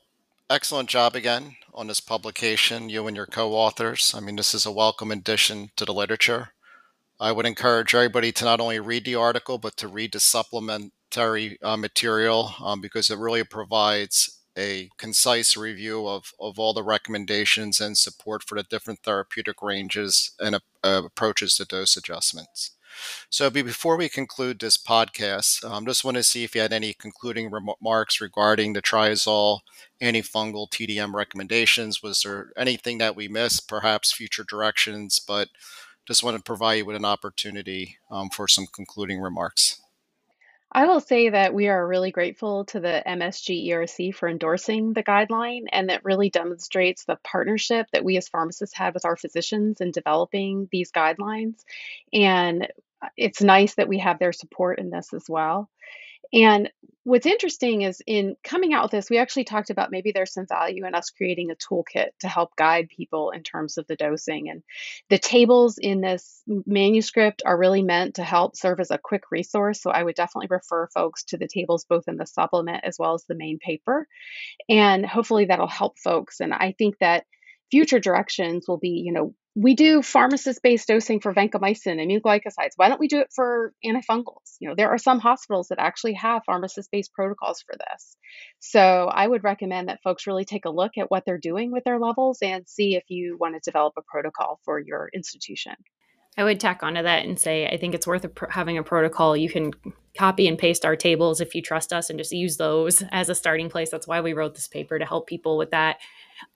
excellent 0.49 0.89
job 0.89 1.17
again 1.17 1.57
on 1.77 1.87
this 1.87 2.01
publication, 2.01 2.89
you 2.89 3.07
and 3.07 3.17
your 3.17 3.27
co 3.27 3.53
authors. 3.53 4.15
I 4.17 4.21
mean, 4.21 4.37
this 4.37 4.55
is 4.55 4.65
a 4.67 4.73
welcome 4.73 5.13
addition 5.13 5.71
to 5.77 5.85
the 5.85 5.93
literature. 5.93 6.49
I 7.21 7.33
would 7.33 7.47
encourage 7.47 7.95
everybody 7.95 8.33
to 8.33 8.45
not 8.45 8.61
only 8.61 8.81
read 8.81 9.05
the 9.05 9.15
article, 9.15 9.59
but 9.59 9.77
to 9.79 9.89
read 9.89 10.13
the 10.13 10.21
uh, 11.19 11.77
material 11.77 12.55
um, 12.63 12.81
because 12.81 13.11
it 13.11 13.19
really 13.19 13.45
provides 13.45 14.41
a 14.59 14.89
concise 14.97 15.57
review 15.57 16.07
of, 16.09 16.33
of 16.41 16.59
all 16.59 16.73
the 16.73 16.83
recommendations 16.83 17.81
and 17.81 17.99
support 17.99 18.43
for 18.43 18.57
the 18.57 18.63
different 18.63 19.01
therapeutic 19.01 19.61
ranges 19.61 20.31
and 20.41 20.57
uh, 20.57 21.03
approaches 21.05 21.57
to 21.57 21.65
dose 21.65 21.97
adjustments. 21.97 22.71
So 23.29 23.51
before 23.51 23.99
we 23.99 24.09
conclude 24.09 24.59
this 24.59 24.79
podcast, 24.79 25.63
I 25.69 25.77
um, 25.77 25.85
just 25.85 26.03
want 26.03 26.17
to 26.17 26.23
see 26.23 26.45
if 26.45 26.55
you 26.55 26.63
had 26.63 26.73
any 26.73 26.95
concluding 26.95 27.51
remarks 27.51 28.23
regarding 28.23 28.73
the 28.73 28.81
triazole 28.81 29.61
antifungal 30.01 30.71
TDM 30.71 31.13
recommendations. 31.13 32.03
Was 32.03 32.23
there 32.23 32.53
anything 32.57 32.97
that 32.99 33.15
we 33.15 33.29
missed, 33.29 33.69
perhaps 33.69 34.13
future 34.13 34.45
directions, 34.49 35.19
but 35.19 35.49
just 36.07 36.23
want 36.23 36.37
to 36.37 36.43
provide 36.43 36.75
you 36.75 36.85
with 36.87 36.97
an 36.97 37.05
opportunity 37.05 37.99
um, 38.11 38.31
for 38.31 38.47
some 38.47 38.67
concluding 38.73 39.21
remarks. 39.21 39.81
I 40.77 40.85
will 40.85 41.01
say 41.01 41.31
that 41.31 41.55
we 41.55 41.69
are 41.69 41.89
really 41.89 42.11
grateful 42.11 42.67
to 42.67 42.81
the 42.81 43.03
MSG 43.07 43.67
ERC 43.69 44.15
for 44.15 44.29
endorsing 44.29 44.93
the 44.93 45.03
guideline, 45.03 45.63
and 45.73 45.89
that 45.89 46.05
really 46.05 46.29
demonstrates 46.29 47.07
the 47.07 47.17
partnership 47.25 47.87
that 47.95 48.05
we 48.05 48.19
as 48.19 48.29
pharmacists 48.29 48.77
had 48.77 48.93
with 48.93 49.07
our 49.07 49.17
physicians 49.17 49.81
in 49.81 49.91
developing 49.91 50.69
these 50.71 50.93
guidelines. 50.93 51.65
And 52.13 52.69
uh, 53.01 53.09
it's 53.17 53.41
nice 53.41 53.75
that 53.77 53.89
we 53.89 54.01
have 54.01 54.19
their 54.19 54.35
support 54.35 54.79
in 54.79 54.91
this 54.91 55.15
as 55.15 55.25
well. 55.31 55.71
And 56.33 56.71
what's 57.07 57.25
interesting 57.25 57.83
is 57.83 58.03
in 58.05 58.35
coming 58.43 58.75
out 58.75 58.83
with 58.83 58.91
this, 58.91 59.09
we 59.09 59.19
actually 59.19 59.45
talked 59.45 59.71
about 59.71 59.93
maybe 59.93 60.11
there's 60.11 60.33
some 60.33 60.47
value 60.49 60.85
in 60.85 60.95
us 60.95 61.11
creating 61.11 61.53
a 61.53 61.55
toolkit 61.55 62.09
to 62.21 62.29
help 62.29 62.57
guide 62.57 62.89
people 62.89 63.31
in 63.31 63.45
terms 63.45 63.79
of 63.79 63.87
the 63.87 63.95
dosing. 63.95 64.51
And 64.51 64.65
the 65.09 65.19
tables 65.19 65.79
in 65.79 66.01
this 66.01 66.43
manuscript 66.47 67.43
are 67.47 67.57
really 67.57 67.83
meant 67.83 68.17
to 68.17 68.25
help 68.25 68.57
serve 68.57 68.81
as 68.81 68.91
a 68.91 68.99
quick 68.99 69.23
resource. 69.31 69.81
So 69.81 69.91
I 69.91 70.03
would 70.03 70.17
definitely 70.17 70.49
refer 70.51 70.89
folks 70.89 71.23
to 71.27 71.37
the 71.37 71.47
tables 71.47 71.87
both 71.89 72.09
in 72.09 72.17
the 72.17 72.27
supplement 72.27 72.83
as 72.83 72.97
well 72.99 73.15
as 73.15 73.25
the 73.29 73.37
main 73.37 73.61
paper. 73.61 74.09
And 74.69 75.07
hopefully 75.07 75.45
that'll 75.45 75.69
help 75.69 76.01
folks. 76.01 76.41
And 76.41 76.53
I 76.53 76.75
think 76.77 76.97
that 76.99 77.25
future 77.71 78.01
directions 78.01 78.67
will 78.67 78.79
be, 78.79 79.03
you 79.05 79.13
know, 79.13 79.33
we 79.57 79.75
do 79.75 80.03
pharmacist 80.03 80.63
based 80.63 80.87
dosing 80.87 81.19
for 81.19 81.33
vancomycin 81.33 82.01
and 82.01 82.23
glycosides. 82.23 82.73
Why 82.77 82.89
don't 82.89 83.01
we 83.01 83.09
do 83.09 83.21
it 83.21 83.33
for 83.35 83.73
antifungals? 83.83 84.57
You 84.61 84.69
know, 84.69 84.75
there 84.77 84.91
are 84.91 84.99
some 84.99 85.19
hospitals 85.19 85.69
that 85.69 85.79
actually 85.79 86.13
have 86.13 86.43
pharmacist 86.45 86.91
based 86.93 87.15
protocols 87.15 87.65
for 87.67 87.75
this. 87.75 88.17
So 88.59 88.81
I 88.81 89.27
would 89.27 89.45
recommend 89.45 89.89
that 89.89 90.03
folks 90.05 90.27
really 90.27 90.45
take 90.45 90.67
a 90.67 90.71
look 90.71 90.93
at 90.99 91.11
what 91.11 91.25
they're 91.25 91.39
doing 91.39 91.73
with 91.73 91.85
their 91.85 91.99
levels 91.99 92.39
and 92.43 92.69
see 92.69 92.97
if 92.97 93.05
you 93.09 93.39
want 93.41 93.55
to 93.55 93.61
develop 93.65 93.95
a 93.97 94.03
protocol 94.03 94.61
for 94.67 94.79
your 94.79 95.09
institution. 95.15 95.73
I 96.37 96.45
would 96.45 96.61
tack 96.61 96.83
onto 96.83 97.03
that 97.03 97.25
and 97.25 97.41
say 97.41 97.67
I 97.67 97.79
think 97.79 97.95
it's 97.95 98.07
worth 98.07 98.27
a 98.27 98.31
having 98.51 98.77
a 98.77 98.83
protocol. 98.83 99.35
You 99.35 99.49
can 99.49 99.73
copy 100.17 100.49
and 100.49 100.59
paste 100.59 100.85
our 100.85 100.97
tables 100.97 101.41
if 101.41 101.55
you 101.55 101.63
trust 101.63 101.93
us 101.93 102.11
and 102.11 102.19
just 102.19 102.33
use 102.33 102.57
those 102.57 103.03
as 103.13 103.29
a 103.29 103.35
starting 103.35 103.69
place. 103.69 103.91
That's 103.91 104.07
why 104.07 104.21
we 104.21 104.33
wrote 104.33 104.55
this 104.55 104.69
paper 104.69 104.99
to 104.99 105.07
help 105.07 105.27
people 105.27 105.57
with 105.57 105.71
that. 105.71 105.99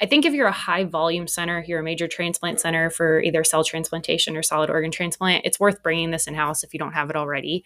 I 0.01 0.07
think 0.07 0.25
if 0.25 0.35
you're 0.35 0.47
a 0.47 0.53
high 0.53 0.85
volume 0.85 1.27
center, 1.27 1.65
you're 1.67 1.81
a 1.81 1.85
major 1.85 2.07
transplant 2.07 2.61
center 2.61 2.91
for 2.91 3.23
either 3.23 3.45
cell 3.45 3.65
transplantation 3.65 4.37
or 4.37 4.43
solid 4.43 4.69
organ 4.69 4.91
transplant, 4.91 5.47
it's 5.47 5.59
worth 5.59 5.83
bringing 5.83 6.11
this 6.11 6.27
in 6.27 6.35
house 6.35 6.63
if 6.63 6.75
you 6.75 6.79
don't 6.79 6.93
have 6.93 7.09
it 7.11 7.17
already. 7.17 7.65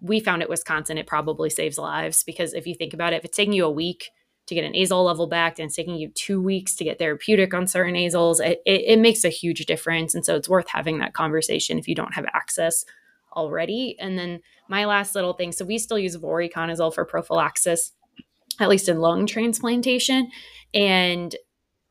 We 0.00 0.18
found 0.20 0.42
at 0.42 0.48
Wisconsin 0.48 0.98
it 0.98 1.06
probably 1.06 1.50
saves 1.50 1.78
lives 1.78 2.24
because 2.24 2.52
if 2.52 2.66
you 2.66 2.74
think 2.74 2.94
about 2.94 3.12
it, 3.12 3.16
if 3.16 3.24
it's 3.24 3.36
taking 3.36 3.52
you 3.52 3.64
a 3.64 3.70
week 3.70 4.10
to 4.46 4.54
get 4.54 4.64
an 4.64 4.72
azole 4.72 5.06
level 5.06 5.28
back 5.28 5.58
and 5.58 5.66
it's 5.66 5.76
taking 5.76 5.94
you 5.94 6.08
two 6.08 6.42
weeks 6.42 6.74
to 6.76 6.84
get 6.84 6.98
therapeutic 6.98 7.54
on 7.54 7.66
certain 7.66 7.94
azoles, 7.94 8.44
it, 8.44 8.60
it, 8.66 8.82
it 8.86 8.98
makes 8.98 9.24
a 9.24 9.28
huge 9.28 9.64
difference. 9.66 10.14
And 10.14 10.24
so 10.24 10.34
it's 10.34 10.48
worth 10.48 10.68
having 10.68 10.98
that 10.98 11.14
conversation 11.14 11.78
if 11.78 11.86
you 11.86 11.94
don't 11.94 12.14
have 12.14 12.26
access 12.34 12.84
already. 13.34 13.96
And 13.98 14.18
then 14.18 14.40
my 14.72 14.86
last 14.86 15.14
little 15.14 15.34
thing 15.34 15.52
so 15.52 15.66
we 15.66 15.76
still 15.78 15.98
use 15.98 16.16
voriconazole 16.16 16.94
for 16.94 17.04
prophylaxis, 17.04 17.92
at 18.58 18.70
least 18.70 18.88
in 18.88 19.00
lung 19.00 19.26
transplantation. 19.26 20.30
And 20.72 21.36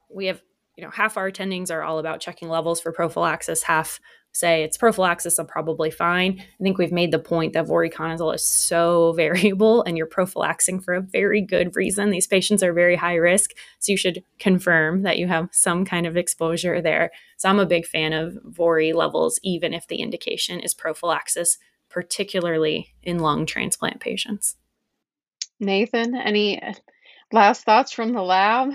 we 0.09 0.25
have 0.25 0.41
you 0.75 0.83
know 0.83 0.89
half 0.89 1.15
our 1.15 1.31
attendings 1.31 1.69
are 1.69 1.83
all 1.83 1.99
about 1.99 2.21
checking 2.21 2.49
levels 2.49 2.81
for 2.81 2.91
prophylaxis 2.91 3.61
half 3.61 3.99
say 4.33 4.63
it's 4.63 4.77
prophylaxis, 4.77 5.37
I'm 5.37 5.47
probably 5.47 5.91
fine. 5.91 6.39
I 6.39 6.63
think 6.63 6.77
we've 6.77 6.91
made 6.91 7.11
the 7.11 7.19
point 7.19 7.53
that 7.53 7.67
voriconazole 7.67 8.33
is 8.33 8.45
so 8.45 9.13
variable 9.15 9.83
and 9.83 9.97
you're 9.97 10.07
prophylaxing 10.07 10.79
for 10.79 10.93
a 10.93 11.01
very 11.01 11.41
good 11.41 11.75
reason. 11.75 12.09
These 12.09 12.27
patients 12.27 12.63
are 12.63 12.73
very 12.73 12.95
high 12.95 13.15
risk, 13.15 13.51
so 13.79 13.91
you 13.91 13.97
should 13.97 14.23
confirm 14.39 15.03
that 15.03 15.17
you 15.17 15.27
have 15.27 15.49
some 15.51 15.85
kind 15.85 16.07
of 16.07 16.17
exposure 16.17 16.81
there. 16.81 17.11
So 17.37 17.49
I'm 17.49 17.59
a 17.59 17.65
big 17.65 17.85
fan 17.85 18.13
of 18.13 18.37
VORI 18.45 18.93
levels, 18.93 19.39
even 19.43 19.73
if 19.73 19.87
the 19.87 19.97
indication 19.97 20.59
is 20.59 20.73
prophylaxis, 20.73 21.57
particularly 21.91 22.93
in 23.03 23.19
lung 23.19 23.45
transplant 23.45 23.99
patients. 23.99 24.55
Nathan, 25.59 26.15
any 26.15 26.61
last 27.31 27.63
thoughts 27.63 27.91
from 27.91 28.13
the 28.13 28.21
lab? 28.21 28.73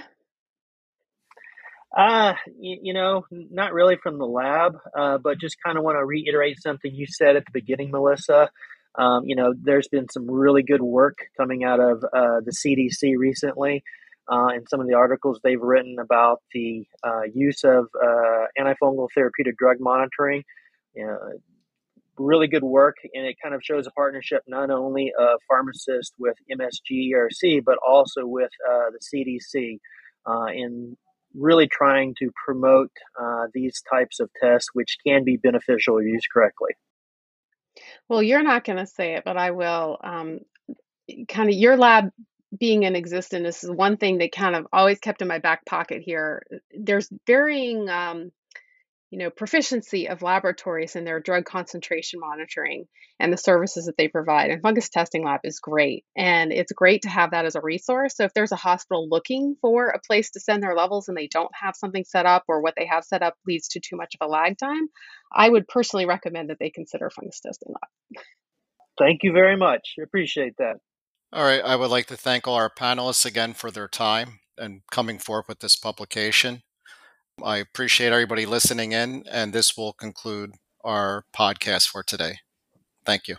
Uh, 1.97 2.35
you, 2.59 2.79
you, 2.83 2.95
know, 2.95 3.25
not 3.31 3.73
really 3.73 3.97
from 3.97 4.19
the 4.19 4.27
lab, 4.27 4.77
uh, 4.97 5.17
but 5.19 5.41
just 5.41 5.57
kind 5.65 5.79
of 5.79 5.85
want 5.85 5.97
to 5.97 6.05
reiterate 6.05 6.61
something 6.61 6.95
you 6.95 7.07
said 7.07 7.37
at 7.37 7.45
the 7.47 7.51
beginning, 7.53 7.91
Melissa. 7.91 8.51
Um, 8.99 9.23
you 9.25 9.35
know, 9.35 9.55
there's 9.59 9.89
been 9.89 10.09
some 10.11 10.31
really 10.31 10.63
good 10.63 10.83
work 10.83 11.19
coming 11.37 11.65
out 11.65 11.81
of 11.81 12.05
uh, 12.05 12.41
the 12.45 12.53
CDC 12.53 13.17
recently, 13.17 13.83
uh, 14.31 14.49
and 14.49 14.67
some 14.69 14.81
of 14.81 14.87
the 14.87 14.95
articles 14.95 15.41
they've 15.43 15.61
written 15.61 15.97
about 15.99 16.43
the 16.53 16.87
uh, 17.03 17.23
use 17.35 17.65
of 17.65 17.87
uh, 18.03 18.45
antifungal 18.59 19.09
therapeutic 19.15 19.57
drug 19.57 19.79
monitoring. 19.81 20.45
You 20.95 21.07
know, 21.07 21.19
really 22.19 22.47
good 22.47 22.65
work, 22.65 22.97
and 23.15 23.27
it 23.27 23.37
kind 23.43 23.55
of 23.55 23.63
shows 23.63 23.87
a 23.87 23.91
partnership 23.91 24.43
not 24.47 24.71
only 24.71 25.13
of 25.19 25.41
pharmacists 25.49 26.15
with 26.19 26.37
MSG 26.51 27.13
ERC, 27.13 27.63
but 27.65 27.79
also 27.87 28.27
with 28.27 28.51
the 28.65 29.01
CDC. 29.01 29.79
in 30.55 30.97
really 31.35 31.69
trying 31.69 32.15
to 32.19 32.31
promote 32.45 32.91
uh, 33.21 33.47
these 33.53 33.83
types 33.91 34.21
of 34.21 34.31
tests, 34.43 34.71
which 34.73 34.97
can 35.07 35.25
be 35.25 35.37
beneficial 35.37 36.03
used 36.03 36.27
correctly. 36.33 36.71
Well, 38.09 38.23
you're 38.23 38.43
not 38.43 38.65
going 38.65 38.79
to 38.79 38.87
say 38.87 39.15
it, 39.15 39.25
but 39.25 39.37
I 39.37 39.51
will. 39.51 39.99
Um, 40.03 40.41
kind 41.29 41.49
of 41.49 41.55
your 41.55 41.77
lab 41.77 42.11
being 42.57 42.85
in 42.85 42.97
existence 42.97 43.65
is 43.65 43.71
one 43.71 43.97
thing 43.97 44.19
that 44.19 44.33
kind 44.33 44.57
of 44.57 44.67
always 44.73 44.99
kept 44.99 45.21
in 45.21 45.29
my 45.29 45.39
back 45.39 45.67
pocket 45.67 46.03
here. 46.03 46.43
There's 46.73 47.09
varying 47.27 47.89
um, 47.89 48.33
you 49.17 49.23
know, 49.23 49.31
proficiency 49.31 50.11
of 50.11 50.21
laboratories 50.21 50.95
in 50.95 51.05
their 51.05 51.21
drug 51.21 51.47
concentration 51.47 52.21
monitoring 52.21 52.85
and 53.19 53.33
the 53.33 53.39
services 53.39 53.87
that 53.87 53.97
they 53.97 54.09
provide. 54.09 54.51
And 54.51 54.61
Fungus 54.61 54.91
Testing 54.91 55.25
Lab 55.25 55.41
is 55.43 55.59
great. 55.59 56.05
And 56.15 56.53
it's 56.53 56.71
great 56.73 57.01
to 57.03 57.09
have 57.09 57.31
that 57.31 57.47
as 57.47 57.55
a 57.55 57.63
resource. 57.63 58.15
So 58.15 58.25
if 58.25 58.35
there's 58.35 58.53
a 58.53 58.57
hospital 58.57 59.09
looking 59.09 59.57
for 59.63 59.89
a 59.89 60.01
place 60.07 60.33
to 60.33 60.41
send 60.41 60.63
their 60.63 60.77
levels 60.77 61.09
and 61.09 61.17
they 61.17 61.29
don't 61.29 61.51
have 61.59 61.75
something 61.77 62.05
set 62.05 62.27
up 62.27 62.45
or 62.47 62.61
what 62.61 62.75
they 62.77 62.85
have 62.85 63.05
set 63.05 63.23
up 63.23 63.37
leads 63.47 63.69
to 63.69 63.81
too 63.81 63.97
much 63.97 64.15
of 64.21 64.29
a 64.29 64.31
lag 64.31 64.59
time, 64.59 64.89
I 65.35 65.49
would 65.49 65.67
personally 65.67 66.05
recommend 66.05 66.51
that 66.51 66.59
they 66.61 66.69
consider 66.69 67.09
Fungus 67.09 67.41
Testing 67.41 67.71
Lab. 67.71 68.23
Thank 68.99 69.21
you 69.23 69.33
very 69.33 69.57
much. 69.57 69.95
Appreciate 69.99 70.59
that. 70.59 70.75
All 71.33 71.43
right. 71.43 71.63
I 71.65 71.75
would 71.75 71.91
like 71.91 72.09
to 72.09 72.19
thank 72.19 72.47
all 72.47 72.57
our 72.57 72.69
panelists 72.69 73.25
again 73.25 73.55
for 73.55 73.71
their 73.71 73.89
time 73.89 74.41
and 74.59 74.83
coming 74.91 75.19
forth 75.19 75.49
with 75.49 75.61
this 75.61 75.75
publication. 75.75 76.65
I 77.43 77.59
appreciate 77.59 78.13
everybody 78.13 78.47
listening 78.47 78.93
in, 78.93 79.25
and 79.31 79.53
this 79.53 79.77
will 79.77 79.93
conclude 79.93 80.53
our 80.85 81.25
podcast 81.37 81.89
for 81.89 82.03
today. 82.03 82.39
Thank 83.05 83.29
you. 83.29 83.37